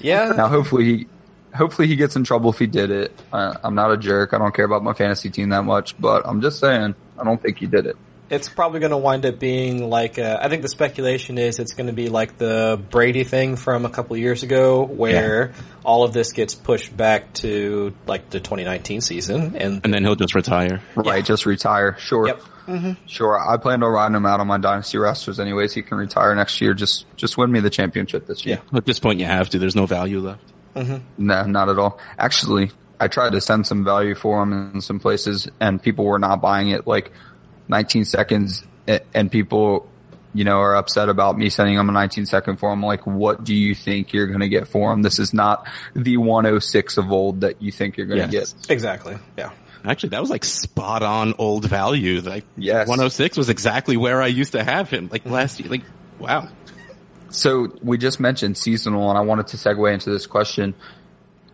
Yeah. 0.00 0.32
Now, 0.36 0.48
hopefully 0.48 0.84
he, 0.84 1.06
hopefully 1.54 1.88
he 1.88 1.96
gets 1.96 2.14
in 2.16 2.24
trouble 2.24 2.50
if 2.50 2.58
he 2.58 2.66
did 2.66 2.90
it. 2.90 3.12
Uh, 3.32 3.54
I'm 3.64 3.74
not 3.74 3.90
a 3.92 3.96
jerk. 3.96 4.32
I 4.34 4.38
don't 4.38 4.54
care 4.54 4.64
about 4.64 4.82
my 4.84 4.92
fantasy 4.92 5.28
team 5.30 5.48
that 5.50 5.64
much, 5.64 6.00
but 6.00 6.26
I'm 6.26 6.40
just 6.40 6.60
saying, 6.60 6.94
I 7.18 7.24
don't 7.24 7.40
think 7.42 7.58
he 7.58 7.66
did 7.66 7.86
it. 7.86 7.96
It's 8.30 8.48
probably 8.48 8.80
going 8.80 8.90
to 8.90 8.98
wind 8.98 9.24
up 9.24 9.38
being 9.38 9.88
like, 9.88 10.18
uh, 10.18 10.38
I 10.40 10.48
think 10.48 10.62
the 10.62 10.68
speculation 10.68 11.38
is 11.38 11.58
it's 11.58 11.72
going 11.72 11.86
to 11.86 11.92
be 11.92 12.08
like 12.08 12.36
the 12.36 12.80
Brady 12.90 13.24
thing 13.24 13.56
from 13.56 13.84
a 13.84 13.90
couple 13.90 14.14
of 14.16 14.20
years 14.20 14.42
ago 14.42 14.84
where 14.84 15.52
all 15.84 16.04
of 16.04 16.12
this 16.12 16.32
gets 16.32 16.54
pushed 16.54 16.94
back 16.94 17.32
to 17.34 17.94
like 18.06 18.28
the 18.30 18.40
2019 18.40 19.00
season 19.00 19.56
and 19.56 19.80
and 19.84 19.94
then 19.94 20.04
he'll 20.04 20.14
just 20.14 20.34
retire. 20.34 20.82
Right, 20.94 21.24
just 21.24 21.46
retire. 21.46 21.96
Sure. 21.98 22.26
Yep. 22.26 22.42
Sure. 23.06 23.38
I 23.38 23.56
plan 23.56 23.80
to 23.80 23.88
ride 23.88 24.12
him 24.12 24.26
out 24.26 24.40
on 24.40 24.46
my 24.46 24.58
dynasty 24.58 24.98
rosters 24.98 25.40
anyways. 25.40 25.72
He 25.72 25.82
can 25.82 25.96
retire 25.96 26.34
next 26.34 26.60
year. 26.60 26.74
Just, 26.74 27.06
just 27.16 27.38
win 27.38 27.50
me 27.50 27.60
the 27.60 27.70
championship 27.70 28.26
this 28.26 28.44
year. 28.44 28.60
Yeah. 28.72 28.78
At 28.78 28.84
this 28.84 28.98
point, 28.98 29.20
you 29.20 29.26
have 29.26 29.48
to. 29.50 29.58
There's 29.58 29.76
no 29.76 29.86
value 29.86 30.20
left. 30.20 30.42
No, 31.16 31.44
not 31.44 31.68
at 31.70 31.78
all. 31.78 31.98
Actually, 32.18 32.70
I 33.00 33.08
tried 33.08 33.32
to 33.32 33.40
send 33.40 33.66
some 33.66 33.84
value 33.84 34.14
for 34.14 34.42
him 34.42 34.72
in 34.74 34.80
some 34.80 35.00
places 35.00 35.48
and 35.60 35.82
people 35.82 36.04
were 36.04 36.18
not 36.18 36.40
buying 36.40 36.68
it 36.70 36.86
like 36.86 37.10
19 37.68 38.04
seconds 38.04 38.64
and 39.14 39.30
people, 39.30 39.88
you 40.34 40.44
know, 40.44 40.58
are 40.58 40.74
upset 40.76 41.08
about 41.08 41.36
me 41.38 41.50
sending 41.50 41.76
them 41.76 41.88
a 41.88 41.92
19 41.92 42.26
second 42.26 42.56
for 42.58 42.72
him. 42.72 42.82
Like, 42.82 43.06
what 43.06 43.44
do 43.44 43.54
you 43.54 43.74
think 43.74 44.12
you're 44.12 44.26
going 44.26 44.40
to 44.40 44.48
get 44.48 44.68
for 44.68 44.90
them? 44.90 45.02
This 45.02 45.18
is 45.18 45.34
not 45.34 45.66
the 45.94 46.16
106 46.16 46.96
of 46.98 47.12
old 47.12 47.42
that 47.42 47.60
you 47.62 47.70
think 47.72 47.96
you're 47.96 48.06
going 48.06 48.28
to 48.30 48.34
Yes. 48.36 48.52
get. 48.54 48.70
exactly. 48.70 49.18
Yeah. 49.36 49.50
Actually, 49.84 50.08
that 50.10 50.20
was 50.20 50.30
like 50.30 50.44
spot 50.44 51.02
on 51.02 51.34
old 51.38 51.64
value. 51.66 52.20
Like 52.20 52.44
Yes. 52.56 52.88
106 52.88 53.36
was 53.36 53.48
exactly 53.48 53.96
where 53.96 54.20
I 54.20 54.26
used 54.26 54.52
to 54.52 54.64
have 54.64 54.90
him. 54.90 55.08
Like 55.10 55.24
last 55.24 55.60
year. 55.60 55.68
Like 55.70 55.82
wow. 56.18 56.48
So 57.30 57.68
we 57.82 57.98
just 57.98 58.18
mentioned 58.20 58.56
seasonal 58.56 59.08
and 59.10 59.18
I 59.18 59.20
wanted 59.22 59.48
to 59.48 59.56
segue 59.56 59.92
into 59.92 60.10
this 60.10 60.26
question. 60.26 60.74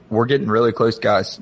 We're 0.08 0.26
getting 0.26 0.46
really 0.46 0.72
close, 0.72 0.98
guys. 0.98 1.40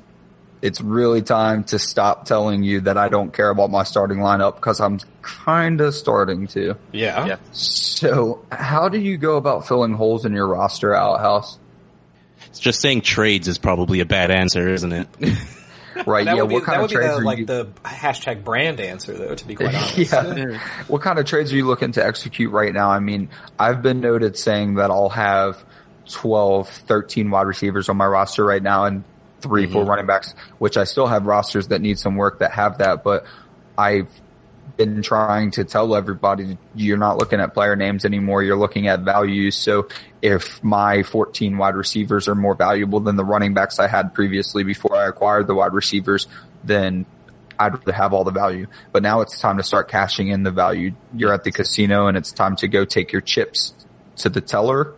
It's 0.63 0.79
really 0.79 1.21
time 1.21 1.65
to 1.65 1.77
stop 1.77 2.23
telling 2.25 2.63
you 2.63 2.79
that 2.81 2.97
I 2.97 3.09
don't 3.09 3.33
care 3.33 3.49
about 3.49 3.69
my 3.69 3.83
starting 3.83 4.19
lineup 4.19 4.55
because 4.55 4.79
I'm 4.79 4.99
kind 5.21 5.81
of 5.81 5.93
starting 5.93 6.47
to. 6.47 6.77
Yeah. 6.93 7.25
Yeah. 7.25 7.35
So 7.51 8.45
how 8.49 8.87
do 8.87 8.97
you 8.97 9.17
go 9.17 9.35
about 9.35 9.67
filling 9.67 9.91
holes 9.93 10.23
in 10.23 10.31
your 10.31 10.47
roster, 10.47 10.95
Outhouse? 10.95 11.59
It's 12.47 12.59
just 12.59 12.79
saying 12.79 13.01
trades 13.01 13.49
is 13.49 13.57
probably 13.57 13.99
a 13.99 14.05
bad 14.05 14.31
answer, 14.31 14.69
isn't 14.69 14.91
it? 14.93 15.07
Right? 16.07 16.25
That 16.25 16.37
yeah. 16.37 16.45
be, 16.45 16.55
What 16.55 16.63
kind 16.63 16.79
that 16.79 16.85
of 16.85 16.89
would 16.89 16.89
be 16.89 16.95
trades 16.95 17.13
the, 17.13 17.19
are 17.19 17.23
like 17.23 17.37
you? 17.37 17.45
the 17.45 17.65
hashtag 17.85 18.43
brand 18.43 18.79
answer 18.79 19.13
though, 19.13 19.35
to 19.35 19.45
be 19.45 19.53
quite 19.53 19.75
honest. 19.75 19.97
yeah. 20.11 20.59
What 20.87 21.03
kind 21.03 21.19
of 21.19 21.25
trades 21.25 21.53
are 21.53 21.55
you 21.55 21.67
looking 21.67 21.91
to 21.91 22.03
execute 22.03 22.51
right 22.51 22.73
now? 22.73 22.89
I 22.89 22.99
mean, 22.99 23.29
I've 23.59 23.83
been 23.83 23.99
noted 24.01 24.35
saying 24.35 24.75
that 24.75 24.89
I'll 24.89 25.09
have 25.09 25.63
12, 26.09 26.67
13 26.67 27.29
wide 27.29 27.45
receivers 27.45 27.89
on 27.89 27.97
my 27.97 28.07
roster 28.07 28.43
right 28.43 28.63
now 28.63 28.85
and 28.85 29.03
3 29.43 29.67
four 29.67 29.81
mm-hmm. 29.81 29.89
running 29.89 30.05
backs, 30.07 30.33
which 30.57 30.77
I 30.77 30.85
still 30.85 31.07
have 31.07 31.25
rosters 31.25 31.67
that 31.67 31.81
need 31.81 31.99
some 31.99 32.15
work 32.15 32.39
that 32.39 32.51
have 32.51 32.79
that, 32.79 33.03
but 33.03 33.25
I've 33.77 34.09
been 34.77 35.03
trying 35.03 35.51
to 35.51 35.63
tell 35.63 35.95
everybody 35.95 36.57
you're 36.73 36.97
not 36.97 37.17
looking 37.17 37.39
at 37.39 37.53
player 37.53 37.75
names 37.75 38.05
anymore. 38.05 38.41
You're 38.41 38.57
looking 38.57 38.87
at 38.87 39.01
values. 39.01 39.55
So 39.55 39.87
if 40.21 40.63
my 40.63 41.03
14 41.03 41.57
wide 41.57 41.75
receivers 41.75 42.27
are 42.27 42.35
more 42.35 42.55
valuable 42.55 42.99
than 42.99 43.15
the 43.15 43.25
running 43.25 43.53
backs 43.53 43.77
I 43.77 43.87
had 43.87 44.13
previously 44.13 44.63
before 44.63 44.95
I 44.95 45.07
acquired 45.07 45.47
the 45.47 45.53
wide 45.53 45.73
receivers, 45.73 46.27
then 46.63 47.05
I'd 47.59 47.73
rather 47.73 47.91
have 47.91 48.13
all 48.13 48.23
the 48.23 48.31
value. 48.31 48.67
But 48.91 49.03
now 49.03 49.21
it's 49.21 49.39
time 49.39 49.57
to 49.57 49.63
start 49.63 49.89
cashing 49.89 50.29
in 50.29 50.43
the 50.43 50.51
value. 50.51 50.93
You're 51.13 51.33
at 51.33 51.43
the 51.43 51.51
casino 51.51 52.07
and 52.07 52.17
it's 52.17 52.31
time 52.31 52.55
to 52.57 52.67
go 52.67 52.85
take 52.85 53.11
your 53.11 53.21
chips 53.21 53.73
to 54.17 54.29
the 54.29 54.41
teller. 54.41 54.95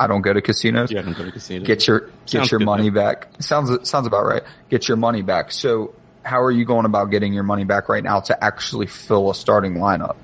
I 0.00 0.06
don't 0.06 0.22
go 0.22 0.32
to 0.32 0.40
casinos. 0.40 0.90
Yeah, 0.90 1.00
I 1.00 1.02
don't 1.02 1.16
go 1.16 1.26
to 1.26 1.30
casino. 1.30 1.62
Get 1.66 1.86
your 1.86 2.00
get 2.00 2.28
Sounds 2.30 2.50
your 2.50 2.60
money 2.60 2.88
though. 2.88 3.02
back. 3.02 3.28
Sounds 3.40 3.86
sounds 3.86 4.06
about 4.06 4.24
right. 4.24 4.42
Get 4.70 4.88
your 4.88 4.96
money 4.96 5.20
back. 5.20 5.52
So 5.52 5.94
how 6.22 6.40
are 6.42 6.50
you 6.50 6.64
going 6.64 6.86
about 6.86 7.10
getting 7.10 7.34
your 7.34 7.42
money 7.42 7.64
back 7.64 7.90
right 7.90 8.02
now 8.02 8.20
to 8.20 8.42
actually 8.42 8.86
fill 8.86 9.30
a 9.30 9.34
starting 9.34 9.74
lineup? 9.74 10.16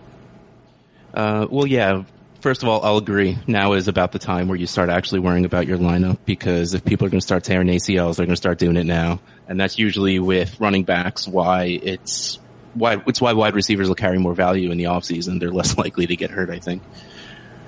Uh, 1.12 1.47
well, 1.51 1.66
yeah. 1.66 2.05
First 2.41 2.62
of 2.62 2.70
all, 2.70 2.83
I'll 2.85 2.97
agree. 2.97 3.37
Now 3.47 3.74
is 3.74 3.87
about 3.87 4.12
the 4.12 4.18
time 4.18 4.49
where 4.49 4.57
you 4.57 4.66
start 4.66 4.89
actually 4.89 5.20
worrying 5.20 5.45
about 5.45 5.66
your 5.66 5.77
lineup 5.79 6.18
because 6.24 6.72
if 6.72 6.83
people 6.85 7.07
are 7.07 7.11
going 7.11 7.20
to 7.20 7.27
start 7.27 7.45
tearing 7.45 7.66
ACLs, 7.68 8.16
they're 8.16 8.27
going 8.27 8.35
to 8.35 8.37
start 8.37 8.59
doing 8.59 8.77
it 8.77 8.85
now. 8.87 9.20
And 9.47 9.61
that's 9.61 9.79
usually 9.79 10.18
with 10.20 10.59
running 10.59 10.85
backs 10.85 11.29
why 11.29 11.64
it's 11.64 12.39
why 12.72 13.03
it's 13.07 13.20
why 13.20 13.35
wide 13.35 13.55
receivers 13.55 13.89
will 13.89 13.95
carry 13.95 14.18
more 14.18 14.35
value 14.35 14.70
in 14.70 14.79
the 14.79 14.85
offseason. 14.85 15.39
They're 15.39 15.51
less 15.51 15.77
likely 15.77 16.07
to 16.07 16.16
get 16.16 16.31
hurt, 16.31 16.49
I 16.49 16.61
think. 16.61 16.83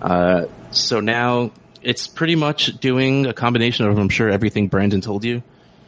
Uh, 0.00 0.46
so 0.70 1.00
now 1.00 1.50
it's 1.82 2.06
pretty 2.06 2.34
much 2.34 2.78
doing 2.78 3.26
a 3.26 3.32
combination 3.32 3.86
of, 3.86 3.98
I'm 3.98 4.08
sure, 4.08 4.28
everything 4.28 4.68
Brandon 4.68 5.00
told 5.00 5.24
you. 5.24 5.42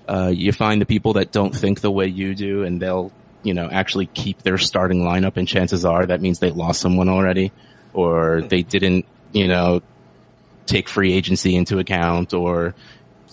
Uh, 0.09 0.33
you 0.35 0.53
find 0.53 0.81
the 0.81 0.87
people 0.87 1.15
that 1.15 1.31
don't 1.31 1.55
think 1.55 1.81
the 1.81 1.91
way 1.91 2.07
you 2.07 2.35
do 2.35 2.65
and 2.65 2.81
they'll, 2.81 3.13
you 3.43 3.55
know, 3.55 3.69
actually 3.71 4.07
keep 4.07 4.43
their 4.43 4.59
starting 4.59 5.03
lineup 5.03 5.37
and 5.37 5.47
chances 5.47 5.85
are 5.85 6.07
that 6.07 6.21
means 6.21 6.41
they 6.41 6.51
lost 6.51 6.81
someone 6.81 7.09
already 7.09 7.53
or 7.93 8.43
they 8.43 8.63
didn't, 8.63 9.07
you 9.33 9.47
know, 9.47 9.83
take 10.67 10.89
free 10.89 11.13
agency 11.13 11.55
into 11.55 11.79
account 11.79 12.35
or 12.35 12.75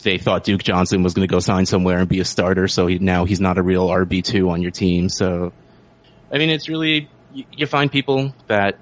they 0.04 0.18
thought 0.18 0.44
Duke 0.44 0.64
Johnson 0.64 1.04
was 1.04 1.14
going 1.14 1.28
to 1.28 1.32
go 1.32 1.40
sign 1.40 1.66
somewhere 1.66 2.00
and 2.00 2.08
be 2.08 2.20
a 2.20 2.26
starter. 2.26 2.68
So 2.68 2.88
he, 2.88 3.00
now 3.00 3.26
he's 3.26 3.42
not 3.42 3.58
a 3.58 3.64
real 3.64 3.88
RB2 3.88 4.50
on 4.50 4.62
your 4.62 4.72
team. 4.72 5.10
So, 5.10 5.54
I 6.32 6.38
mean, 6.38 6.50
it's 6.50 6.70
really, 6.70 7.10
you, 7.34 7.46
you 7.52 7.66
find 7.66 7.92
people 7.92 8.34
that 8.48 8.78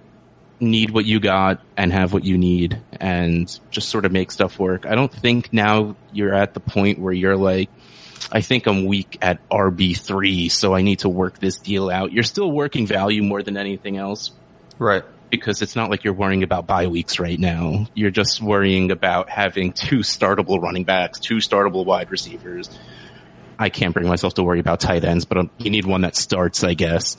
need 0.59 0.89
what 0.91 1.05
you 1.05 1.19
got 1.19 1.61
and 1.75 1.91
have 1.91 2.13
what 2.13 2.23
you 2.23 2.37
need 2.37 2.81
and 2.99 3.59
just 3.71 3.89
sort 3.89 4.05
of 4.05 4.11
make 4.11 4.31
stuff 4.31 4.57
work. 4.57 4.85
I 4.85 4.95
don't 4.95 5.11
think 5.13 5.51
now 5.51 5.95
you're 6.13 6.33
at 6.33 6.53
the 6.53 6.59
point 6.59 6.99
where 6.99 7.13
you're 7.13 7.35
like, 7.37 7.69
I 8.31 8.41
think 8.41 8.65
I'm 8.65 8.85
weak 8.85 9.17
at 9.21 9.47
RB3, 9.49 10.49
so 10.49 10.73
I 10.73 10.81
need 10.81 10.99
to 10.99 11.09
work 11.09 11.39
this 11.39 11.59
deal 11.59 11.89
out. 11.89 12.11
You're 12.11 12.23
still 12.23 12.49
working 12.51 12.87
value 12.87 13.21
more 13.21 13.43
than 13.43 13.57
anything 13.57 13.97
else 13.97 14.31
Right. 14.79 15.03
because 15.29 15.61
it's 15.61 15.75
not 15.75 15.89
like 15.89 16.03
you're 16.03 16.13
worrying 16.13 16.41
about 16.43 16.65
bye 16.65 16.87
weeks 16.87 17.19
right 17.19 17.37
now. 17.37 17.87
You're 17.93 18.11
just 18.11 18.41
worrying 18.41 18.91
about 18.91 19.29
having 19.29 19.73
two 19.73 19.99
startable 19.99 20.61
running 20.61 20.85
backs, 20.85 21.19
two 21.19 21.37
startable 21.37 21.85
wide 21.85 22.09
receivers. 22.09 22.69
I 23.59 23.69
can't 23.69 23.93
bring 23.93 24.07
myself 24.07 24.33
to 24.35 24.43
worry 24.43 24.59
about 24.59 24.79
tight 24.79 25.03
ends, 25.03 25.25
but 25.25 25.49
you 25.57 25.69
need 25.69 25.85
one 25.85 26.01
that 26.01 26.15
starts, 26.15 26.63
I 26.63 26.73
guess. 26.73 27.17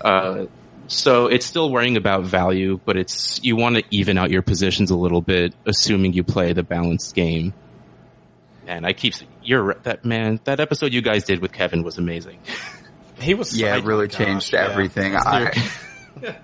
Uh, 0.00 0.46
so 0.88 1.26
it's 1.26 1.46
still 1.46 1.70
worrying 1.70 1.96
about 1.96 2.24
value, 2.24 2.80
but 2.84 2.96
it's, 2.96 3.40
you 3.42 3.56
want 3.56 3.76
to 3.76 3.84
even 3.90 4.18
out 4.18 4.30
your 4.30 4.42
positions 4.42 4.90
a 4.90 4.96
little 4.96 5.20
bit, 5.20 5.54
assuming 5.66 6.14
you 6.14 6.24
play 6.24 6.52
the 6.54 6.62
balanced 6.62 7.14
game. 7.14 7.52
And 8.66 8.84
I 8.86 8.92
keep, 8.92 9.14
you're, 9.42 9.74
that 9.84 10.04
man, 10.04 10.40
that 10.44 10.60
episode 10.60 10.92
you 10.92 11.02
guys 11.02 11.24
did 11.24 11.40
with 11.40 11.52
Kevin 11.52 11.82
was 11.82 11.98
amazing. 11.98 12.38
He 13.20 13.34
was 13.34 13.56
Yeah, 13.56 13.74
oh 13.74 13.78
it 13.78 13.84
really 13.84 14.06
my 14.06 14.12
gosh, 14.12 14.18
changed 14.18 14.52
yeah. 14.52 14.68
everything. 14.70 15.14
I, 15.14 15.52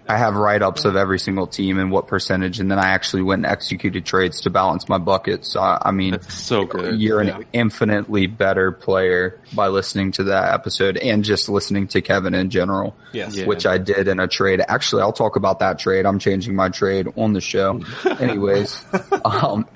I 0.08 0.16
have 0.16 0.36
write 0.36 0.62
ups 0.62 0.84
of 0.84 0.96
every 0.96 1.18
single 1.18 1.46
team 1.46 1.78
and 1.78 1.90
what 1.90 2.06
percentage, 2.06 2.60
and 2.60 2.70
then 2.70 2.78
I 2.78 2.88
actually 2.90 3.22
went 3.22 3.44
and 3.44 3.52
executed 3.52 4.04
trades 4.04 4.40
to 4.42 4.50
balance 4.50 4.88
my 4.88 4.98
bucket. 4.98 5.44
So 5.46 5.60
I 5.60 5.78
I 5.82 5.90
mean, 5.90 6.12
That's 6.12 6.32
so 6.34 6.64
good. 6.64 7.00
you're 7.00 7.22
Yeah. 7.22 7.36
an 7.38 7.44
infinitely 7.52 8.26
better 8.26 8.72
player 8.72 9.40
by 9.54 9.68
listening 9.68 10.12
to 10.12 10.24
that 10.24 10.52
episode 10.54 10.96
and 10.96 11.24
just 11.24 11.48
listening 11.48 11.88
to 11.88 12.00
Kevin 12.00 12.34
in 12.34 12.50
general. 12.50 12.94
Yes. 13.12 13.34
Yeah. 13.36 13.46
Which 13.46 13.66
I 13.66 13.78
did 13.78 14.08
in 14.08 14.20
a 14.20 14.28
trade. 14.28 14.60
Actually, 14.66 15.02
I'll 15.02 15.12
talk 15.12 15.36
about 15.36 15.58
that 15.60 15.78
trade. 15.78 16.06
I'm 16.06 16.18
changing 16.18 16.54
my 16.54 16.68
trade 16.68 17.06
on 17.16 17.32
the 17.32 17.40
show. 17.40 17.80
Anyways, 18.20 18.84
um, 19.24 19.66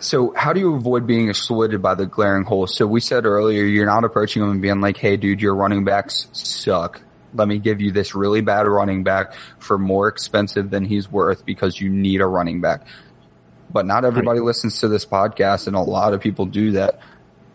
so 0.00 0.32
how 0.36 0.52
do 0.52 0.60
you 0.60 0.74
avoid 0.76 1.06
being 1.06 1.28
exploited 1.28 1.82
by 1.82 1.94
the 1.94 2.06
glaring 2.06 2.44
holes? 2.44 2.76
So 2.76 2.86
we 2.86 3.00
said 3.00 3.26
earlier, 3.26 3.64
you're 3.64 3.86
not 3.86 4.04
approaching 4.04 4.42
them 4.42 4.52
and 4.52 4.62
being 4.62 4.80
like, 4.80 4.96
Hey 4.96 5.16
dude, 5.16 5.40
your 5.42 5.54
running 5.54 5.84
backs 5.84 6.28
suck. 6.32 7.00
Let 7.34 7.48
me 7.48 7.58
give 7.58 7.80
you 7.80 7.92
this 7.92 8.14
really 8.14 8.40
bad 8.40 8.66
running 8.66 9.04
back 9.04 9.34
for 9.58 9.78
more 9.78 10.08
expensive 10.08 10.70
than 10.70 10.84
he's 10.84 11.10
worth 11.10 11.44
because 11.44 11.80
you 11.80 11.88
need 11.88 12.20
a 12.20 12.26
running 12.26 12.60
back. 12.60 12.86
But 13.70 13.86
not 13.86 14.04
everybody 14.04 14.40
listens 14.40 14.80
to 14.80 14.88
this 14.88 15.04
podcast 15.04 15.66
and 15.66 15.76
a 15.76 15.80
lot 15.80 16.14
of 16.14 16.20
people 16.20 16.46
do 16.46 16.72
that. 16.72 17.00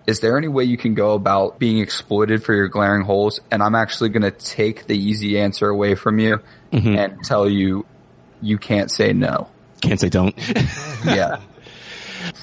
Is 0.05 0.19
there 0.19 0.37
any 0.37 0.49
way 0.49 0.65
you 0.65 0.77
can 0.77 0.93
go 0.93 1.13
about 1.13 1.59
being 1.59 1.79
exploited 1.79 2.43
for 2.43 2.53
your 2.53 2.67
glaring 2.67 3.03
holes? 3.03 3.39
And 3.49 3.63
I'm 3.63 3.73
actually 3.73 4.09
going 4.09 4.23
to 4.23 4.31
take 4.31 4.85
the 4.85 4.97
easy 4.97 5.39
answer 5.39 5.69
away 5.69 5.95
from 5.95 6.19
you 6.19 6.39
mm-hmm. 6.71 6.95
and 6.95 7.23
tell 7.23 7.49
you 7.49 7.85
you 8.41 8.57
can't 8.57 8.91
say 8.91 9.13
no. 9.13 9.49
Can't 9.81 9.99
say 9.99 10.09
don't. 10.09 10.35
Yeah. 11.05 11.41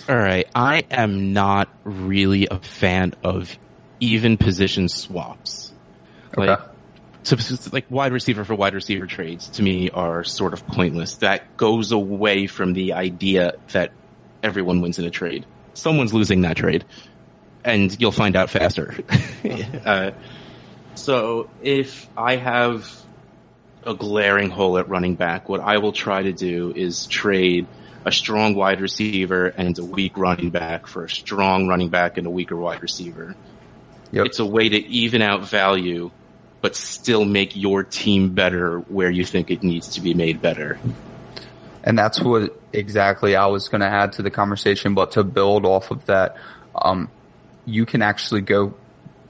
All 0.09 0.17
right. 0.17 0.47
I 0.55 0.83
am 0.91 1.33
not 1.33 1.69
really 1.85 2.47
a 2.51 2.59
fan 2.59 3.15
of 3.25 3.57
even 4.01 4.37
position 4.37 4.89
swaps. 4.89 5.73
Like, 6.37 6.51
Okay. 6.51 6.70
To, 7.25 7.71
like 7.73 7.91
wide 7.91 8.13
receiver 8.13 8.45
for 8.45 8.55
wide 8.55 8.75
receiver 8.75 9.07
trades 9.07 9.49
to 9.51 9.63
me 9.63 9.91
are 9.91 10.25
sort 10.25 10.53
of 10.53 10.67
pointless. 10.67 11.17
That 11.17 11.57
goes 11.57 11.93
away 11.93 12.47
from 12.47 12.73
the 12.73 12.95
idea 12.95 13.55
that 13.73 13.93
everyone 14.43 14.81
wins 14.81 14.99
in 14.99 15.05
a 15.05 15.11
trade. 15.11 15.47
Someone's 15.75 16.15
losing 16.15 16.43
that 16.43 16.57
trade 16.57 16.85
and 17.65 17.99
you'll 18.01 18.13
find 18.13 18.37
out 18.37 18.51
faster. 18.51 18.95
uh, 19.85 20.11
so 20.95 21.51
if 21.63 22.09
I 22.17 22.37
have 22.37 22.91
a 23.85 23.95
glaring 23.95 24.51
hole 24.51 24.79
at 24.79 24.89
running 24.89 25.15
back, 25.15 25.49
what 25.49 25.61
I 25.61 25.79
will 25.79 25.93
try 25.93 26.23
to 26.23 26.33
do 26.33 26.73
is 26.75 27.07
trade 27.07 27.67
a 28.05 28.13
strong 28.13 28.55
wide 28.55 28.81
receiver 28.81 29.47
and 29.47 29.79
a 29.79 29.85
weak 29.85 30.17
running 30.17 30.51
back 30.51 30.87
for 30.87 31.05
a 31.05 31.11
strong 31.11 31.69
running 31.69 31.91
back 31.91 32.19
and 32.19 32.27
a 32.27 32.31
weaker 32.31 32.57
wide 32.57 32.83
receiver. 32.83 33.35
Yep. 34.13 34.27
It's 34.27 34.39
a 34.39 34.47
way 34.47 34.69
to 34.69 34.77
even 34.77 35.23
out 35.23 35.49
value, 35.49 36.11
but 36.61 36.77
still 36.77 37.25
make 37.25 37.57
your 37.57 37.83
team 37.83 38.35
better 38.35 38.79
where 38.81 39.11
you 39.11 39.25
think 39.25 39.51
it 39.51 39.63
needs 39.63 39.89
to 39.89 40.01
be 40.01 40.15
made 40.15 40.43
better. 40.43 40.79
And 41.83 41.99
that's 41.99 42.21
what 42.21 42.59
exactly 42.73 43.35
I 43.37 43.47
was 43.47 43.69
going 43.69 43.81
to 43.81 43.87
add 43.87 44.13
to 44.15 44.23
the 44.23 44.31
conversation. 44.31 44.95
But 44.95 45.13
to 45.13 45.25
build 45.25 45.65
off 45.65 45.91
of 45.91 46.05
that, 46.07 46.37
um, 46.75 47.09
you 47.65 47.87
can 47.87 48.03
actually 48.03 48.43
go 48.43 48.75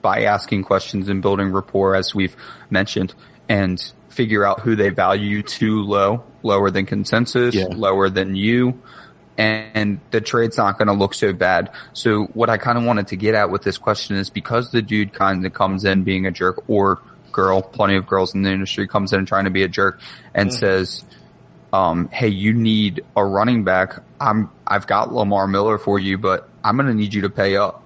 by 0.02 0.22
asking 0.24 0.64
questions 0.64 1.08
and 1.08 1.22
building 1.22 1.52
rapport, 1.52 1.94
as 1.94 2.14
we've 2.14 2.36
mentioned, 2.70 3.14
and 3.48 3.80
figure 4.08 4.44
out 4.44 4.60
who 4.60 4.74
they 4.74 4.88
value 4.88 5.42
too 5.42 5.82
low, 5.82 6.24
lower 6.42 6.70
than 6.70 6.86
consensus, 6.86 7.54
Yeah. 7.54 7.66
lower 7.70 8.10
than 8.10 8.34
you. 8.34 8.80
And 9.38 10.00
the 10.10 10.20
trade's 10.20 10.58
not 10.58 10.76
going 10.76 10.88
to 10.88 10.94
look 10.94 11.14
so 11.14 11.32
bad. 11.32 11.70
So 11.92 12.24
what 12.34 12.50
I 12.50 12.58
kind 12.58 12.76
of 12.76 12.84
wanted 12.84 13.06
to 13.08 13.16
get 13.16 13.34
at 13.34 13.50
with 13.50 13.62
this 13.62 13.78
question 13.78 14.16
is 14.16 14.28
because 14.28 14.70
the 14.70 14.82
dude 14.82 15.12
kind 15.12 15.46
of 15.46 15.54
comes 15.54 15.84
in 15.84 16.02
being 16.02 16.26
a 16.26 16.30
jerk 16.30 16.62
or 16.68 16.98
girl, 17.32 17.62
plenty 17.62 17.96
of 17.96 18.06
girls 18.06 18.34
in 18.34 18.42
the 18.42 18.50
industry 18.50 18.86
comes 18.88 19.12
in 19.12 19.26
trying 19.26 19.44
to 19.44 19.50
be 19.50 19.62
a 19.62 19.68
jerk 19.68 20.00
and 20.34 20.52
says, 20.52 21.04
um, 21.72 22.08
hey, 22.08 22.28
you 22.28 22.52
need 22.52 23.04
a 23.16 23.24
running 23.24 23.64
back. 23.64 24.02
I'm, 24.20 24.50
I've 24.66 24.86
got 24.86 25.12
Lamar 25.12 25.46
Miller 25.46 25.78
for 25.78 25.98
you, 25.98 26.18
but 26.18 26.48
I'm 26.64 26.76
going 26.76 26.88
to 26.88 26.94
need 26.94 27.14
you 27.14 27.22
to 27.22 27.30
pay 27.30 27.56
up. 27.56 27.84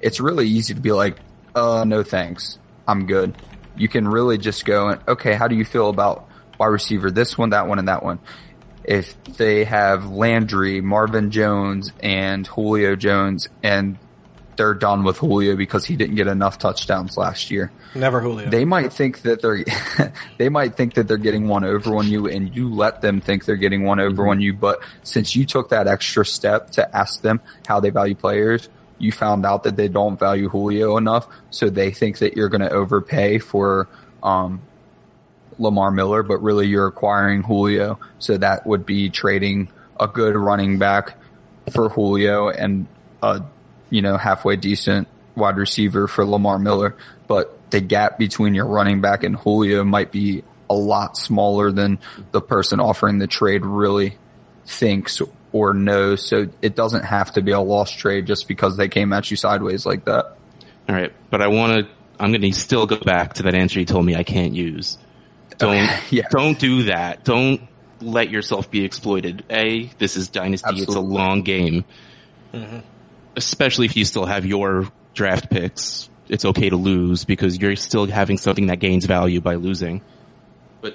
It's 0.00 0.20
really 0.20 0.48
easy 0.48 0.74
to 0.74 0.80
be 0.80 0.92
like, 0.92 1.18
uh, 1.54 1.84
no 1.86 2.02
thanks. 2.02 2.58
I'm 2.86 3.06
good. 3.06 3.34
You 3.76 3.88
can 3.88 4.08
really 4.08 4.38
just 4.38 4.64
go 4.64 4.88
and, 4.88 5.00
okay, 5.06 5.34
how 5.34 5.48
do 5.48 5.54
you 5.54 5.64
feel 5.64 5.88
about 5.88 6.28
wide 6.58 6.66
receiver? 6.68 7.10
This 7.10 7.36
one, 7.36 7.50
that 7.50 7.68
one, 7.68 7.78
and 7.78 7.88
that 7.88 8.02
one. 8.02 8.18
If 8.84 9.22
they 9.24 9.64
have 9.64 10.08
Landry, 10.08 10.80
Marvin 10.80 11.30
Jones, 11.30 11.92
and 12.00 12.46
Julio 12.46 12.94
Jones, 12.94 13.48
and 13.62 13.98
they're 14.56 14.74
done 14.74 15.04
with 15.04 15.18
Julio 15.18 15.56
because 15.56 15.84
he 15.84 15.96
didn't 15.96 16.16
get 16.16 16.26
enough 16.26 16.58
touchdowns 16.58 17.16
last 17.16 17.50
year. 17.50 17.70
Never 17.94 18.20
Julio. 18.20 18.48
they 18.48 18.64
might 18.64 18.92
think 18.92 19.22
that 19.22 19.42
they're 19.42 19.64
they 20.38 20.48
might 20.48 20.76
think 20.76 20.94
that 20.94 21.08
they're 21.08 21.16
getting 21.16 21.48
one 21.48 21.64
over 21.64 21.96
on 21.96 22.08
you 22.08 22.26
and 22.26 22.54
you 22.54 22.72
let 22.72 23.00
them 23.00 23.20
think 23.20 23.44
they're 23.44 23.56
getting 23.56 23.84
one 23.84 24.00
over 24.00 24.28
on 24.28 24.40
you. 24.40 24.52
But 24.52 24.80
since 25.02 25.34
you 25.36 25.46
took 25.46 25.70
that 25.70 25.86
extra 25.86 26.24
step 26.24 26.70
to 26.72 26.96
ask 26.96 27.22
them 27.22 27.40
how 27.66 27.80
they 27.80 27.90
value 27.90 28.14
players 28.14 28.68
you 28.98 29.12
found 29.12 29.44
out 29.44 29.64
that 29.64 29.76
they 29.76 29.88
don't 29.88 30.18
value 30.18 30.48
Julio 30.48 30.96
enough. 30.96 31.26
So 31.50 31.68
they 31.68 31.90
think 31.90 32.18
that 32.18 32.34
you're 32.36 32.48
going 32.48 32.62
to 32.62 32.70
overpay 32.70 33.38
for 33.38 33.88
um 34.22 34.62
Lamar 35.58 35.90
Miller 35.90 36.22
but 36.22 36.38
really 36.38 36.66
you're 36.66 36.86
acquiring 36.86 37.42
Julio. 37.42 37.98
So 38.18 38.36
that 38.38 38.66
would 38.66 38.86
be 38.86 39.10
trading 39.10 39.68
a 39.98 40.06
good 40.06 40.36
running 40.36 40.78
back 40.78 41.16
for 41.72 41.88
Julio 41.88 42.48
and 42.48 42.86
a 43.22 43.42
you 43.90 44.02
know 44.02 44.16
halfway 44.16 44.56
decent 44.56 45.08
wide 45.34 45.56
receiver 45.56 46.08
for 46.08 46.24
Lamar 46.24 46.58
Miller, 46.58 46.96
but 47.26 47.70
the 47.70 47.80
gap 47.80 48.18
between 48.18 48.54
your 48.54 48.66
running 48.66 49.00
back 49.00 49.22
and 49.24 49.36
Julio 49.36 49.84
might 49.84 50.12
be 50.12 50.44
a 50.70 50.74
lot 50.74 51.16
smaller 51.16 51.70
than 51.70 51.98
the 52.32 52.40
person 52.40 52.80
offering 52.80 53.18
the 53.18 53.26
trade 53.26 53.64
really 53.64 54.16
thinks 54.66 55.20
or 55.52 55.74
knows. 55.74 56.26
So 56.26 56.48
it 56.62 56.74
doesn't 56.74 57.04
have 57.04 57.32
to 57.34 57.42
be 57.42 57.52
a 57.52 57.60
lost 57.60 57.98
trade 57.98 58.26
just 58.26 58.48
because 58.48 58.76
they 58.76 58.88
came 58.88 59.12
at 59.12 59.30
you 59.30 59.36
sideways 59.36 59.86
like 59.86 60.04
that. 60.06 60.36
All 60.88 60.94
right, 60.94 61.12
but 61.30 61.42
I 61.42 61.48
want 61.48 61.86
to. 61.86 61.92
I'm 62.18 62.30
going 62.32 62.40
to 62.40 62.52
still 62.52 62.86
go 62.86 62.96
back 62.98 63.34
to 63.34 63.42
that 63.42 63.54
answer 63.54 63.78
you 63.78 63.84
told 63.84 64.06
me 64.06 64.16
I 64.16 64.22
can't 64.22 64.54
use. 64.54 64.96
Don't 65.58 65.88
Yeah. 66.10 66.26
don't 66.30 66.58
do 66.58 66.84
that. 66.84 67.24
Don't 67.24 67.60
let 68.00 68.30
yourself 68.30 68.70
be 68.70 68.84
exploited. 68.84 69.44
A, 69.48 69.90
this 69.98 70.16
is 70.16 70.28
dynasty. 70.28 70.80
It's 70.82 70.94
a 70.94 71.00
long 71.00 71.42
game. 71.42 71.84
Mm-hmm. 72.52 72.78
Especially 73.36 73.86
if 73.86 73.96
you 73.96 74.04
still 74.04 74.24
have 74.26 74.46
your 74.46 74.90
draft 75.14 75.50
picks, 75.50 76.08
it's 76.28 76.44
okay 76.44 76.70
to 76.70 76.76
lose 76.76 77.24
because 77.24 77.58
you're 77.58 77.76
still 77.76 78.06
having 78.06 78.38
something 78.38 78.66
that 78.68 78.80
gains 78.80 79.06
value 79.06 79.40
by 79.40 79.54
losing. 79.54 80.02
But 80.80 80.94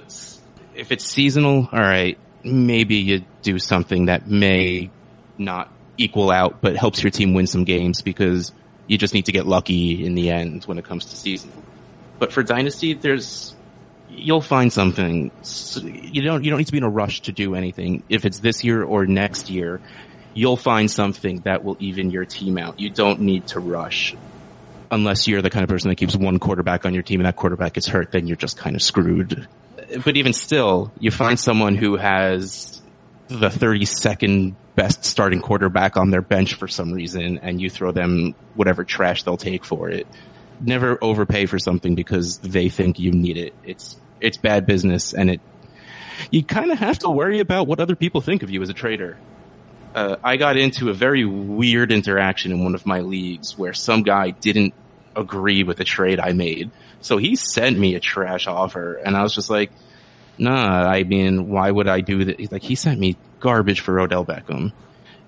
if 0.76 0.92
it's 0.92 1.06
seasonal, 1.06 1.70
all 1.72 1.80
right, 1.80 2.18
maybe 2.44 2.96
you 2.96 3.24
do 3.42 3.60
something 3.60 4.06
that 4.06 4.28
may 4.28 4.90
not 5.38 5.72
equal 5.98 6.32
out, 6.32 6.62
but 6.62 6.76
helps 6.76 7.04
your 7.04 7.12
team 7.12 7.34
win 7.34 7.48
some 7.48 7.64
games 7.64 8.02
because 8.02 8.52
you 8.88 8.98
just 8.98 9.14
need 9.14 9.26
to 9.26 9.32
get 9.32 9.46
lucky 9.46 10.06
in 10.06 10.16
the 10.16 10.32
end 10.32 10.66
when 10.66 10.78
it 10.78 10.86
comes 10.86 11.06
to 11.06 11.16
season. 11.16 11.52
But 12.20 12.34
for 12.34 12.44
Dynasty, 12.44 12.94
there's, 12.94 13.56
you'll 14.10 14.42
find 14.42 14.72
something. 14.72 15.32
You 15.84 16.22
don't, 16.22 16.44
you 16.44 16.52
don't 16.52 16.60
need 16.60 16.68
to 16.68 16.72
be 16.72 16.78
in 16.78 16.84
a 16.84 16.90
rush 16.90 17.22
to 17.22 17.32
do 17.32 17.56
anything. 17.56 18.04
If 18.10 18.26
it's 18.26 18.40
this 18.40 18.64
year 18.64 18.84
or 18.84 19.06
next 19.06 19.50
year, 19.50 19.82
you'll 20.34 20.58
find 20.58 20.90
something 20.90 21.42
that 21.42 21.64
will 21.64 21.78
even 21.80 22.12
your 22.12 22.26
team 22.26 22.58
out. 22.58 22.80
You 22.80 22.90
don't 22.90 23.22
need 23.22 23.48
to 23.48 23.60
rush. 23.60 24.16
Unless 24.90 25.28
you're 25.28 25.42
the 25.42 25.50
kind 25.50 25.64
of 25.64 25.70
person 25.70 25.90
that 25.90 25.96
keeps 25.96 26.16
one 26.16 26.40
quarterback 26.40 26.86
on 26.86 26.94
your 26.94 27.04
team 27.04 27.22
and 27.22 27.28
that 27.28 27.36
quarterback 27.36 27.74
gets 27.74 27.88
hurt, 27.88 28.12
then 28.12 28.28
you're 28.28 28.38
just 28.38 28.58
kind 28.58 28.76
of 28.76 28.82
screwed. 28.82 29.48
But 30.04 30.18
even 30.18 30.34
still, 30.34 30.92
you 31.00 31.12
find 31.12 31.40
someone 31.40 31.76
who 31.76 31.96
has 31.96 32.82
the 33.28 33.50
32nd 33.50 34.56
best 34.76 35.06
starting 35.06 35.42
quarterback 35.42 35.98
on 35.98 36.12
their 36.12 36.22
bench 36.22 36.56
for 36.56 36.68
some 36.68 36.92
reason 36.92 37.40
and 37.40 37.62
you 37.62 37.70
throw 37.70 37.92
them 37.92 38.36
whatever 38.56 38.84
trash 38.84 39.24
they'll 39.24 39.38
take 39.38 39.64
for 39.64 39.90
it. 39.90 40.08
Never 40.60 40.98
overpay 41.02 41.46
for 41.46 41.58
something 41.58 41.96
because 41.96 42.38
they 42.40 42.70
think 42.70 43.00
you 43.00 43.12
need 43.12 43.38
it. 43.38 43.54
It's, 43.64 44.00
it's 44.20 44.38
bad 44.38 44.66
business 44.66 45.14
and 45.14 45.30
it, 45.30 45.42
you 46.30 46.44
kind 46.44 46.72
of 46.72 46.80
have 46.80 47.00
to 47.00 47.10
worry 47.10 47.40
about 47.40 47.68
what 47.68 47.80
other 47.80 47.96
people 47.96 48.22
think 48.22 48.44
of 48.44 48.50
you 48.50 48.62
as 48.62 48.70
a 48.70 48.74
trader. 48.74 49.18
Uh, 49.94 50.16
I 50.24 50.38
got 50.38 50.58
into 50.58 50.90
a 50.90 50.94
very 50.94 51.26
weird 51.26 51.92
interaction 51.92 52.52
in 52.52 52.64
one 52.64 52.76
of 52.76 52.86
my 52.86 53.02
leagues 53.02 53.58
where 53.58 53.74
some 53.74 54.04
guy 54.04 54.30
didn't 54.30 54.74
agree 55.16 55.64
with 55.64 55.78
the 55.78 55.84
trade 55.84 56.20
I 56.20 56.32
made. 56.32 56.72
So 57.02 57.18
he 57.18 57.36
sent 57.36 57.78
me 57.78 57.96
a 57.96 58.00
trash 58.00 58.48
offer 58.48 58.96
and 58.96 59.18
I 59.18 59.24
was 59.24 59.36
just 59.36 59.50
like, 59.50 59.72
nah, 60.38 60.90
I 60.90 61.04
mean, 61.04 61.50
why 61.50 61.70
would 61.70 61.88
I 61.88 62.02
do 62.02 62.26
that? 62.26 62.52
Like 62.52 62.64
he 62.64 62.76
sent 62.76 63.00
me 63.00 63.18
garbage 63.40 63.82
for 63.82 64.00
Odell 64.00 64.26
Beckham. 64.26 64.72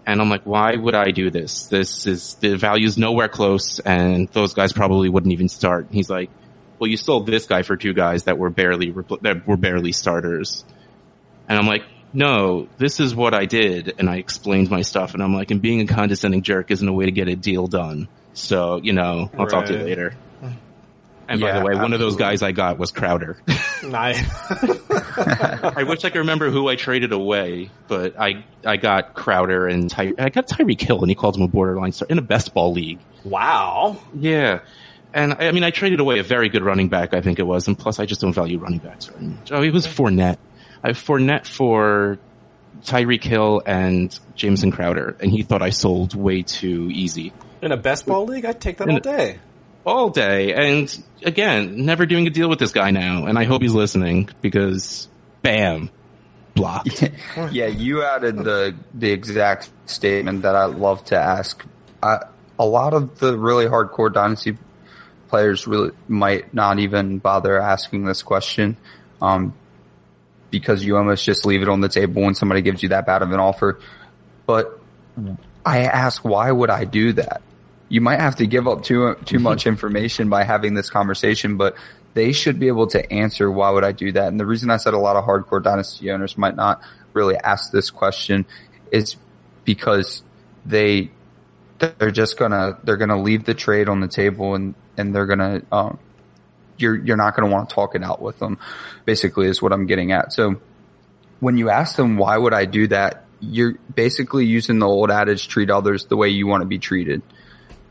And 0.06 0.22
I'm 0.22 0.30
like, 0.30 0.44
why 0.44 0.76
would 0.76 0.96
I 0.96 1.12
do 1.12 1.30
this? 1.30 1.68
This 1.68 2.08
is, 2.08 2.36
the 2.36 2.56
value's 2.56 2.98
nowhere 2.98 3.30
close 3.30 3.80
and 3.80 4.28
those 4.30 4.54
guys 4.54 4.72
probably 4.72 5.10
wouldn't 5.10 5.34
even 5.34 5.50
start. 5.50 5.88
He's 5.92 6.10
like, 6.10 6.30
well, 6.80 6.90
you 6.90 6.98
sold 6.98 7.26
this 7.26 7.46
guy 7.48 7.64
for 7.64 7.76
two 7.76 7.94
guys 7.94 8.24
that 8.24 8.38
were 8.38 8.50
barely, 8.50 8.94
that 9.22 9.48
were 9.48 9.58
barely 9.58 9.92
starters. 9.92 10.66
And 11.48 11.58
I'm 11.58 11.68
like, 11.68 11.84
no, 12.14 12.68
this 12.78 13.00
is 13.00 13.16
what 13.16 13.34
I 13.34 13.46
did. 13.46 13.96
And 13.98 14.10
I 14.10 14.18
explained 14.18 14.70
my 14.70 14.82
stuff 14.82 15.14
and 15.14 15.24
I'm 15.24 15.34
like, 15.34 15.52
and 15.52 15.62
being 15.62 15.82
a 15.82 15.88
condescending 15.88 16.44
jerk 16.44 16.72
isn't 16.72 16.88
a 16.88 16.94
way 16.94 17.06
to 17.06 17.12
get 17.12 17.28
a 17.28 17.36
deal 17.36 17.68
done. 17.68 18.08
So, 18.34 18.78
you 18.78 18.94
know, 18.94 19.30
I'll 19.34 19.46
right. 19.46 19.50
talk 19.50 19.66
to 19.66 19.74
you 19.74 19.84
later. 19.84 20.16
And 21.26 21.40
yeah, 21.40 21.54
by 21.54 21.60
the 21.60 21.66
way, 21.66 21.72
absolutely. 21.72 21.84
one 21.84 21.94
of 21.94 22.00
those 22.00 22.16
guys 22.18 22.44
I 22.44 22.52
got 22.52 22.78
was 22.78 22.92
Crowder. 22.92 23.38
nice. 23.84 24.22
I 24.52 25.86
wish 25.88 26.04
I 26.04 26.10
could 26.10 26.20
remember 26.20 26.50
who 26.50 26.68
I 26.68 26.76
traded 26.76 27.14
away, 27.14 27.72
but 27.88 28.20
I 28.20 28.44
I 28.66 28.76
got 28.76 29.14
Crowder 29.14 29.68
and 29.68 29.90
Ty- 29.90 30.16
I 30.20 30.30
got 30.30 30.48
Tyreek 30.48 30.82
Hill, 30.82 31.00
and 31.00 31.10
he 31.10 31.16
called 31.16 31.38
him 31.38 31.44
a 31.44 31.48
borderline 31.48 31.94
star 31.94 32.10
in 32.10 32.18
a 32.18 32.22
best 32.22 32.54
ball 32.54 32.74
league. 32.74 33.00
Wow. 33.24 33.98
Yeah. 34.14 34.60
And 35.14 35.36
I 35.36 35.54
mean, 35.54 35.64
I 35.64 35.72
traded 35.72 36.02
away 36.02 36.20
a 36.20 36.24
very 36.24 36.50
good 36.50 36.64
running 36.64 36.90
back, 36.90 37.14
I 37.14 37.22
think 37.22 37.40
it 37.40 37.44
was, 37.44 37.68
and 37.68 37.80
plus 37.80 38.00
I 38.00 38.06
just 38.06 38.20
don't 38.20 38.34
value 38.34 38.58
running 38.58 38.80
backs 38.80 39.06
very 39.06 39.26
much. 39.26 39.52
Oh, 39.52 39.62
it 39.62 39.72
was 39.72 39.88
Fournette. 39.88 40.38
I 40.84 40.90
have 40.90 40.98
Fournette 40.98 41.48
for 41.48 42.20
Tyreek 42.82 43.24
Hill 43.24 43.62
and 43.66 44.18
Jameson 44.36 44.72
Crowder, 44.72 45.16
and 45.20 45.32
he 45.32 45.44
thought 45.44 45.62
I 45.62 45.70
sold 45.70 46.16
way 46.16 46.42
too 46.42 46.90
easy. 46.92 47.34
In 47.62 47.72
a 47.72 47.78
best 47.78 48.06
ball 48.06 48.26
league, 48.26 48.46
I'd 48.46 48.60
take 48.60 48.78
that 48.78 48.90
in 48.90 48.96
all 48.96 49.00
day 49.00 49.40
all 49.86 50.10
day. 50.10 50.54
And 50.54 51.04
again, 51.24 51.86
never 51.86 52.06
doing 52.06 52.28
a 52.28 52.30
deal 52.30 52.50
with 52.50 52.60
this 52.60 52.72
guy 52.72 52.92
now. 52.92 53.26
And 53.26 53.38
I 53.38 53.44
hope 53.46 53.62
he's 53.62 53.74
listening 53.74 54.30
because 54.42 55.08
bam, 55.42 55.90
blocked. 56.56 57.04
yeah, 57.52 57.68
you 57.68 58.04
added 58.04 58.38
the, 58.38 58.76
the 58.94 59.12
exact 59.12 59.70
statement 59.86 60.44
that 60.44 60.56
I 60.56 60.66
love 60.66 61.04
to 61.06 61.18
ask. 61.18 61.64
I, 62.02 62.26
a 62.58 62.66
lot 62.66 62.94
of 62.94 63.20
the 63.20 63.38
really 63.38 63.66
hardcore 63.66 64.14
dynasty 64.14 64.58
players 65.30 65.68
really 65.68 65.92
might 66.08 66.54
not 66.54 66.80
even 66.80 67.20
bother 67.20 67.60
asking 67.60 68.06
this 68.06 68.22
question. 68.22 68.78
Um, 69.22 69.54
because 70.54 70.86
you 70.86 70.96
almost 70.98 71.26
just 71.26 71.46
leave 71.46 71.62
it 71.64 71.68
on 71.68 71.82
the 71.82 71.90
table 71.90 72.22
when 72.22 72.36
somebody 72.36 72.62
gives 72.62 72.84
you 72.84 72.90
that 72.90 73.06
bad 73.06 73.24
of 73.24 73.32
an 73.32 73.40
offer. 73.40 73.80
But 74.46 74.80
I 75.66 75.80
ask, 75.80 76.24
why 76.24 76.52
would 76.52 76.70
I 76.70 76.86
do 76.86 77.14
that? 77.14 77.42
you 77.94 78.02
might 78.02 78.20
have 78.20 78.38
to 78.38 78.48
give 78.48 78.68
up 78.68 78.82
too 78.84 79.16
too 79.24 79.38
much 79.50 79.68
information 79.68 80.28
by 80.28 80.44
having 80.44 80.74
this 80.74 80.90
conversation, 80.90 81.58
but 81.58 81.76
they 82.16 82.32
should 82.32 82.60
be 82.60 82.68
able 82.68 82.88
to 82.88 83.14
answer 83.14 83.52
why 83.52 83.70
would 83.70 83.84
I 83.84 83.92
do 83.92 84.12
that. 84.12 84.30
And 84.30 84.40
the 84.40 84.48
reason 84.48 84.72
I 84.72 84.78
said 84.78 84.96
a 84.96 84.98
lot 84.98 85.16
of 85.16 85.26
hardcore 85.26 85.62
dynasty 85.62 86.10
owners 86.10 86.36
might 86.36 86.56
not 86.56 86.82
really 87.14 87.38
ask 87.38 87.72
this 87.72 87.92
question 87.92 88.46
is 88.92 89.16
because 89.64 90.24
they 90.66 91.12
they're 91.78 92.10
just 92.10 92.36
gonna 92.38 92.80
they're 92.84 92.98
gonna 92.98 93.22
leave 93.22 93.46
the 93.46 93.54
trade 93.54 93.88
on 93.88 94.00
the 94.00 94.08
table 94.08 94.56
and 94.56 94.74
and 94.98 95.14
they're 95.14 95.28
gonna 95.28 95.62
um, 95.72 96.00
you're 96.78 96.96
you're 96.96 97.18
not 97.18 97.36
gonna 97.36 97.52
want 97.52 97.70
to 97.70 97.76
talk 97.76 97.96
it 97.96 98.04
out 98.04 98.22
with 98.22 98.40
them. 98.40 98.58
Basically, 99.06 99.48
is 99.48 99.62
what 99.62 99.74
I'm 99.74 99.86
getting 99.86 100.12
at. 100.12 100.34
So 100.34 100.62
when 101.40 101.58
you 101.58 101.70
ask 101.70 101.96
them 101.96 102.18
why 102.18 102.38
would 102.38 102.54
I 102.54 102.66
do 102.66 102.88
that, 102.88 103.26
you're 103.40 103.74
basically 103.94 104.46
using 104.46 104.80
the 104.80 104.88
old 104.88 105.12
adage 105.12 105.48
treat 105.48 105.70
others 105.70 106.06
the 106.06 106.16
way 106.16 106.30
you 106.30 106.48
want 106.48 106.62
to 106.62 106.68
be 106.68 106.80
treated 106.80 107.22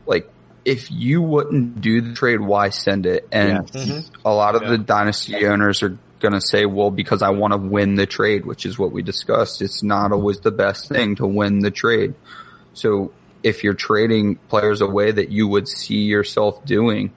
like 0.05 0.29
if 0.65 0.91
you 0.91 1.21
wouldn't 1.21 1.81
do 1.81 2.01
the 2.01 2.13
trade, 2.13 2.39
why 2.39 2.69
send 2.69 3.05
it? 3.05 3.27
And 3.31 3.69
yes. 3.73 3.85
mm-hmm. 3.85 4.27
a 4.27 4.33
lot 4.33 4.55
of 4.55 4.63
yeah. 4.63 4.69
the 4.71 4.77
dynasty 4.77 5.45
owners 5.45 5.83
are 5.83 5.97
going 6.19 6.33
to 6.33 6.41
say, 6.41 6.65
well, 6.65 6.89
because 6.89 7.21
I 7.21 7.31
want 7.31 7.51
to 7.53 7.57
win 7.57 7.95
the 7.95 8.05
trade, 8.05 8.45
which 8.45 8.65
is 8.65 8.79
what 8.79 8.91
we 8.91 9.01
discussed. 9.01 9.61
It's 9.61 9.83
not 9.83 10.11
always 10.11 10.39
the 10.39 10.51
best 10.51 10.87
thing 10.87 11.15
to 11.15 11.27
win 11.27 11.59
the 11.59 11.71
trade. 11.71 12.13
So 12.73 13.11
if 13.43 13.63
you're 13.63 13.73
trading 13.73 14.35
players 14.35 14.79
away 14.79 15.11
that 15.11 15.29
you 15.29 15.47
would 15.49 15.67
see 15.67 16.03
yourself 16.03 16.63
doing, 16.63 17.13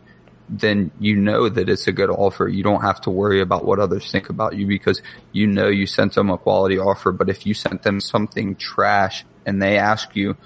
then 0.49 0.91
you 1.01 1.17
know 1.17 1.49
that 1.49 1.69
it's 1.69 1.87
a 1.87 1.93
good 1.93 2.11
offer. 2.11 2.49
You 2.49 2.63
don't 2.63 2.83
have 2.83 3.01
to 3.03 3.11
worry 3.11 3.41
about 3.41 3.65
what 3.65 3.79
others 3.79 4.11
think 4.11 4.29
about 4.29 4.57
you 4.57 4.67
because 4.67 5.03
you 5.33 5.47
know 5.47 5.69
you 5.69 5.87
sent 5.87 6.15
them 6.15 6.31
a 6.31 6.39
quality 6.39 6.79
offer. 6.79 7.13
But 7.13 7.29
if 7.29 7.47
you 7.47 7.55
sent 7.55 7.83
them 7.83 8.01
something 8.01 8.55
trash 8.57 9.25
and 9.45 9.61
they 9.61 9.79
ask 9.79 10.15
you, 10.15 10.37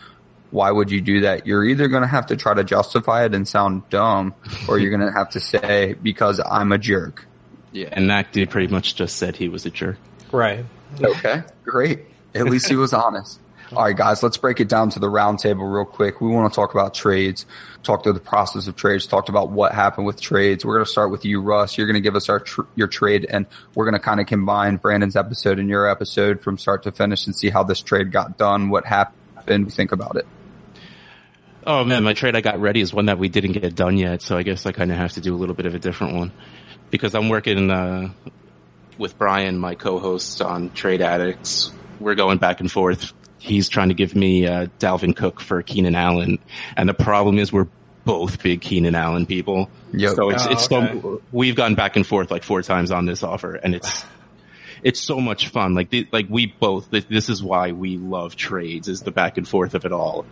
why 0.50 0.70
would 0.70 0.90
you 0.90 1.00
do 1.00 1.20
that? 1.22 1.46
You're 1.46 1.64
either 1.64 1.88
going 1.88 2.02
to 2.02 2.08
have 2.08 2.26
to 2.26 2.36
try 2.36 2.54
to 2.54 2.64
justify 2.64 3.24
it 3.24 3.34
and 3.34 3.46
sound 3.46 3.88
dumb, 3.88 4.34
or 4.68 4.78
you're 4.78 4.90
going 4.90 5.06
to 5.06 5.16
have 5.16 5.30
to 5.30 5.40
say, 5.40 5.94
because 5.94 6.40
I'm 6.40 6.72
a 6.72 6.78
jerk. 6.78 7.26
Yeah, 7.72 7.88
and 7.92 8.10
that 8.10 8.32
dude 8.32 8.50
pretty 8.50 8.66
much 8.66 8.96
just 8.96 9.16
said 9.16 9.36
he 9.36 9.48
was 9.48 9.64
a 9.64 9.70
jerk. 9.70 9.98
Right. 10.32 10.64
Okay, 11.00 11.44
great. 11.64 12.00
At 12.34 12.46
least 12.46 12.68
he 12.68 12.76
was 12.76 12.92
honest. 12.92 13.38
All 13.72 13.84
right, 13.84 13.96
guys, 13.96 14.20
let's 14.20 14.36
break 14.36 14.58
it 14.58 14.68
down 14.68 14.90
to 14.90 14.98
the 14.98 15.06
roundtable 15.06 15.72
real 15.72 15.84
quick. 15.84 16.20
We 16.20 16.28
want 16.28 16.52
to 16.52 16.56
talk 16.56 16.74
about 16.74 16.92
trades, 16.92 17.46
talk 17.84 18.02
through 18.02 18.14
the 18.14 18.20
process 18.20 18.66
of 18.66 18.74
trades, 18.74 19.06
talked 19.06 19.28
about 19.28 19.50
what 19.50 19.72
happened 19.72 20.06
with 20.06 20.20
trades. 20.20 20.64
We're 20.64 20.74
going 20.74 20.86
to 20.86 20.90
start 20.90 21.12
with 21.12 21.24
you, 21.24 21.40
Russ. 21.40 21.78
You're 21.78 21.86
going 21.86 21.94
to 21.94 22.00
give 22.00 22.16
us 22.16 22.28
our 22.28 22.40
tr- 22.40 22.62
your 22.74 22.88
trade, 22.88 23.26
and 23.30 23.46
we're 23.76 23.84
going 23.84 23.94
to 23.94 24.00
kind 24.00 24.18
of 24.18 24.26
combine 24.26 24.78
Brandon's 24.78 25.14
episode 25.14 25.60
and 25.60 25.68
your 25.68 25.88
episode 25.88 26.40
from 26.40 26.58
start 26.58 26.82
to 26.82 26.90
finish 26.90 27.26
and 27.26 27.36
see 27.36 27.48
how 27.48 27.62
this 27.62 27.80
trade 27.80 28.10
got 28.10 28.36
done, 28.36 28.70
what 28.70 28.84
happened, 28.86 29.72
think 29.72 29.92
about 29.92 30.16
it. 30.16 30.26
Oh 31.64 31.84
man, 31.84 32.02
my 32.02 32.14
trade 32.14 32.34
I 32.34 32.40
got 32.40 32.58
ready 32.58 32.80
is 32.80 32.92
one 32.92 33.06
that 33.06 33.18
we 33.18 33.28
didn't 33.28 33.52
get 33.52 33.76
done 33.76 33.96
yet, 33.96 34.22
so 34.22 34.36
I 34.36 34.42
guess 34.42 34.66
I 34.66 34.72
kind 34.72 34.90
of 34.90 34.96
have 34.96 35.12
to 35.12 35.20
do 35.20 35.32
a 35.32 35.38
little 35.38 35.54
bit 35.54 35.66
of 35.66 35.76
a 35.76 35.78
different 35.78 36.14
one 36.14 36.32
because 36.90 37.14
I'm 37.14 37.28
working 37.28 37.70
uh, 37.70 38.10
with 38.98 39.16
Brian, 39.16 39.58
my 39.58 39.76
co-host 39.76 40.42
on 40.42 40.70
Trade 40.70 41.02
Addicts. 41.02 41.70
We're 42.00 42.16
going 42.16 42.38
back 42.38 42.60
and 42.60 42.72
forth. 42.72 43.12
He's 43.40 43.68
trying 43.68 43.88
to 43.88 43.94
give 43.94 44.14
me 44.14 44.46
uh, 44.46 44.66
Dalvin 44.78 45.16
Cook 45.16 45.40
for 45.40 45.62
Keenan 45.62 45.94
Allen, 45.94 46.38
and 46.76 46.88
the 46.88 46.94
problem 46.94 47.38
is 47.38 47.52
we're 47.52 47.68
both 48.04 48.42
big 48.42 48.60
Keenan 48.60 48.94
Allen 48.94 49.26
people. 49.26 49.70
Yep. 49.92 50.14
So 50.14 50.30
it's 50.30 50.46
oh, 50.46 50.50
it's 50.50 50.72
okay. 50.72 51.00
so, 51.00 51.22
we've 51.32 51.56
gone 51.56 51.74
back 51.74 51.96
and 51.96 52.06
forth 52.06 52.30
like 52.30 52.44
four 52.44 52.62
times 52.62 52.90
on 52.90 53.06
this 53.06 53.22
offer, 53.22 53.54
and 53.54 53.74
it's 53.74 54.04
it's 54.82 55.00
so 55.00 55.20
much 55.20 55.48
fun. 55.48 55.74
Like, 55.74 55.90
the, 55.90 56.08
like 56.12 56.26
we 56.28 56.46
both, 56.46 56.90
this 56.90 57.28
is 57.28 57.42
why 57.42 57.72
we 57.72 57.96
love 57.96 58.36
trades 58.36 58.88
is 58.88 59.02
the 59.02 59.10
back 59.10 59.36
and 59.36 59.46
forth 59.46 59.74
of 59.74 59.84
it 59.84 59.92
all. 59.92 60.24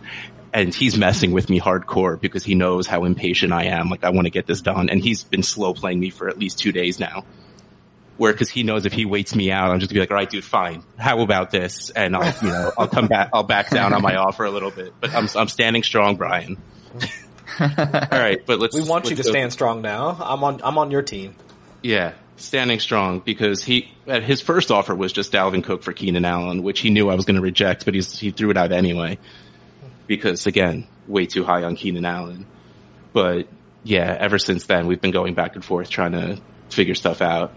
And 0.51 0.73
he's 0.73 0.97
messing 0.97 1.31
with 1.31 1.49
me 1.49 1.59
hardcore 1.59 2.19
because 2.19 2.43
he 2.43 2.55
knows 2.55 2.87
how 2.87 3.03
impatient 3.03 3.53
I 3.53 3.65
am. 3.65 3.89
Like 3.89 4.03
I 4.03 4.09
want 4.09 4.25
to 4.25 4.31
get 4.31 4.47
this 4.47 4.61
done. 4.61 4.89
And 4.89 4.99
he's 4.99 5.23
been 5.23 5.43
slow 5.43 5.73
playing 5.73 5.99
me 5.99 6.09
for 6.09 6.27
at 6.27 6.39
least 6.39 6.57
two 6.57 6.71
days 6.71 6.99
now. 6.99 7.23
Where, 8.19 8.33
cause 8.33 8.49
he 8.49 8.63
knows 8.63 8.85
if 8.85 8.93
he 8.93 9.05
waits 9.05 9.33
me 9.33 9.51
out, 9.51 9.71
I'm 9.71 9.79
just 9.79 9.89
gonna 9.89 9.97
be 9.97 10.01
like, 10.01 10.11
all 10.11 10.17
right, 10.17 10.29
dude, 10.29 10.43
fine. 10.43 10.83
How 10.97 11.21
about 11.21 11.51
this? 11.51 11.89
And 11.89 12.15
I'll, 12.15 12.33
you 12.41 12.49
know, 12.49 12.71
I'll 12.77 12.87
come 12.87 13.07
back, 13.07 13.29
I'll 13.33 13.43
back 13.43 13.69
down 13.69 13.93
on 13.93 14.01
my 14.01 14.15
offer 14.17 14.45
a 14.45 14.51
little 14.51 14.71
bit, 14.71 14.93
but 14.99 15.13
I'm, 15.13 15.27
I'm 15.35 15.47
standing 15.47 15.83
strong, 15.83 16.17
Brian. 16.17 16.57
all 17.59 17.67
right, 18.11 18.45
but 18.45 18.59
let's. 18.59 18.75
We 18.75 18.83
want 18.83 19.09
you 19.09 19.15
to 19.15 19.23
go. 19.23 19.29
stand 19.29 19.53
strong 19.53 19.81
now. 19.81 20.17
I'm 20.19 20.43
on. 20.43 20.61
I'm 20.63 20.77
on 20.77 20.91
your 20.91 21.01
team. 21.01 21.35
Yeah 21.81 22.13
standing 22.39 22.79
strong 22.79 23.19
because 23.19 23.61
he 23.61 23.91
his 24.05 24.39
first 24.41 24.71
offer 24.71 24.95
was 24.95 25.11
just 25.11 25.33
Dalvin 25.33 25.61
Cook 25.61 25.83
for 25.83 25.91
Keenan 25.91 26.23
Allen, 26.23 26.63
which 26.63 26.79
he 26.79 26.89
knew 26.89 27.09
I 27.09 27.15
was 27.15 27.25
going 27.25 27.35
to 27.35 27.41
reject, 27.41 27.83
but 27.83 27.93
he's 27.93 28.17
he 28.17 28.31
threw 28.31 28.49
it 28.49 28.57
out 28.57 28.71
anyway 28.71 29.17
because 30.09 30.47
again, 30.47 30.87
way 31.07 31.27
too 31.27 31.43
high 31.43 31.63
on 31.63 31.75
Keenan 31.75 32.03
Allen. 32.03 32.45
But 33.13 33.47
yeah, 33.83 34.17
ever 34.19 34.39
since 34.39 34.65
then 34.65 34.87
we've 34.87 34.99
been 34.99 35.11
going 35.11 35.35
back 35.35 35.55
and 35.55 35.63
forth 35.63 35.89
trying 35.89 36.13
to 36.13 36.41
figure 36.69 36.95
stuff 36.95 37.21
out. 37.21 37.53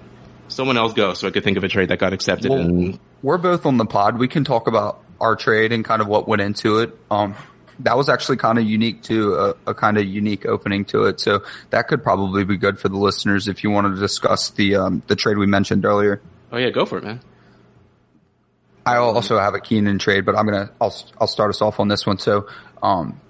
Someone 0.48 0.76
else 0.76 0.92
go 0.92 1.14
so 1.14 1.28
I 1.28 1.30
could 1.30 1.44
think 1.44 1.56
of 1.56 1.64
a 1.64 1.68
trade 1.68 1.88
that 1.88 1.98
got 1.98 2.12
accepted. 2.12 2.50
Well, 2.50 2.60
and 2.60 2.98
we're 3.22 3.38
both 3.38 3.64
on 3.64 3.76
the 3.76 3.86
pod. 3.86 4.18
We 4.18 4.28
can 4.28 4.44
talk 4.44 4.66
about 4.66 5.02
our 5.20 5.36
trade 5.36 5.72
and 5.72 5.84
kind 5.84 6.02
of 6.02 6.08
what 6.08 6.28
went 6.28 6.42
into 6.42 6.78
it. 6.80 6.96
Um, 7.10 7.34
that 7.80 7.96
was 7.96 8.08
actually 8.08 8.36
kind 8.36 8.58
of 8.58 8.64
unique 8.64 9.02
too, 9.02 9.34
a, 9.34 9.54
a 9.68 9.74
kind 9.74 9.98
of 9.98 10.04
unique 10.04 10.46
opening 10.46 10.84
to 10.86 11.04
it. 11.04 11.20
So 11.20 11.44
that 11.70 11.88
could 11.88 12.02
probably 12.02 12.44
be 12.44 12.56
good 12.56 12.78
for 12.78 12.88
the 12.88 12.98
listeners 12.98 13.48
if 13.48 13.64
you 13.64 13.70
wanted 13.70 13.94
to 13.94 14.00
discuss 14.00 14.50
the 14.50 14.76
um, 14.76 15.02
the 15.06 15.16
trade 15.16 15.38
we 15.38 15.46
mentioned 15.46 15.84
earlier. 15.84 16.20
oh 16.50 16.58
yeah, 16.58 16.70
go 16.70 16.84
for 16.84 16.98
it, 16.98 17.04
man. 17.04 17.20
I 18.84 18.96
also 18.96 19.38
have 19.38 19.54
a 19.54 19.60
Keenan 19.60 19.98
trade, 19.98 20.24
but 20.26 20.36
I'm 20.36 20.44
gonna 20.44 20.70
I'll 20.80 20.94
I'll 21.20 21.28
start 21.28 21.50
us 21.50 21.62
off 21.62 21.80
on 21.80 21.88
this 21.88 22.04
one. 22.06 22.18
So, 22.18 22.48
um, 22.82 23.20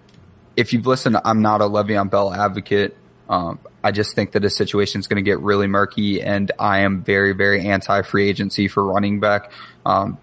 if 0.57 0.73
you've 0.73 0.87
listened, 0.87 1.19
I'm 1.25 1.43
not 1.43 1.61
a 1.61 1.65
Le'Veon 1.65 2.11
Bell 2.11 2.33
advocate. 2.33 2.97
Um, 3.29 3.59
I 3.85 3.91
just 3.91 4.15
think 4.15 4.33
that 4.33 4.43
his 4.43 4.57
situation 4.57 5.01
is 5.01 5.07
going 5.07 5.23
to 5.23 5.29
get 5.29 5.41
really 5.41 5.67
murky, 5.67 6.23
and 6.23 6.51
I 6.59 6.81
am 6.81 7.03
very 7.03 7.33
very 7.33 7.67
anti 7.67 8.03
free 8.03 8.29
agency 8.29 8.69
for 8.69 8.85
running 8.85 9.21
back. 9.21 9.51
Um, 9.85 10.19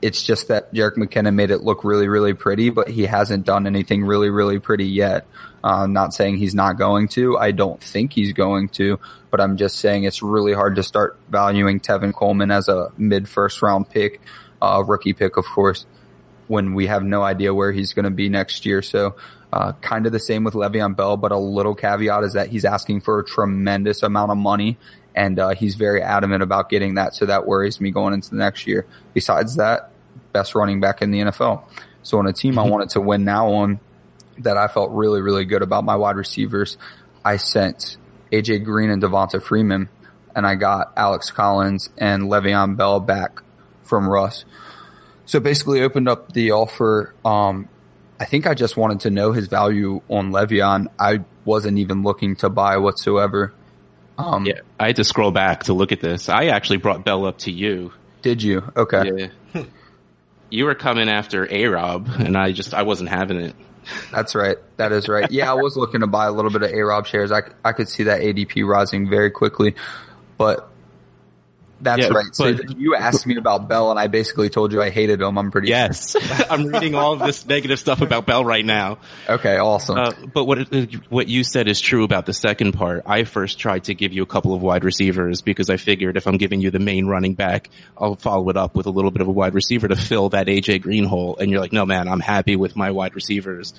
it's 0.00 0.24
just 0.24 0.48
that 0.48 0.74
Jerick 0.74 0.96
McKinnon 0.96 1.34
made 1.34 1.50
it 1.50 1.62
look 1.62 1.84
really 1.84 2.08
really 2.08 2.34
pretty, 2.34 2.70
but 2.70 2.88
he 2.88 3.04
hasn't 3.04 3.46
done 3.46 3.66
anything 3.66 4.04
really 4.04 4.30
really 4.30 4.58
pretty 4.58 4.86
yet. 4.86 5.26
Uh, 5.64 5.86
not 5.86 6.12
saying 6.12 6.38
he's 6.38 6.54
not 6.54 6.76
going 6.76 7.06
to. 7.06 7.38
I 7.38 7.52
don't 7.52 7.80
think 7.80 8.12
he's 8.12 8.32
going 8.32 8.68
to, 8.70 8.98
but 9.30 9.40
I'm 9.40 9.56
just 9.56 9.78
saying 9.78 10.04
it's 10.04 10.20
really 10.22 10.52
hard 10.52 10.74
to 10.76 10.82
start 10.82 11.16
valuing 11.30 11.78
Tevin 11.78 12.12
Coleman 12.12 12.50
as 12.50 12.68
a 12.68 12.90
mid 12.98 13.28
first 13.28 13.62
round 13.62 13.88
pick 13.88 14.20
uh, 14.62 14.82
rookie 14.86 15.12
pick, 15.12 15.36
of 15.36 15.44
course, 15.44 15.84
when 16.46 16.74
we 16.74 16.86
have 16.86 17.02
no 17.02 17.22
idea 17.22 17.52
where 17.52 17.72
he's 17.72 17.92
going 17.92 18.04
to 18.04 18.10
be 18.10 18.28
next 18.28 18.64
year. 18.64 18.80
So, 18.80 19.16
uh, 19.52 19.72
kind 19.80 20.06
of 20.06 20.12
the 20.12 20.18
same 20.18 20.44
with 20.44 20.54
Le'Veon 20.54 20.96
Bell, 20.96 21.16
but 21.16 21.30
a 21.30 21.36
little 21.36 21.74
caveat 21.74 22.24
is 22.24 22.32
that 22.32 22.48
he's 22.48 22.64
asking 22.64 23.02
for 23.02 23.18
a 23.18 23.24
tremendous 23.24 24.02
amount 24.02 24.30
of 24.30 24.38
money 24.38 24.78
and, 25.14 25.38
uh, 25.38 25.50
he's 25.50 25.74
very 25.74 26.00
adamant 26.00 26.42
about 26.42 26.70
getting 26.70 26.94
that. 26.94 27.14
So 27.14 27.26
that 27.26 27.46
worries 27.46 27.80
me 27.80 27.90
going 27.90 28.14
into 28.14 28.30
the 28.30 28.36
next 28.36 28.66
year. 28.66 28.86
Besides 29.12 29.56
that, 29.56 29.90
best 30.32 30.54
running 30.54 30.80
back 30.80 31.02
in 31.02 31.10
the 31.10 31.20
NFL. 31.20 31.64
So 32.02 32.18
on 32.18 32.26
a 32.26 32.32
team 32.32 32.58
I 32.58 32.66
wanted 32.66 32.90
to 32.90 33.00
win 33.00 33.24
now 33.24 33.52
on 33.52 33.80
that 34.38 34.56
I 34.56 34.68
felt 34.68 34.90
really, 34.92 35.20
really 35.20 35.44
good 35.44 35.60
about 35.60 35.84
my 35.84 35.96
wide 35.96 36.16
receivers, 36.16 36.78
I 37.22 37.36
sent 37.36 37.98
AJ 38.32 38.64
Green 38.64 38.88
and 38.88 39.02
Devonta 39.02 39.42
Freeman 39.42 39.90
and 40.34 40.46
I 40.46 40.54
got 40.54 40.92
Alex 40.96 41.30
Collins 41.30 41.90
and 41.98 42.24
Le'Veon 42.24 42.76
Bell 42.76 43.00
back 43.00 43.40
from 43.82 44.08
Russ. 44.08 44.46
So 45.26 45.40
basically 45.40 45.82
opened 45.82 46.08
up 46.08 46.32
the 46.32 46.52
offer. 46.52 47.14
Um, 47.24 47.68
I 48.22 48.24
think 48.24 48.46
I 48.46 48.54
just 48.54 48.76
wanted 48.76 49.00
to 49.00 49.10
know 49.10 49.32
his 49.32 49.48
value 49.48 50.00
on 50.08 50.30
Le'Veon. 50.30 50.86
I 50.96 51.24
wasn't 51.44 51.78
even 51.78 52.04
looking 52.04 52.36
to 52.36 52.48
buy 52.48 52.76
whatsoever. 52.76 53.52
Um, 54.16 54.46
Yeah, 54.46 54.60
I 54.78 54.86
had 54.86 54.96
to 54.96 55.04
scroll 55.04 55.32
back 55.32 55.64
to 55.64 55.72
look 55.72 55.90
at 55.90 55.98
this. 55.98 56.28
I 56.28 56.46
actually 56.46 56.76
brought 56.76 57.04
Bell 57.04 57.26
up 57.26 57.38
to 57.38 57.50
you. 57.50 57.92
Did 58.22 58.40
you? 58.40 58.62
Okay. 58.76 59.32
Yeah. 59.52 59.62
you 60.50 60.66
were 60.66 60.76
coming 60.76 61.08
after 61.08 61.52
A 61.52 61.66
Rob, 61.66 62.06
and 62.16 62.36
I 62.36 62.52
just 62.52 62.74
I 62.74 62.84
wasn't 62.84 63.08
having 63.08 63.38
it. 63.38 63.56
That's 64.12 64.36
right. 64.36 64.58
That 64.76 64.92
is 64.92 65.08
right. 65.08 65.28
Yeah, 65.32 65.50
I 65.50 65.54
was 65.54 65.76
looking 65.76 66.02
to 66.02 66.06
buy 66.06 66.26
a 66.26 66.30
little 66.30 66.52
bit 66.52 66.62
of 66.62 66.70
A-Rob 66.70 67.08
shares. 67.08 67.32
I, 67.32 67.40
I 67.64 67.72
could 67.72 67.88
see 67.88 68.04
that 68.04 68.20
ADP 68.20 68.64
rising 68.64 69.10
very 69.10 69.32
quickly, 69.32 69.74
but 70.38 70.70
that's 71.82 72.00
Yeah, 72.00 72.08
right. 72.08 72.34
So 72.34 72.46
you 72.46 72.94
asked 72.94 73.26
me 73.26 73.36
about 73.36 73.68
Bell 73.68 73.90
and 73.90 73.98
I 73.98 74.06
basically 74.06 74.48
told 74.48 74.72
you 74.72 74.80
I 74.80 74.90
hated 74.90 75.20
him. 75.20 75.36
I'm 75.36 75.50
pretty 75.50 75.68
Yes, 75.68 76.16
I'm 76.50 76.66
reading 76.66 76.94
all 76.94 77.12
of 77.12 77.18
this 77.18 77.44
negative 77.44 77.78
stuff 77.78 78.00
about 78.00 78.24
Bell 78.24 78.44
right 78.44 78.64
now. 78.64 78.98
Okay, 79.28 79.58
awesome. 79.58 79.98
Uh, 79.98 80.12
but 80.32 80.44
what 80.44 80.72
what 81.08 81.28
you 81.28 81.44
said 81.44 81.68
is 81.68 81.80
true 81.80 82.04
about 82.04 82.26
the 82.26 82.32
second 82.32 82.72
part. 82.72 83.02
I 83.06 83.24
first 83.24 83.58
tried 83.58 83.84
to 83.84 83.94
give 83.94 84.12
you 84.12 84.22
a 84.22 84.26
couple 84.26 84.54
of 84.54 84.62
wide 84.62 84.84
receivers 84.84 85.42
because 85.42 85.68
I 85.70 85.76
figured 85.76 86.16
if 86.16 86.26
I'm 86.26 86.36
giving 86.36 86.60
you 86.60 86.70
the 86.70 86.78
main 86.78 87.06
running 87.06 87.34
back, 87.34 87.68
I'll 87.98 88.16
follow 88.16 88.48
it 88.48 88.56
up 88.56 88.74
with 88.74 88.86
a 88.86 88.90
little 88.90 89.10
bit 89.10 89.20
of 89.22 89.28
a 89.28 89.32
wide 89.32 89.54
receiver 89.54 89.88
to 89.88 89.96
fill 89.96 90.28
that 90.30 90.46
AJ 90.46 90.82
Green 90.82 91.04
hole. 91.04 91.36
And 91.36 91.50
you're 91.50 91.60
like, 91.60 91.72
no 91.72 91.84
man, 91.84 92.08
I'm 92.08 92.20
happy 92.20 92.56
with 92.56 92.76
my 92.76 92.92
wide 92.92 93.14
receivers. 93.14 93.74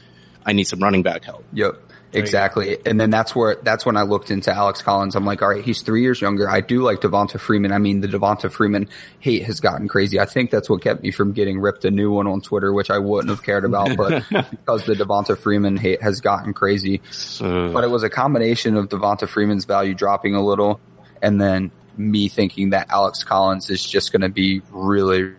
I 0.45 0.53
need 0.53 0.65
some 0.65 0.79
running 0.79 1.03
back 1.03 1.23
help. 1.23 1.45
Yep. 1.53 1.79
Exactly. 2.13 2.77
And 2.85 2.99
then 2.99 3.09
that's 3.09 3.35
where, 3.35 3.55
that's 3.61 3.85
when 3.85 3.97
I 3.97 4.03
looked 4.03 4.31
into 4.31 4.53
Alex 4.53 4.81
Collins. 4.81 5.15
I'm 5.15 5.25
like, 5.25 5.41
all 5.41 5.49
right, 5.49 5.63
he's 5.63 5.81
three 5.81 6.01
years 6.01 6.21
younger. 6.21 6.49
I 6.49 6.61
do 6.61 6.81
like 6.81 7.01
Devonta 7.01 7.39
Freeman. 7.39 7.71
I 7.71 7.77
mean, 7.77 8.01
the 8.01 8.07
Devonta 8.07 8.51
Freeman 8.51 8.89
hate 9.19 9.43
has 9.43 9.59
gotten 9.59 9.87
crazy. 9.87 10.19
I 10.19 10.25
think 10.25 10.51
that's 10.51 10.69
what 10.69 10.81
kept 10.81 11.03
me 11.03 11.11
from 11.11 11.33
getting 11.33 11.59
ripped 11.59 11.85
a 11.85 11.91
new 11.91 12.11
one 12.11 12.27
on 12.27 12.41
Twitter, 12.41 12.71
which 12.73 12.89
I 12.89 12.99
wouldn't 12.99 13.29
have 13.29 13.43
cared 13.43 13.65
about, 13.65 13.97
but 13.97 14.23
because 14.51 14.85
the 14.85 14.93
Devonta 14.93 15.37
Freeman 15.37 15.77
hate 15.77 16.01
has 16.01 16.21
gotten 16.21 16.53
crazy. 16.53 17.01
So, 17.11 17.71
But 17.73 17.83
it 17.83 17.89
was 17.89 18.03
a 18.03 18.09
combination 18.09 18.77
of 18.77 18.89
Devonta 18.89 19.27
Freeman's 19.27 19.65
value 19.65 19.93
dropping 19.93 20.35
a 20.35 20.43
little 20.43 20.79
and 21.23 21.41
then 21.41 21.71
me 21.97 22.27
thinking 22.27 22.71
that 22.71 22.87
Alex 22.89 23.23
Collins 23.23 23.69
is 23.69 23.83
just 23.83 24.11
going 24.11 24.21
to 24.21 24.29
be 24.29 24.61
really, 24.71 25.31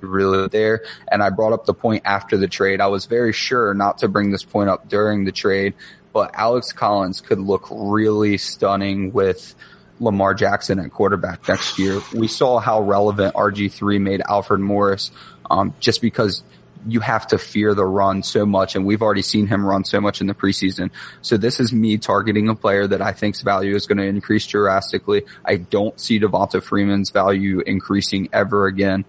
really 0.00 0.48
there. 0.48 0.82
And 1.10 1.22
I 1.22 1.30
brought 1.30 1.52
up 1.52 1.64
the 1.64 1.74
point 1.74 2.02
after 2.04 2.36
the 2.36 2.46
trade. 2.46 2.80
I 2.80 2.88
was 2.88 3.06
very 3.06 3.32
sure 3.32 3.74
not 3.74 3.98
to 3.98 4.08
bring 4.08 4.30
this 4.30 4.44
point 4.44 4.68
up 4.68 4.88
during 4.88 5.24
the 5.24 5.32
trade, 5.32 5.74
but 6.12 6.32
Alex 6.34 6.72
Collins 6.72 7.20
could 7.20 7.38
look 7.38 7.68
really 7.70 8.38
stunning 8.38 9.12
with 9.12 9.54
Lamar 10.00 10.34
Jackson 10.34 10.78
at 10.78 10.90
quarterback 10.90 11.46
next 11.48 11.78
year. 11.78 12.00
We 12.14 12.28
saw 12.28 12.58
how 12.58 12.80
relevant 12.80 13.34
RG3 13.34 14.00
made 14.00 14.22
Alfred 14.28 14.60
Morris, 14.60 15.10
um, 15.50 15.74
just 15.78 16.00
because 16.00 16.42
you 16.86 17.00
have 17.00 17.26
to 17.26 17.38
fear 17.38 17.74
the 17.74 17.84
run 17.84 18.22
so 18.22 18.46
much 18.46 18.74
and 18.74 18.86
we've 18.86 19.02
already 19.02 19.22
seen 19.22 19.46
him 19.46 19.64
run 19.66 19.84
so 19.84 20.00
much 20.00 20.20
in 20.20 20.26
the 20.26 20.34
preseason. 20.34 20.90
So 21.20 21.36
this 21.36 21.60
is 21.60 21.72
me 21.72 21.98
targeting 21.98 22.48
a 22.48 22.54
player 22.54 22.86
that 22.86 23.02
I 23.02 23.12
think's 23.12 23.42
value 23.42 23.74
is 23.74 23.86
going 23.86 23.98
to 23.98 24.04
increase 24.04 24.46
drastically. 24.46 25.26
I 25.44 25.56
don't 25.56 26.00
see 26.00 26.18
Devonta 26.18 26.62
Freeman's 26.62 27.10
value 27.10 27.60
increasing 27.60 28.30
ever 28.32 28.66
again. 28.66 29.04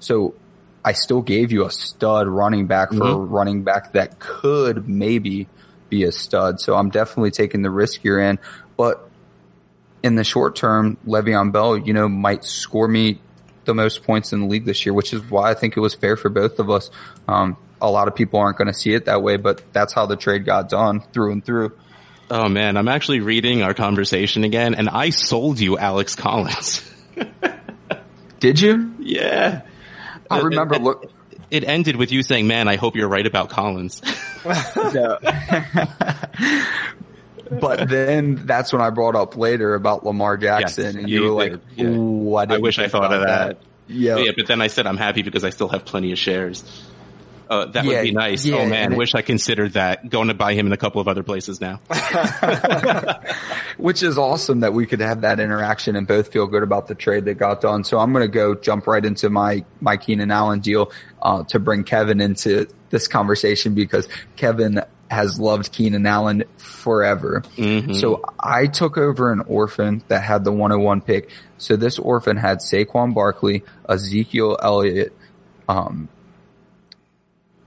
So 0.00 0.34
I 0.84 0.92
still 0.92 1.22
gave 1.22 1.50
you 1.50 1.64
a 1.64 1.70
stud 1.70 2.28
running 2.28 2.66
back 2.66 2.92
for 2.92 3.04
a 3.04 3.16
running 3.16 3.62
back 3.64 3.92
that 3.92 4.18
could 4.18 4.86
maybe 4.86 5.48
be 5.88 6.04
a 6.04 6.12
stud. 6.12 6.60
So 6.60 6.74
I'm 6.74 6.90
definitely 6.90 7.30
taking 7.30 7.62
the 7.62 7.70
risk 7.70 8.04
you're 8.04 8.20
in, 8.20 8.38
but 8.76 9.08
in 10.02 10.16
the 10.16 10.24
short 10.24 10.56
term, 10.56 10.98
Le'Veon 11.06 11.52
Bell, 11.52 11.78
you 11.78 11.92
know, 11.92 12.08
might 12.08 12.44
score 12.44 12.86
me 12.86 13.20
the 13.64 13.74
most 13.74 14.04
points 14.04 14.32
in 14.32 14.40
the 14.40 14.46
league 14.46 14.66
this 14.66 14.84
year, 14.84 14.92
which 14.92 15.12
is 15.14 15.22
why 15.30 15.50
I 15.50 15.54
think 15.54 15.76
it 15.76 15.80
was 15.80 15.94
fair 15.94 16.16
for 16.16 16.28
both 16.28 16.58
of 16.58 16.68
us. 16.70 16.90
Um, 17.26 17.56
a 17.80 17.90
lot 17.90 18.08
of 18.08 18.14
people 18.14 18.40
aren't 18.40 18.58
going 18.58 18.68
to 18.68 18.74
see 18.74 18.92
it 18.92 19.06
that 19.06 19.22
way, 19.22 19.36
but 19.36 19.62
that's 19.72 19.92
how 19.92 20.06
the 20.06 20.16
trade 20.16 20.44
got 20.44 20.68
done 20.68 21.00
through 21.12 21.32
and 21.32 21.44
through. 21.44 21.72
oh 22.30 22.48
man, 22.48 22.76
I'm 22.76 22.88
actually 22.88 23.20
reading 23.20 23.62
our 23.62 23.74
conversation 23.74 24.44
again, 24.44 24.74
and 24.74 24.88
I 24.88 25.10
sold 25.10 25.58
you 25.60 25.78
Alex 25.78 26.14
Collins. 26.14 26.82
Did 28.40 28.60
you? 28.60 28.94
yeah. 29.00 29.62
I 30.30 30.40
remember 30.40 30.74
look. 30.78 31.10
It 31.50 31.64
ended 31.64 31.96
with 31.96 32.12
you 32.12 32.22
saying, 32.22 32.46
"Man, 32.46 32.68
I 32.68 32.76
hope 32.76 32.96
you're 32.96 33.08
right 33.08 33.26
about 33.26 33.50
Collins." 33.50 34.00
But 37.50 37.88
then 37.88 38.46
that's 38.46 38.72
when 38.72 38.82
I 38.82 38.90
brought 38.90 39.16
up 39.16 39.36
later 39.36 39.74
about 39.74 40.04
Lamar 40.04 40.36
Jackson, 40.36 40.84
Yes, 40.84 40.94
and 40.94 41.08
you, 41.08 41.24
you 41.24 41.34
were 41.34 41.44
did, 41.44 41.52
like, 41.52 41.60
yeah. 42.48 42.54
I, 42.54 42.56
I 42.56 42.58
wish 42.58 42.78
I 42.78 42.88
thought 42.88 43.12
of 43.12 43.22
about 43.22 43.48
that. 43.48 43.58
Yeah. 43.86 44.16
yeah, 44.16 44.32
but 44.34 44.46
then 44.46 44.62
I 44.62 44.68
said 44.68 44.86
I'm 44.86 44.96
happy 44.96 45.22
because 45.22 45.44
I 45.44 45.50
still 45.50 45.68
have 45.68 45.84
plenty 45.84 46.12
of 46.12 46.18
shares. 46.18 46.64
Uh, 47.48 47.66
that 47.66 47.84
Yeah, 47.84 47.90
would 47.98 48.02
be 48.02 48.12
nice. 48.12 48.44
yeah, 48.46 48.56
oh 48.56 48.66
man, 48.66 48.84
and 48.84 48.92
it- 48.94 48.96
wish 48.98 49.14
I 49.14 49.22
considered 49.22 49.72
that. 49.74 50.08
Going 50.08 50.28
to 50.28 50.34
buy 50.34 50.54
him 50.54 50.66
in 50.66 50.72
a 50.72 50.76
couple 50.76 51.00
of 51.00 51.08
other 51.08 51.22
places 51.22 51.60
now. 51.60 51.80
which 53.76 54.02
is 54.02 54.16
awesome 54.18 54.60
that 54.60 54.72
we 54.72 54.86
could 54.86 55.00
have 55.00 55.22
that 55.22 55.40
interaction 55.40 55.96
and 55.96 56.06
both 56.06 56.32
feel 56.32 56.46
good 56.46 56.62
about 56.62 56.86
the 56.86 56.94
trade 56.94 57.24
that 57.26 57.34
got 57.34 57.60
done. 57.60 57.84
So 57.84 57.98
I'm 57.98 58.12
going 58.12 58.24
to 58.24 58.32
go 58.32 58.54
jump 58.54 58.86
right 58.86 59.04
into 59.04 59.28
my, 59.30 59.64
my 59.80 59.96
Keenan 59.96 60.30
Allen 60.30 60.60
deal, 60.60 60.92
uh, 61.22 61.44
to 61.44 61.58
bring 61.58 61.84
Kevin 61.84 62.20
into 62.20 62.66
this 62.90 63.08
conversation 63.08 63.74
because 63.74 64.08
Kevin 64.36 64.80
has 65.10 65.38
loved 65.38 65.70
Keenan 65.72 66.06
Allen 66.06 66.44
forever. 66.56 67.42
So 67.92 68.22
I 68.40 68.66
took 68.66 68.96
over 68.96 69.32
an 69.32 69.40
orphan 69.40 70.02
that 70.08 70.22
had 70.22 70.44
the 70.44 70.52
101 70.52 71.02
pick. 71.02 71.30
So 71.58 71.76
this 71.76 71.98
orphan 71.98 72.36
had 72.36 72.58
Saquon 72.58 73.14
Barkley, 73.14 73.64
Ezekiel 73.88 74.56
Elliott, 74.62 75.12
um, 75.68 76.08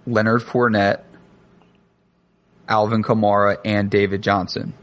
Leonard 0.08 0.42
Fournette, 0.42 1.04
Alvin 2.68 3.04
Kamara, 3.04 3.58
and 3.64 3.92
David 3.92 4.24
Johnson. 4.24 4.74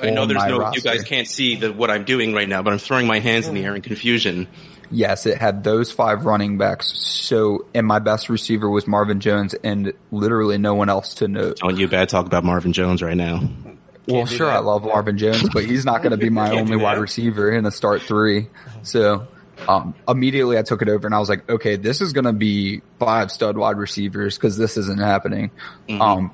I 0.00 0.10
know 0.10 0.24
there's 0.24 0.42
no, 0.44 0.58
roster. 0.58 0.78
you 0.78 0.82
guys 0.82 1.04
can't 1.04 1.28
see 1.28 1.56
the, 1.56 1.72
what 1.72 1.90
I'm 1.90 2.04
doing 2.04 2.32
right 2.32 2.48
now, 2.48 2.62
but 2.62 2.72
I'm 2.72 2.78
throwing 2.78 3.06
my 3.06 3.18
hands 3.18 3.46
in 3.46 3.54
the 3.54 3.64
air 3.64 3.74
in 3.74 3.82
confusion. 3.82 4.48
Yes, 4.90 5.26
it 5.26 5.38
had 5.38 5.64
those 5.64 5.90
five 5.90 6.24
running 6.24 6.58
backs. 6.58 6.92
So, 6.92 7.66
and 7.74 7.86
my 7.86 7.98
best 7.98 8.28
receiver 8.28 8.68
was 8.68 8.86
Marvin 8.86 9.20
Jones 9.20 9.54
and 9.54 9.92
literally 10.10 10.58
no 10.58 10.74
one 10.74 10.88
else 10.88 11.14
to 11.14 11.28
note. 11.28 11.58
Telling 11.58 11.76
you 11.76 11.88
bad 11.88 12.08
talk 12.08 12.26
about 12.26 12.44
Marvin 12.44 12.72
Jones 12.72 13.02
right 13.02 13.16
now. 13.16 13.42
Well, 14.06 14.26
sure, 14.26 14.46
that. 14.46 14.56
I 14.56 14.58
love 14.58 14.82
Marvin 14.82 15.16
Jones, 15.16 15.48
but 15.50 15.64
he's 15.64 15.84
not 15.84 16.02
going 16.02 16.10
to 16.10 16.16
be 16.16 16.30
my 16.30 16.50
only 16.58 16.76
wide 16.76 16.98
receiver 16.98 17.50
in 17.50 17.64
a 17.66 17.70
start 17.70 18.02
three. 18.02 18.48
So, 18.82 19.28
um, 19.68 19.94
immediately 20.08 20.58
I 20.58 20.62
took 20.62 20.82
it 20.82 20.88
over 20.88 21.06
and 21.06 21.14
I 21.14 21.18
was 21.18 21.28
like, 21.28 21.48
okay, 21.48 21.76
this 21.76 22.00
is 22.00 22.12
going 22.12 22.24
to 22.24 22.32
be 22.32 22.82
five 22.98 23.30
stud 23.30 23.56
wide 23.56 23.76
receivers 23.76 24.36
because 24.36 24.56
this 24.56 24.76
isn't 24.76 25.00
happening. 25.00 25.50
Um, 26.00 26.32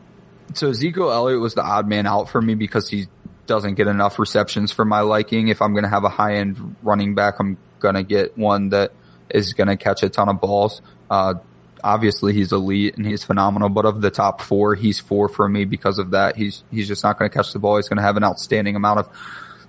so 0.55 0.71
Ezekiel 0.71 1.11
Elliott 1.11 1.41
was 1.41 1.55
the 1.55 1.63
odd 1.63 1.89
man 1.89 2.07
out 2.07 2.29
for 2.29 2.41
me 2.41 2.55
because 2.55 2.89
he 2.89 3.07
doesn't 3.47 3.75
get 3.75 3.87
enough 3.87 4.19
receptions 4.19 4.73
for 4.73 4.85
my 4.85 5.01
liking. 5.01 5.49
If 5.49 5.63
I'm 5.63 5.73
going 5.73 5.85
to 5.85 5.91
have 5.91 6.05
a 6.05 6.09
high 6.09 6.37
end 6.37 6.77
running 6.83 7.15
back, 7.15 7.35
I'm 7.39 7.59
going 7.81 7.95
to 7.95 8.03
get 8.03 8.37
one 8.37 8.71
that 8.71 8.93
is 9.31 9.53
going 9.55 9.69
to 9.69 9.77
catch 9.77 10.03
a 10.03 10.09
ton 10.09 10.29
of 10.29 10.41
balls. 10.41 10.81
Uh, 11.11 11.35
obviously 11.83 12.33
he's 12.33 12.53
elite 12.53 12.97
and 12.97 13.07
he's 13.07 13.25
phenomenal, 13.25 13.69
but 13.69 13.85
of 13.85 14.01
the 14.01 14.11
top 14.11 14.41
four, 14.41 14.75
he's 14.75 14.99
four 15.01 15.29
for 15.29 15.49
me 15.49 15.65
because 15.65 15.99
of 15.99 16.11
that. 16.11 16.37
He's, 16.37 16.65
he's 16.71 16.89
just 16.89 17.05
not 17.05 17.19
going 17.19 17.31
to 17.31 17.37
catch 17.37 17.53
the 17.53 17.59
ball. 17.59 17.77
He's 17.77 17.89
going 17.89 17.99
to 17.99 18.03
have 18.03 18.17
an 18.17 18.25
outstanding 18.25 18.77
amount 18.77 19.01
of 19.01 19.09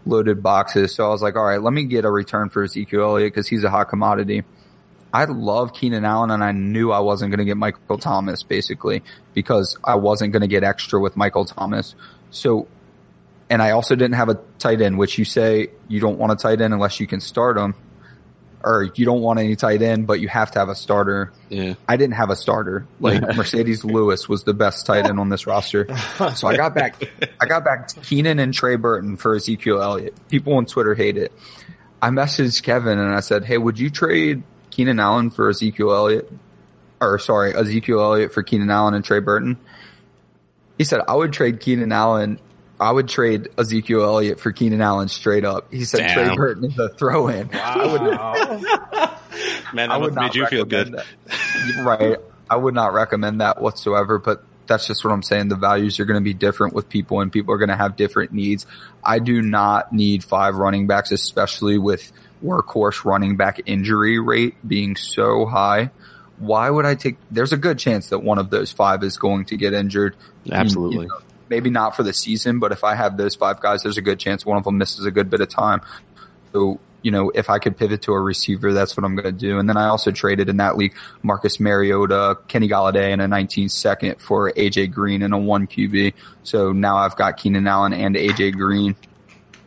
loaded 0.05 0.41
boxes. 0.41 0.95
So 0.95 1.05
I 1.05 1.09
was 1.09 1.21
like, 1.21 1.35
all 1.35 1.45
right, 1.45 1.61
let 1.61 1.73
me 1.73 1.85
get 1.85 2.05
a 2.05 2.11
return 2.11 2.49
for 2.49 2.63
Ezekiel 2.63 3.01
Elliott 3.01 3.33
because 3.33 3.47
he's 3.47 3.63
a 3.63 3.69
hot 3.69 3.89
commodity. 3.89 4.43
I 5.11 5.25
love 5.25 5.73
Keenan 5.73 6.05
Allen 6.05 6.29
and 6.29 6.43
I 6.43 6.51
knew 6.51 6.91
I 6.91 6.99
wasn't 6.99 7.31
going 7.31 7.39
to 7.39 7.45
get 7.45 7.57
Michael 7.57 7.97
Thomas 7.97 8.43
basically 8.43 9.03
because 9.33 9.77
I 9.83 9.95
wasn't 9.95 10.33
going 10.33 10.41
to 10.41 10.47
get 10.47 10.63
extra 10.63 10.99
with 10.99 11.17
Michael 11.17 11.45
Thomas. 11.45 11.95
So, 12.29 12.67
and 13.49 13.61
I 13.61 13.71
also 13.71 13.95
didn't 13.95 14.15
have 14.15 14.29
a 14.29 14.39
tight 14.59 14.81
end, 14.81 14.99
which 14.99 15.17
you 15.17 15.25
say 15.25 15.69
you 15.87 15.99
don't 15.99 16.19
want 16.19 16.31
a 16.31 16.35
tight 16.35 16.61
end 16.61 16.73
unless 16.73 16.99
you 16.99 17.07
can 17.07 17.21
start 17.21 17.57
him 17.57 17.73
or 18.63 18.89
you 18.95 19.05
don't 19.05 19.21
want 19.21 19.39
any 19.39 19.55
tight 19.55 19.81
end, 19.81 20.05
but 20.05 20.19
you 20.19 20.27
have 20.27 20.51
to 20.51 20.59
have 20.59 20.69
a 20.69 20.75
starter. 20.75 21.31
Yeah. 21.49 21.75
I 21.87 21.97
didn't 21.97 22.15
have 22.15 22.29
a 22.29 22.35
starter. 22.35 22.85
Like 22.99 23.21
Marcedes 23.21 23.83
Lewis 23.85 24.27
was 24.27 24.43
the 24.43 24.53
best 24.53 24.85
tight 24.85 25.05
end 25.05 25.19
on 25.19 25.29
this 25.29 25.47
roster. 25.47 25.87
So 26.35 26.47
I 26.47 26.57
got 26.57 26.75
back, 26.75 26.95
I 27.39 27.45
got 27.45 27.63
back 27.63 27.89
Keenan 28.03 28.39
and 28.39 28.53
Trey 28.53 28.75
Burton 28.75 29.17
for 29.17 29.35
Ezekiel 29.35 29.81
Elliott. 29.81 30.13
People 30.27 30.53
on 30.53 30.65
Twitter 30.65 30.93
hate 30.93 31.17
it. 31.17 31.31
I 32.01 32.09
messaged 32.09 32.63
Kevin 32.63 32.97
and 32.97 33.13
I 33.13 33.21
said, 33.21 33.45
Hey, 33.45 33.57
would 33.57 33.79
you 33.79 33.89
trade 33.89 34.43
Keenan 34.69 34.99
Allen 34.99 35.29
for 35.29 35.49
Ezekiel 35.49 35.93
Elliott? 35.93 36.31
Or 37.01 37.17
sorry, 37.19 37.55
Ezekiel 37.55 38.01
Elliott 38.01 38.33
for 38.33 38.43
Keenan 38.43 38.69
Allen 38.69 38.93
and 38.93 39.05
Trey 39.05 39.19
Burton? 39.19 39.57
He 40.77 40.83
said, 40.83 41.01
I 41.07 41.15
would 41.15 41.33
trade 41.33 41.59
Keenan 41.59 41.91
Allen 41.91 42.39
I 42.79 42.91
would 42.91 43.09
trade 43.09 43.49
Ezekiel 43.57 44.03
Elliott 44.03 44.39
for 44.39 44.51
Keenan 44.51 44.81
Allen 44.81 45.09
straight 45.09 45.43
up. 45.43 45.71
He 45.71 45.83
said 45.83 45.99
Damn. 45.99 46.27
Trey 46.27 46.35
Burton 46.35 46.65
is 46.65 46.79
a 46.79 46.89
throw 46.89 47.27
in. 47.27 47.49
Wow. 47.49 48.59
Man, 49.73 49.91
I 49.91 49.99
that 49.99 50.01
would 50.01 50.13
must 50.13 50.15
have 50.15 50.15
not 50.15 50.21
made 50.23 50.35
you 50.35 50.47
feel 50.47 50.63
recommend 50.63 50.91
good. 50.95 51.03
that. 51.25 51.83
right. 51.83 52.17
I 52.49 52.55
would 52.55 52.73
not 52.73 52.93
recommend 52.93 53.41
that 53.41 53.61
whatsoever, 53.61 54.17
but 54.17 54.43
that's 54.65 54.87
just 54.87 55.03
what 55.03 55.11
I'm 55.11 55.23
saying. 55.23 55.49
The 55.49 55.55
values 55.55 55.99
are 55.99 56.05
going 56.05 56.19
to 56.19 56.23
be 56.23 56.33
different 56.33 56.73
with 56.73 56.89
people 56.89 57.19
and 57.19 57.31
people 57.31 57.53
are 57.53 57.57
going 57.57 57.69
to 57.69 57.75
have 57.75 57.95
different 57.95 58.31
needs. 58.31 58.65
I 59.03 59.19
do 59.19 59.41
not 59.41 59.91
need 59.91 60.23
five 60.23 60.55
running 60.55 60.87
backs, 60.87 61.11
especially 61.11 61.77
with 61.77 62.11
workhorse 62.43 63.03
running 63.03 63.35
back 63.35 63.61
injury 63.65 64.19
rate 64.19 64.55
being 64.65 64.95
so 64.95 65.45
high. 65.45 65.91
Why 66.37 66.69
would 66.69 66.85
I 66.85 66.95
take, 66.95 67.17
there's 67.29 67.51
a 67.51 67.57
good 67.57 67.77
chance 67.77 68.09
that 68.09 68.19
one 68.19 68.39
of 68.39 68.49
those 68.49 68.71
five 68.71 69.03
is 69.03 69.17
going 69.17 69.45
to 69.45 69.57
get 69.57 69.73
injured. 69.73 70.15
Absolutely. 70.49 71.03
You 71.03 71.07
know, 71.09 71.17
maybe 71.49 71.69
not 71.69 71.95
for 71.95 72.03
the 72.03 72.13
season, 72.13 72.59
but 72.59 72.71
if 72.71 72.83
I 72.83 72.95
have 72.95 73.17
those 73.17 73.35
five 73.35 73.59
guys, 73.59 73.83
there's 73.83 73.97
a 73.97 74.01
good 74.01 74.19
chance 74.19 74.45
one 74.45 74.57
of 74.57 74.63
them 74.63 74.77
misses 74.77 75.05
a 75.05 75.11
good 75.11 75.29
bit 75.29 75.41
of 75.41 75.49
time. 75.49 75.81
So, 76.53 76.79
you 77.01 77.11
know, 77.11 77.29
if 77.33 77.49
I 77.49 77.59
could 77.59 77.77
pivot 77.77 78.01
to 78.03 78.13
a 78.13 78.19
receiver, 78.19 78.73
that's 78.73 78.97
what 78.97 79.05
I'm 79.05 79.15
going 79.15 79.25
to 79.25 79.31
do. 79.31 79.57
And 79.59 79.69
then 79.69 79.77
I 79.77 79.87
also 79.87 80.11
traded 80.11 80.49
in 80.49 80.57
that 80.57 80.77
league 80.77 80.95
Marcus 81.23 81.59
Mariota, 81.59 82.37
Kenny 82.47 82.67
Golladay, 82.67 83.13
and 83.13 83.21
a 83.21 83.27
19 83.27 83.69
second 83.69 84.19
for 84.21 84.51
AJ 84.51 84.91
Green 84.91 85.21
and 85.21 85.33
a 85.33 85.37
one 85.37 85.65
QB. 85.67 86.13
So 86.43 86.71
now 86.71 86.97
I've 86.97 87.15
got 87.15 87.37
Keenan 87.37 87.67
Allen 87.67 87.93
and 87.93 88.15
AJ 88.15 88.53
Green. 88.53 88.95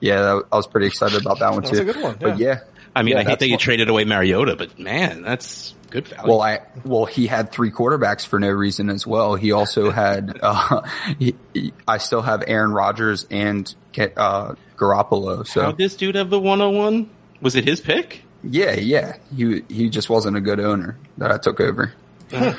Yeah, 0.01 0.41
I 0.51 0.57
was 0.57 0.66
pretty 0.66 0.89
excited 0.89 1.20
about 1.20 1.39
that 1.39 1.53
one 1.53 1.62
That's 1.62 1.76
too. 1.76 1.83
a 1.83 1.85
good 1.93 2.03
one, 2.03 2.16
But 2.20 2.39
yeah. 2.39 2.61
I 2.95 3.03
mean, 3.03 3.14
Yeah, 3.14 3.20
I 3.20 3.24
hate 3.24 3.38
that 3.38 3.47
you 3.47 3.55
what- 3.55 3.61
traded 3.61 3.88
away 3.88 4.05
Mariota, 4.05 4.57
but 4.57 4.78
man, 4.78 5.22
that's 5.22 5.74
good 5.90 6.09
value. 6.09 6.28
Well, 6.30 6.40
I 6.43 6.61
well 6.84 7.05
he 7.07 7.26
had 7.26 7.51
three 7.53 7.70
quarterbacks 7.70 8.26
for 8.26 8.38
no 8.38 8.49
reason 8.51 8.90
as 8.90 9.07
well. 9.07 9.34
He 9.34 9.53
also 9.53 9.90
had 10.03 10.38
uh, 10.43 10.82
he, 11.18 11.34
he- 11.55 11.72
I 11.88 11.99
still 11.99 12.22
have 12.22 12.45
Aaron 12.47 12.72
Rodgers 12.72 13.26
and 13.30 13.72
uh, 14.16 14.55
Garoppolo. 14.76 15.47
So 15.47 15.62
How'd 15.62 15.78
this 15.78 15.97
dude 15.97 16.14
have 16.16 16.28
the 16.30 16.38
101? 16.40 17.09
Was 17.40 17.57
it 17.57 17.64
his 17.66 17.80
pick? 17.80 18.22
yeah, 18.45 18.74
yeah, 18.74 19.16
he 19.36 19.62
he 19.68 19.88
just 19.88 20.11
wasn't 20.11 20.36
a 20.36 20.40
good 20.40 20.61
owner 20.61 20.97
that 21.18 21.30
I 21.30 21.38
took 21.38 21.61
over. 21.61 21.93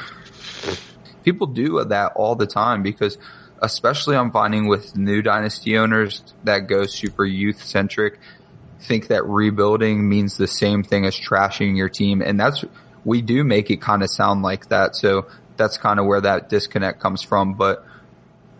People 1.23 1.47
do 1.47 1.83
that 1.85 2.13
all 2.15 2.35
the 2.35 2.47
time 2.47 2.83
because, 2.83 3.17
especially 3.61 4.17
I'm 4.17 4.31
finding 4.31 4.67
with 4.67 4.95
new 4.97 5.21
dynasty 5.21 5.77
owners 5.77 6.21
that 6.43 6.67
go 6.67 6.85
super 6.85 7.25
youth 7.25 7.63
centric, 7.63 8.19
think 8.83 9.07
that 9.07 9.25
rebuilding 9.25 10.07
means 10.07 10.37
the 10.37 10.47
same 10.47 10.83
thing 10.83 11.05
as 11.05 11.15
trashing 11.15 11.77
your 11.77 11.89
team, 11.89 12.21
and 12.21 12.39
that's 12.39 12.63
we 13.05 13.21
do 13.21 13.43
make 13.43 13.69
it 13.69 13.81
kind 13.81 14.03
of 14.03 14.09
sound 14.09 14.43
like 14.43 14.69
that. 14.69 14.95
So 14.95 15.27
that's 15.57 15.77
kind 15.77 15.99
of 15.99 16.05
where 16.05 16.21
that 16.21 16.49
disconnect 16.49 16.99
comes 16.99 17.21
from, 17.21 17.53
but. 17.55 17.85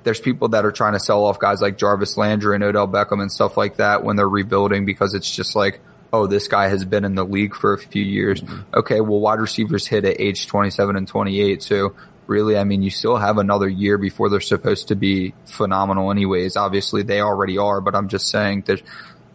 There's 0.06 0.20
people 0.20 0.50
that 0.50 0.66
are 0.66 0.72
trying 0.74 0.92
to 0.92 1.00
sell 1.00 1.24
off 1.24 1.40
guys 1.40 1.62
like 1.62 1.78
Jarvis 1.78 2.18
Landry 2.18 2.56
and 2.56 2.64
Odell 2.66 2.90
Beckham 2.90 3.22
and 3.22 3.32
stuff 3.32 3.56
like 3.56 3.78
that 3.78 4.04
when 4.04 4.18
they're 4.18 4.28
rebuilding 4.28 4.84
because 4.84 5.14
it's 5.14 5.34
just 5.34 5.56
like, 5.56 5.80
oh, 6.14 6.28
this 6.28 6.48
guy 6.48 6.68
has 6.68 6.86
been 6.86 7.04
in 7.04 7.16
the 7.16 7.26
league 7.26 7.56
for 7.56 7.74
a 7.74 7.78
few 7.78 8.04
years. 8.04 8.40
Mm-hmm. 8.42 8.76
Okay, 8.76 9.02
well, 9.02 9.20
wide 9.20 9.40
receivers 9.40 9.88
hit 9.88 10.06
at 10.06 10.22
age 10.22 10.46
27 10.46 10.96
and 10.96 11.08
28. 11.08 11.64
So 11.64 11.96
really, 12.28 12.56
I 12.56 12.64
mean, 12.64 12.84
you 12.84 12.92
still 12.92 13.18
have 13.18 13.40
another 13.40 13.68
year 13.68 13.98
before 13.98 14.30
they're 14.30 14.40
supposed 14.40 14.90
to 14.90 14.96
be 14.96 15.34
phenomenal 15.46 16.12
anyways. 16.12 16.56
Obviously 16.56 17.02
they 17.02 17.20
already 17.20 17.58
are, 17.58 17.82
but 17.82 17.96
I'm 17.96 18.08
just 18.08 18.30
saying 18.30 18.64
that 18.68 18.82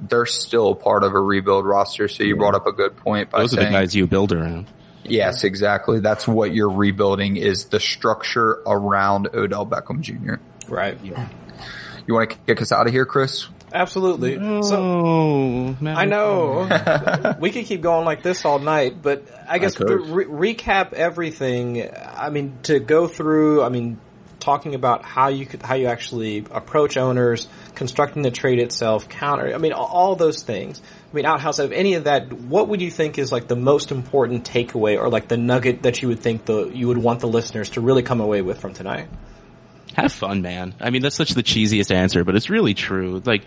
they're 0.01 0.27
still 0.27 0.75
part 0.75 1.05
of 1.05 1.15
a 1.15 1.21
rebuild 1.21 1.67
roster. 1.67 2.09
So 2.09 2.23
you 2.25 2.37
brought 2.37 2.55
up 2.55 2.67
a 2.67 2.73
good 2.73 2.97
point 2.97 3.31
by 3.31 3.41
Those 3.41 3.53
are 3.55 3.57
the 3.57 3.63
saying, 3.63 3.73
guys 3.73 3.95
you 3.97 4.07
build 4.07 4.33
around. 4.33 4.67
yes, 5.05 5.45
exactly. 5.45 6.01
That's 6.01 6.27
what 6.29 6.55
you're 6.55 6.71
rebuilding 6.71 7.37
is 7.37 7.67
the 7.67 7.81
structure 7.81 8.63
around 8.67 9.29
Odell 9.35 9.67
Beckham 9.67 10.01
Jr. 10.01 10.35
right. 10.73 10.99
You 12.07 12.15
want 12.15 12.31
to 12.31 12.37
kick 12.47 12.63
us 12.63 12.73
out 12.73 12.87
of 12.87 12.93
here, 12.93 13.05
Chris? 13.05 13.49
Absolutely. 13.71 14.37
So 14.63 14.77
Oh, 14.81 15.77
man. 15.79 15.95
I 15.97 16.07
know 16.07 17.37
we 17.41 17.51
could 17.51 17.67
keep 17.67 17.83
going 17.83 18.07
like 18.07 18.23
this 18.23 18.47
all 18.47 18.59
night, 18.59 19.03
but 19.03 19.25
I 19.47 19.59
guess 19.59 19.75
to 19.75 19.85
re- 19.99 20.55
recap 20.55 20.95
everything. 20.95 21.87
I 22.17 22.31
mean, 22.31 22.57
to 22.63 22.81
go 22.81 23.09
through. 23.09 23.63
I 23.63 23.69
mean, 23.69 23.99
talking 24.49 24.75
about 24.75 25.05
how 25.05 25.29
you 25.29 25.45
could 25.45 25.61
how 25.61 25.75
you 25.75 25.89
actually 25.89 26.39
approach 26.51 26.97
owners, 26.97 27.47
constructing 27.75 28.23
the 28.23 28.31
trade 28.31 28.59
itself, 28.59 29.07
counter. 29.07 29.55
I 29.55 29.59
mean, 29.59 29.75
all, 29.75 30.17
those 30.17 30.43
things. 30.43 30.81
I 31.13 31.15
mean, 31.15 31.27
outside 31.27 31.65
of 31.65 31.73
any 31.73 31.95
of 31.95 32.05
that, 32.05 32.33
what 32.33 32.69
would 32.69 32.81
you 32.81 32.91
think 32.91 33.19
is 33.19 33.31
like 33.31 33.47
the 33.47 33.57
most 33.57 33.91
important 33.91 34.49
takeaway, 34.49 34.99
or 34.99 35.11
like 35.11 35.29
the 35.29 35.37
nugget 35.37 35.83
that 35.83 36.01
you 36.01 36.09
would 36.09 36.21
think 36.21 36.47
the 36.47 36.71
you 36.71 36.89
would 36.89 36.97
want 36.97 37.21
the 37.21 37.29
listeners 37.29 37.69
to 37.71 37.83
really 37.83 38.03
come 38.03 38.23
away 38.23 38.41
with 38.41 38.59
from 38.59 38.73
tonight? 38.73 39.09
Have 39.95 40.13
fun, 40.13 40.41
man. 40.41 40.75
I 40.81 40.89
mean, 40.89 41.03
that's 41.03 41.17
such 41.17 41.33
the 41.33 41.43
cheesiest 41.43 41.95
answer, 41.95 42.25
but 42.25 42.35
it's 42.35 42.49
really 42.49 42.73
true. 42.73 43.21
Like, 43.23 43.45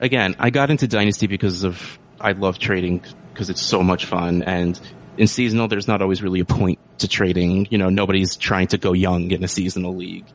again, 0.00 0.36
I 0.38 0.50
got 0.50 0.70
into 0.70 0.86
Dynasty 0.86 1.26
because 1.26 1.64
of, 1.64 1.98
I 2.20 2.32
love 2.32 2.60
trading 2.60 3.02
because 3.32 3.50
it's 3.50 3.62
so 3.62 3.82
much 3.82 4.04
fun. 4.04 4.42
And 4.42 4.78
in 5.18 5.26
seasonal, 5.26 5.68
there's 5.68 5.88
not 5.88 6.00
always 6.00 6.22
really 6.22 6.40
a 6.40 6.44
point 6.44 6.78
to 6.98 7.08
trading. 7.08 7.66
You 7.70 7.78
know, 7.78 7.90
nobody's 7.90 8.36
trying 8.36 8.68
to 8.68 8.78
go 8.78 8.92
young 8.92 9.30
in 9.30 9.44
a 9.44 9.48
seasonal 9.48 9.94
league. 9.94 10.26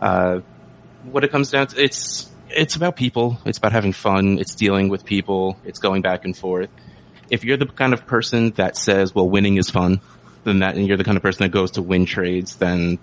Uh, 0.00 0.40
what 1.04 1.24
it 1.24 1.30
comes 1.30 1.50
down 1.50 1.68
to, 1.68 1.82
it's, 1.82 2.30
it's 2.50 2.76
about 2.76 2.96
people. 2.96 3.38
It's 3.46 3.58
about 3.58 3.72
having 3.72 3.92
fun. 3.92 4.38
It's 4.38 4.54
dealing 4.54 4.88
with 4.88 5.04
people. 5.04 5.56
It's 5.64 5.78
going 5.78 6.02
back 6.02 6.24
and 6.24 6.36
forth. 6.36 6.70
If 7.30 7.44
you're 7.44 7.56
the 7.56 7.66
kind 7.66 7.94
of 7.94 8.06
person 8.06 8.50
that 8.52 8.76
says, 8.76 9.14
well, 9.14 9.28
winning 9.28 9.56
is 9.56 9.70
fun, 9.70 10.00
then 10.44 10.58
that, 10.58 10.76
and 10.76 10.86
you're 10.86 10.98
the 10.98 11.04
kind 11.04 11.16
of 11.16 11.22
person 11.22 11.44
that 11.44 11.50
goes 11.50 11.72
to 11.72 11.82
win 11.82 12.04
trades, 12.04 12.56
then 12.56 12.98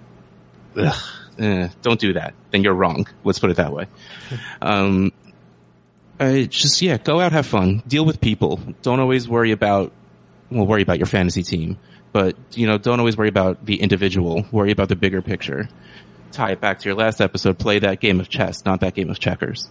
ugh, 0.78 0.96
eh, 1.40 1.70
don't 1.82 2.00
do 2.00 2.14
that. 2.14 2.36
Then 2.52 2.64
you're 2.64 2.76
wrong. 2.76 3.08
Let's 3.24 3.40
put 3.40 3.50
it 3.50 3.58
that 3.58 3.74
way. 3.74 3.88
Um, 4.62 5.12
uh, 6.20 6.42
just 6.42 6.82
yeah, 6.82 6.98
go 6.98 7.22
out, 7.22 7.32
have 7.32 7.46
fun, 7.46 7.82
deal 7.88 8.06
with 8.06 8.20
people. 8.20 8.60
Don't 8.82 9.00
always 9.00 9.28
worry 9.28 9.52
about, 9.52 9.94
well, 10.52 10.66
worry 10.66 10.82
about 10.82 10.98
your 10.98 11.06
fantasy 11.06 11.44
team, 11.44 11.78
but 12.12 12.36
you 12.54 12.68
know, 12.68 12.78
don't 12.78 13.00
always 13.00 13.18
worry 13.18 13.30
about 13.30 13.66
the 13.66 13.82
individual. 13.82 14.46
Worry 14.52 14.72
about 14.72 14.90
the 14.90 14.96
bigger 14.96 15.22
picture. 15.22 15.70
Tie 16.32 16.52
it 16.52 16.62
back 16.62 16.80
to 16.80 16.90
your 16.90 16.96
last 16.96 17.22
episode. 17.22 17.58
Play 17.58 17.80
that 17.80 18.00
game 18.00 18.20
of 18.20 18.30
chess, 18.30 18.66
not 18.66 18.82
that 18.82 18.94
game 18.94 19.10
of 19.10 19.20
checkers. 19.20 19.70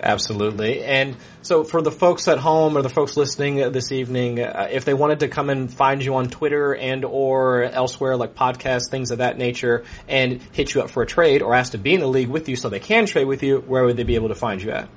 Absolutely. 0.00 0.84
And 0.84 1.16
so 1.42 1.64
for 1.64 1.82
the 1.82 1.90
folks 1.90 2.28
at 2.28 2.38
home 2.38 2.76
or 2.76 2.82
the 2.82 2.88
folks 2.88 3.16
listening 3.16 3.72
this 3.72 3.90
evening, 3.90 4.40
uh, 4.40 4.68
if 4.70 4.84
they 4.84 4.94
wanted 4.94 5.20
to 5.20 5.28
come 5.28 5.50
and 5.50 5.72
find 5.72 6.04
you 6.04 6.14
on 6.16 6.28
Twitter 6.28 6.74
and 6.74 7.04
or 7.04 7.64
elsewhere 7.64 8.16
like 8.16 8.34
podcasts, 8.34 8.90
things 8.90 9.10
of 9.10 9.18
that 9.18 9.38
nature 9.38 9.84
and 10.06 10.40
hit 10.52 10.72
you 10.72 10.82
up 10.82 10.90
for 10.90 11.02
a 11.02 11.06
trade 11.06 11.42
or 11.42 11.54
ask 11.54 11.72
to 11.72 11.78
be 11.78 11.94
in 11.94 12.00
the 12.00 12.06
league 12.06 12.28
with 12.28 12.48
you 12.48 12.56
so 12.56 12.68
they 12.68 12.80
can 12.80 13.06
trade 13.06 13.24
with 13.26 13.42
you, 13.42 13.58
where 13.58 13.84
would 13.84 13.96
they 13.96 14.04
be 14.04 14.14
able 14.14 14.28
to 14.28 14.34
find 14.34 14.62
you 14.62 14.70
at? 14.70 14.84
All 14.84 14.90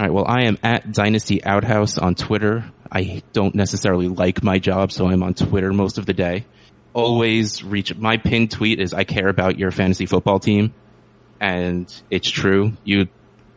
right. 0.00 0.12
Well, 0.12 0.26
I 0.26 0.42
am 0.42 0.58
at 0.62 0.92
Dynasty 0.92 1.44
Outhouse 1.44 1.96
on 1.96 2.14
Twitter. 2.14 2.64
I 2.92 3.22
don't 3.32 3.54
necessarily 3.54 4.08
like 4.08 4.42
my 4.42 4.58
job, 4.58 4.92
so 4.92 5.08
I'm 5.08 5.22
on 5.22 5.32
Twitter 5.32 5.72
most 5.72 5.96
of 5.96 6.04
the 6.04 6.12
day. 6.12 6.44
Always 6.92 7.64
reach, 7.64 7.96
my 7.96 8.18
pinned 8.18 8.50
tweet 8.50 8.78
is 8.78 8.92
I 8.92 9.04
care 9.04 9.28
about 9.28 9.58
your 9.58 9.70
fantasy 9.70 10.04
football 10.04 10.38
team. 10.38 10.74
And 11.40 11.92
it's 12.10 12.30
true. 12.30 12.74
You 12.84 13.08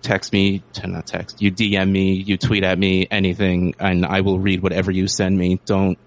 text 0.02 0.32
me, 0.32 0.64
to 0.74 0.88
not 0.88 1.06
text, 1.06 1.42
you 1.42 1.52
DM 1.52 1.92
me, 1.92 2.14
you 2.14 2.38
tweet 2.38 2.64
at 2.64 2.80
me, 2.80 3.08
anything, 3.12 3.76
and 3.78 4.06
I 4.06 4.22
will 4.22 4.40
read 4.40 4.64
whatever 4.64 4.90
you 4.90 5.08
send 5.08 5.38
me. 5.38 5.60
Don't, 5.66 5.98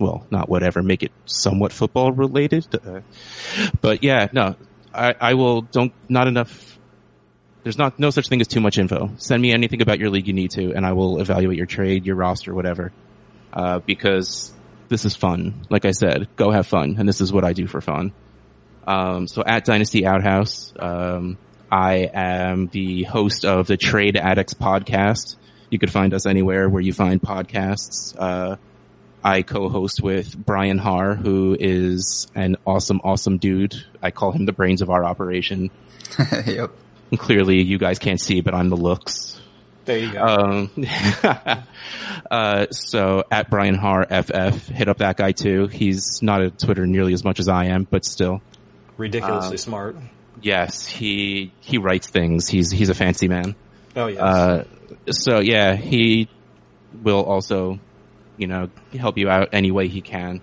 well, 0.00 0.26
not 0.30 0.48
whatever, 0.48 0.82
make 0.82 1.04
it 1.04 1.12
somewhat 1.24 1.72
football 1.72 2.10
related. 2.10 2.66
Uh, 2.74 3.02
but 3.80 4.02
yeah, 4.02 4.28
no, 4.32 4.56
I, 4.92 5.14
I 5.20 5.34
will, 5.34 5.62
don't, 5.62 5.92
not 6.08 6.26
enough 6.26 6.78
there's 7.62 7.78
not 7.78 7.98
no 7.98 8.10
such 8.10 8.28
thing 8.28 8.40
as 8.40 8.48
too 8.48 8.60
much 8.60 8.78
info. 8.78 9.10
Send 9.18 9.40
me 9.40 9.52
anything 9.52 9.82
about 9.82 9.98
your 9.98 10.10
league 10.10 10.26
you 10.26 10.32
need 10.32 10.50
to, 10.52 10.72
and 10.72 10.84
I 10.84 10.92
will 10.92 11.20
evaluate 11.20 11.56
your 11.56 11.66
trade, 11.66 12.06
your 12.06 12.16
roster, 12.16 12.54
whatever. 12.54 12.92
Uh, 13.52 13.78
because 13.80 14.52
this 14.88 15.04
is 15.04 15.14
fun. 15.14 15.66
Like 15.70 15.84
I 15.84 15.92
said, 15.92 16.28
go 16.36 16.50
have 16.50 16.66
fun, 16.66 16.96
and 16.98 17.08
this 17.08 17.20
is 17.20 17.32
what 17.32 17.44
I 17.44 17.52
do 17.52 17.66
for 17.66 17.80
fun. 17.80 18.12
Um, 18.86 19.28
so 19.28 19.44
at 19.44 19.64
Dynasty 19.64 20.06
Outhouse, 20.06 20.72
um, 20.78 21.38
I 21.70 22.10
am 22.12 22.66
the 22.66 23.04
host 23.04 23.44
of 23.44 23.66
the 23.66 23.76
Trade 23.76 24.16
Addicts 24.16 24.54
podcast. 24.54 25.36
You 25.70 25.78
could 25.78 25.90
find 25.90 26.12
us 26.12 26.26
anywhere 26.26 26.68
where 26.68 26.82
you 26.82 26.92
find 26.92 27.20
podcasts. 27.20 28.14
Uh, 28.18 28.56
I 29.24 29.42
co-host 29.42 30.02
with 30.02 30.36
Brian 30.36 30.78
Har, 30.78 31.14
who 31.14 31.56
is 31.58 32.26
an 32.34 32.56
awesome, 32.66 33.00
awesome 33.04 33.38
dude. 33.38 33.74
I 34.02 34.10
call 34.10 34.32
him 34.32 34.46
the 34.46 34.52
brains 34.52 34.82
of 34.82 34.90
our 34.90 35.04
operation. 35.04 35.70
yep. 36.46 36.72
Clearly, 37.16 37.62
you 37.62 37.78
guys 37.78 37.98
can't 37.98 38.20
see, 38.20 38.40
but 38.40 38.54
I'm 38.54 38.68
the 38.68 38.76
looks. 38.76 39.40
There 39.84 39.98
you 39.98 40.12
go. 40.12 40.24
Um, 40.24 40.70
uh, 42.30 42.66
so 42.70 43.24
at 43.30 43.50
Brian 43.50 43.74
Har 43.74 44.04
FF, 44.04 44.68
hit 44.68 44.88
up 44.88 44.98
that 44.98 45.16
guy 45.16 45.32
too. 45.32 45.66
He's 45.66 46.22
not 46.22 46.42
at 46.42 46.58
Twitter 46.58 46.86
nearly 46.86 47.12
as 47.12 47.24
much 47.24 47.40
as 47.40 47.48
I 47.48 47.66
am, 47.66 47.86
but 47.90 48.04
still. 48.04 48.40
Ridiculously 48.96 49.52
um, 49.52 49.58
smart. 49.58 49.96
Yes, 50.40 50.86
he 50.86 51.52
he 51.60 51.78
writes 51.78 52.08
things. 52.08 52.48
He's 52.48 52.70
he's 52.70 52.88
a 52.88 52.94
fancy 52.94 53.28
man. 53.28 53.54
Oh 53.96 54.06
yeah. 54.06 54.24
Uh, 54.24 54.64
so 55.10 55.40
yeah, 55.40 55.74
he 55.76 56.28
will 57.02 57.22
also, 57.22 57.80
you 58.36 58.46
know, 58.46 58.70
help 58.96 59.18
you 59.18 59.28
out 59.28 59.50
any 59.52 59.70
way 59.70 59.88
he 59.88 60.00
can. 60.00 60.40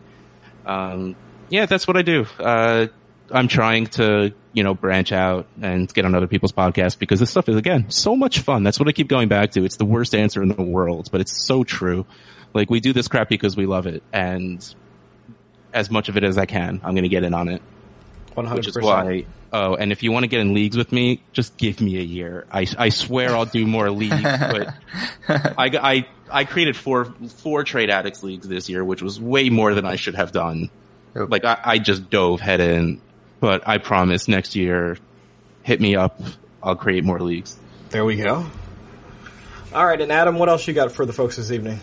Um, 0.66 1.16
yeah, 1.50 1.66
that's 1.66 1.88
what 1.88 1.98
I 1.98 2.02
do. 2.02 2.26
Uh, 2.40 2.88
I'm 3.32 3.48
trying 3.48 3.88
to, 3.88 4.34
you 4.60 4.64
know, 4.64 4.74
branch 4.74 5.14
out 5.14 5.48
and 5.62 5.88
get 5.94 6.04
on 6.04 6.14
other 6.14 6.28
people's 6.28 6.52
podcasts 6.52 7.00
because 7.00 7.22
this 7.22 7.30
stuff 7.30 7.48
is 7.48 7.56
again 7.56 7.90
so 7.90 8.14
much 8.14 8.40
fun. 8.40 8.62
That's 8.62 8.78
what 8.78 8.90
I 8.90 8.92
keep 8.92 9.08
going 9.08 9.30
back 9.30 9.52
to. 9.52 9.64
It's 9.64 9.78
the 9.78 9.86
worst 9.86 10.14
answer 10.14 10.44
in 10.44 10.50
the 10.50 10.62
world, 10.62 11.08
but 11.14 11.22
it's 11.22 11.48
so 11.48 11.64
true. 11.64 12.06
Like 12.54 12.70
we 12.70 12.82
do 12.82 12.92
this 12.92 13.08
crap 13.08 13.30
because 13.30 13.56
we 13.56 13.66
love 13.66 13.88
it, 13.88 14.04
and 14.12 14.62
as 15.74 15.90
much 15.90 16.10
of 16.10 16.18
it 16.18 16.26
as 16.26 16.38
I 16.38 16.46
can, 16.46 16.82
I'm 16.84 16.94
going 16.94 17.04
to 17.04 17.10
get 17.10 17.24
in 17.24 17.34
on 17.34 17.48
it. 17.48 17.62
100%. 18.36 18.54
Which 18.54 18.68
is 18.68 18.78
why. 18.78 19.28
Oh, 19.54 19.76
and 19.76 19.94
if 19.94 20.04
you 20.04 20.12
want 20.12 20.26
to 20.26 20.28
get 20.28 20.42
in 20.42 20.54
leagues 20.54 20.76
with 20.76 20.92
me, 20.92 21.24
just 21.32 21.56
give 21.56 21.80
me 21.80 21.98
a 21.98 22.04
year. 22.04 22.46
I, 22.52 22.68
I 22.78 22.90
swear 22.90 23.30
I'll 23.30 23.46
do 23.46 23.66
more 23.66 23.90
leagues. 23.90 24.22
But 24.22 24.74
I, 25.30 25.54
I 25.58 26.08
I 26.30 26.44
created 26.44 26.76
four 26.76 27.06
four 27.38 27.64
trade 27.64 27.90
addicts 27.90 28.24
leagues 28.24 28.46
this 28.46 28.68
year, 28.68 28.84
which 28.84 29.02
was 29.02 29.22
way 29.22 29.50
more 29.50 29.74
than 29.74 29.86
I 29.86 29.96
should 29.96 30.16
have 30.16 30.34
done. 30.34 30.70
Like 31.16 31.46
I, 31.46 31.60
I 31.64 31.78
just 31.80 32.10
dove 32.10 32.42
head 32.42 32.60
in, 32.60 33.00
but 33.40 33.68
I 33.68 33.78
promise 33.78 34.28
next 34.28 34.56
year, 34.56 34.98
hit 35.64 35.80
me 35.80 35.96
up. 35.96 36.22
I'll 36.62 36.76
create 36.76 37.04
more 37.04 37.20
leagues. 37.20 37.58
There 37.90 38.06
we 38.06 38.18
go. 38.18 38.46
All 39.74 39.86
right, 39.86 40.00
and 40.02 40.12
Adam, 40.12 40.38
what 40.38 40.50
else 40.50 40.68
you 40.68 40.74
got 40.74 40.92
for 40.92 41.06
the 41.06 41.14
folks 41.14 41.36
this 41.36 41.52
evening? 41.52 41.80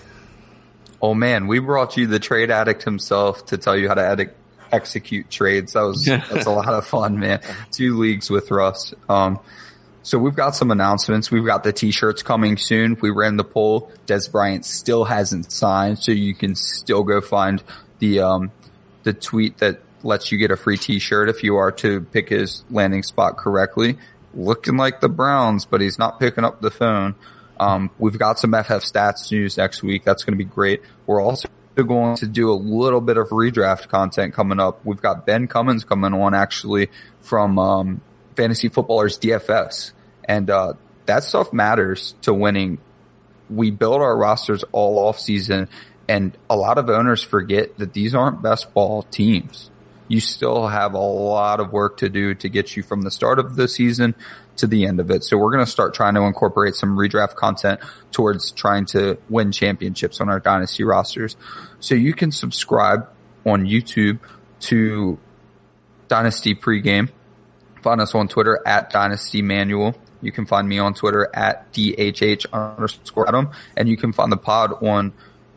Oh 1.00 1.14
man, 1.14 1.46
we 1.46 1.58
brought 1.58 1.96
you 1.96 2.06
the 2.06 2.18
trade 2.18 2.50
addict 2.50 2.82
himself 2.82 3.46
to 3.46 3.58
tell 3.58 3.76
you 3.76 3.88
how 3.88 3.94
to 3.94 4.06
edit, 4.06 4.36
execute 4.72 5.30
trades. 5.30 5.74
That 5.74 5.82
was 5.82 6.04
that's 6.04 6.46
a 6.46 6.50
lot 6.50 6.68
of 6.68 6.86
fun, 6.86 7.20
man. 7.20 7.40
Two 7.70 7.98
leagues 7.98 8.30
with 8.30 8.50
Russ. 8.50 8.94
Um, 9.08 9.38
so 10.02 10.18
we've 10.18 10.36
got 10.36 10.54
some 10.54 10.70
announcements. 10.70 11.30
We've 11.30 11.44
got 11.44 11.64
the 11.64 11.72
t-shirts 11.72 12.22
coming 12.22 12.56
soon. 12.56 12.96
We 13.00 13.10
ran 13.10 13.36
the 13.36 13.44
poll. 13.44 13.90
Dez 14.06 14.30
Bryant 14.30 14.64
still 14.64 15.04
hasn't 15.04 15.50
signed, 15.50 15.98
so 15.98 16.12
you 16.12 16.34
can 16.34 16.54
still 16.54 17.02
go 17.02 17.20
find 17.20 17.62
the 17.98 18.20
um, 18.20 18.52
the 19.02 19.12
tweet 19.12 19.58
that 19.58 19.80
lets 20.06 20.32
you 20.32 20.38
get 20.38 20.50
a 20.50 20.56
free 20.56 20.76
t-shirt 20.76 21.28
if 21.28 21.42
you 21.42 21.56
are 21.56 21.72
to 21.72 22.00
pick 22.00 22.28
his 22.28 22.64
landing 22.70 23.02
spot 23.02 23.36
correctly. 23.36 23.98
Looking 24.34 24.76
like 24.76 25.00
the 25.00 25.08
Browns, 25.08 25.64
but 25.64 25.80
he's 25.80 25.98
not 25.98 26.20
picking 26.20 26.44
up 26.44 26.60
the 26.60 26.70
phone. 26.70 27.14
Um, 27.58 27.90
we've 27.98 28.18
got 28.18 28.38
some 28.38 28.52
FF 28.52 28.84
stats 28.84 29.30
news 29.32 29.56
next 29.56 29.82
week. 29.82 30.04
That's 30.04 30.24
going 30.24 30.38
to 30.38 30.44
be 30.44 30.48
great. 30.48 30.82
We're 31.06 31.20
also 31.20 31.48
going 31.74 32.16
to 32.16 32.26
do 32.26 32.50
a 32.50 32.54
little 32.54 33.00
bit 33.00 33.16
of 33.16 33.28
redraft 33.28 33.88
content 33.88 34.34
coming 34.34 34.60
up. 34.60 34.84
We've 34.84 35.00
got 35.00 35.26
Ben 35.26 35.46
Cummins 35.46 35.84
coming 35.84 36.14
on 36.14 36.34
actually 36.34 36.88
from, 37.20 37.58
um, 37.58 38.00
fantasy 38.34 38.68
footballers 38.68 39.18
DFS 39.18 39.92
and, 40.24 40.48
uh, 40.50 40.74
that 41.06 41.22
stuff 41.22 41.52
matters 41.52 42.14
to 42.22 42.34
winning. 42.34 42.78
We 43.48 43.70
build 43.70 44.00
our 44.02 44.16
rosters 44.16 44.64
all 44.72 44.98
off 44.98 45.20
season 45.20 45.68
and 46.08 46.36
a 46.48 46.56
lot 46.56 46.78
of 46.78 46.88
owners 46.88 47.22
forget 47.22 47.78
that 47.78 47.92
these 47.92 48.14
aren't 48.14 48.42
best 48.42 48.72
ball 48.74 49.02
teams. 49.02 49.70
You 50.08 50.20
still 50.20 50.68
have 50.68 50.94
a 50.94 50.98
lot 50.98 51.60
of 51.60 51.72
work 51.72 51.98
to 51.98 52.08
do 52.08 52.34
to 52.34 52.48
get 52.48 52.76
you 52.76 52.82
from 52.82 53.02
the 53.02 53.10
start 53.10 53.38
of 53.38 53.56
the 53.56 53.68
season 53.68 54.14
to 54.56 54.66
the 54.66 54.86
end 54.86 55.00
of 55.00 55.10
it. 55.10 55.24
So 55.24 55.36
we're 55.36 55.50
going 55.50 55.64
to 55.64 55.70
start 55.70 55.94
trying 55.94 56.14
to 56.14 56.22
incorporate 56.22 56.74
some 56.74 56.96
redraft 56.96 57.34
content 57.34 57.80
towards 58.12 58.52
trying 58.52 58.86
to 58.86 59.18
win 59.28 59.52
championships 59.52 60.20
on 60.20 60.28
our 60.28 60.40
dynasty 60.40 60.84
rosters. 60.84 61.36
So 61.80 61.94
you 61.94 62.14
can 62.14 62.32
subscribe 62.32 63.08
on 63.44 63.66
YouTube 63.66 64.18
to 64.60 65.18
Dynasty 66.08 66.54
pregame. 66.54 67.10
Find 67.82 68.00
us 68.00 68.14
on 68.14 68.28
Twitter 68.28 68.60
at 68.66 68.90
Dynasty 68.90 69.42
Manual. 69.42 69.96
You 70.22 70.32
can 70.32 70.46
find 70.46 70.68
me 70.68 70.78
on 70.78 70.94
Twitter 70.94 71.28
at 71.34 71.72
DHH 71.72 72.46
underscore 72.52 73.28
Adam. 73.28 73.50
And 73.76 73.88
you 73.88 73.96
can 73.96 74.12
find 74.12 74.32
the 74.32 74.36
pod 74.36 74.82
on 74.82 75.12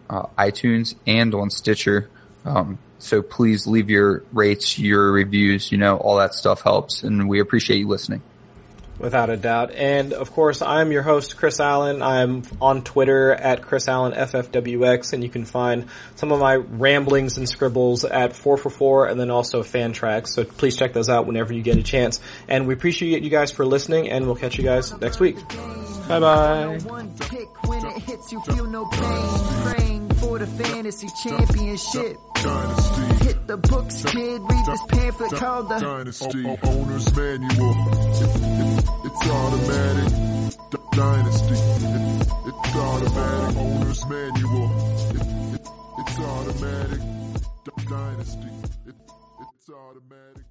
uh, 0.09 0.23
iTunes 0.37 0.95
and 1.07 1.33
on 1.33 1.49
Stitcher. 1.49 2.09
Um, 2.45 2.79
so 2.99 3.21
please 3.21 3.65
leave 3.65 3.89
your 3.89 4.23
rates, 4.31 4.77
your 4.77 5.11
reviews, 5.11 5.71
you 5.71 5.77
know, 5.77 5.97
all 5.97 6.17
that 6.17 6.33
stuff 6.33 6.61
helps. 6.61 7.03
And 7.03 7.27
we 7.27 7.39
appreciate 7.39 7.79
you 7.79 7.87
listening. 7.87 8.21
Without 8.99 9.29
a 9.29 9.37
doubt. 9.37 9.71
And 9.71 10.11
of 10.11 10.33
course, 10.33 10.61
I'm 10.61 10.91
your 10.91 11.03
host, 11.03 11.37
Chris 11.37 11.61
Allen. 11.61 12.01
I'm 12.01 12.43
on 12.61 12.83
Twitter 12.83 13.31
at 13.31 13.61
Chris 13.61 13.87
Allen 13.87 14.11
FFWX, 14.11 15.13
and 15.13 15.23
you 15.23 15.29
can 15.29 15.45
find 15.45 15.85
some 16.15 16.33
of 16.33 16.41
my 16.41 16.55
ramblings 16.55 17.37
and 17.37 17.47
scribbles 17.47 18.03
at 18.03 18.31
4for4 18.31 19.09
and 19.09 19.17
then 19.17 19.31
also 19.31 19.63
fan 19.63 19.93
tracks. 19.93 20.33
So 20.33 20.43
please 20.43 20.75
check 20.75 20.91
those 20.91 21.07
out 21.07 21.27
whenever 21.27 21.53
you 21.53 21.61
get 21.61 21.77
a 21.77 21.83
chance. 21.83 22.19
And 22.49 22.67
we 22.67 22.73
appreciate 22.73 23.23
you 23.23 23.29
guys 23.29 23.53
for 23.53 23.65
listening, 23.65 24.09
and 24.09 24.25
we'll 24.25 24.35
catch 24.35 24.57
you 24.57 24.65
guys 24.65 24.93
next 24.99 25.21
week. 25.21 25.37
Bye 26.09 26.19
bye. 26.19 26.77
For 30.19 30.37
the 30.39 30.47
fantasy 30.47 31.07
championship. 31.23 32.17
Dynasty. 32.35 33.25
Hit 33.25 33.47
the 33.47 33.57
books, 33.57 34.03
kid. 34.05 34.41
Read 34.41 34.65
this 34.65 34.81
pamphlet 34.89 35.31
called 35.33 35.69
the 35.69 35.79
Dynasty. 35.79 36.45
O- 36.45 36.57
owner's 36.63 37.15
manual. 37.15 37.75
It- 38.21 38.35
it- 38.59 38.85
it's 39.05 39.27
automatic. 39.29 40.09
D- 40.71 40.77
Dynasty. 40.91 41.55
It- 41.55 42.27
it's 42.47 42.75
automatic. 42.75 43.57
Owner's 43.57 44.05
manual. 44.07 44.69
It- 45.15 45.55
it- 45.55 45.67
it's 45.99 46.19
automatic. 46.19 47.01
D- 47.65 47.83
Dynasty. 47.89 48.51
It- 48.87 48.95
it's 49.41 49.69
automatic. 49.69 50.45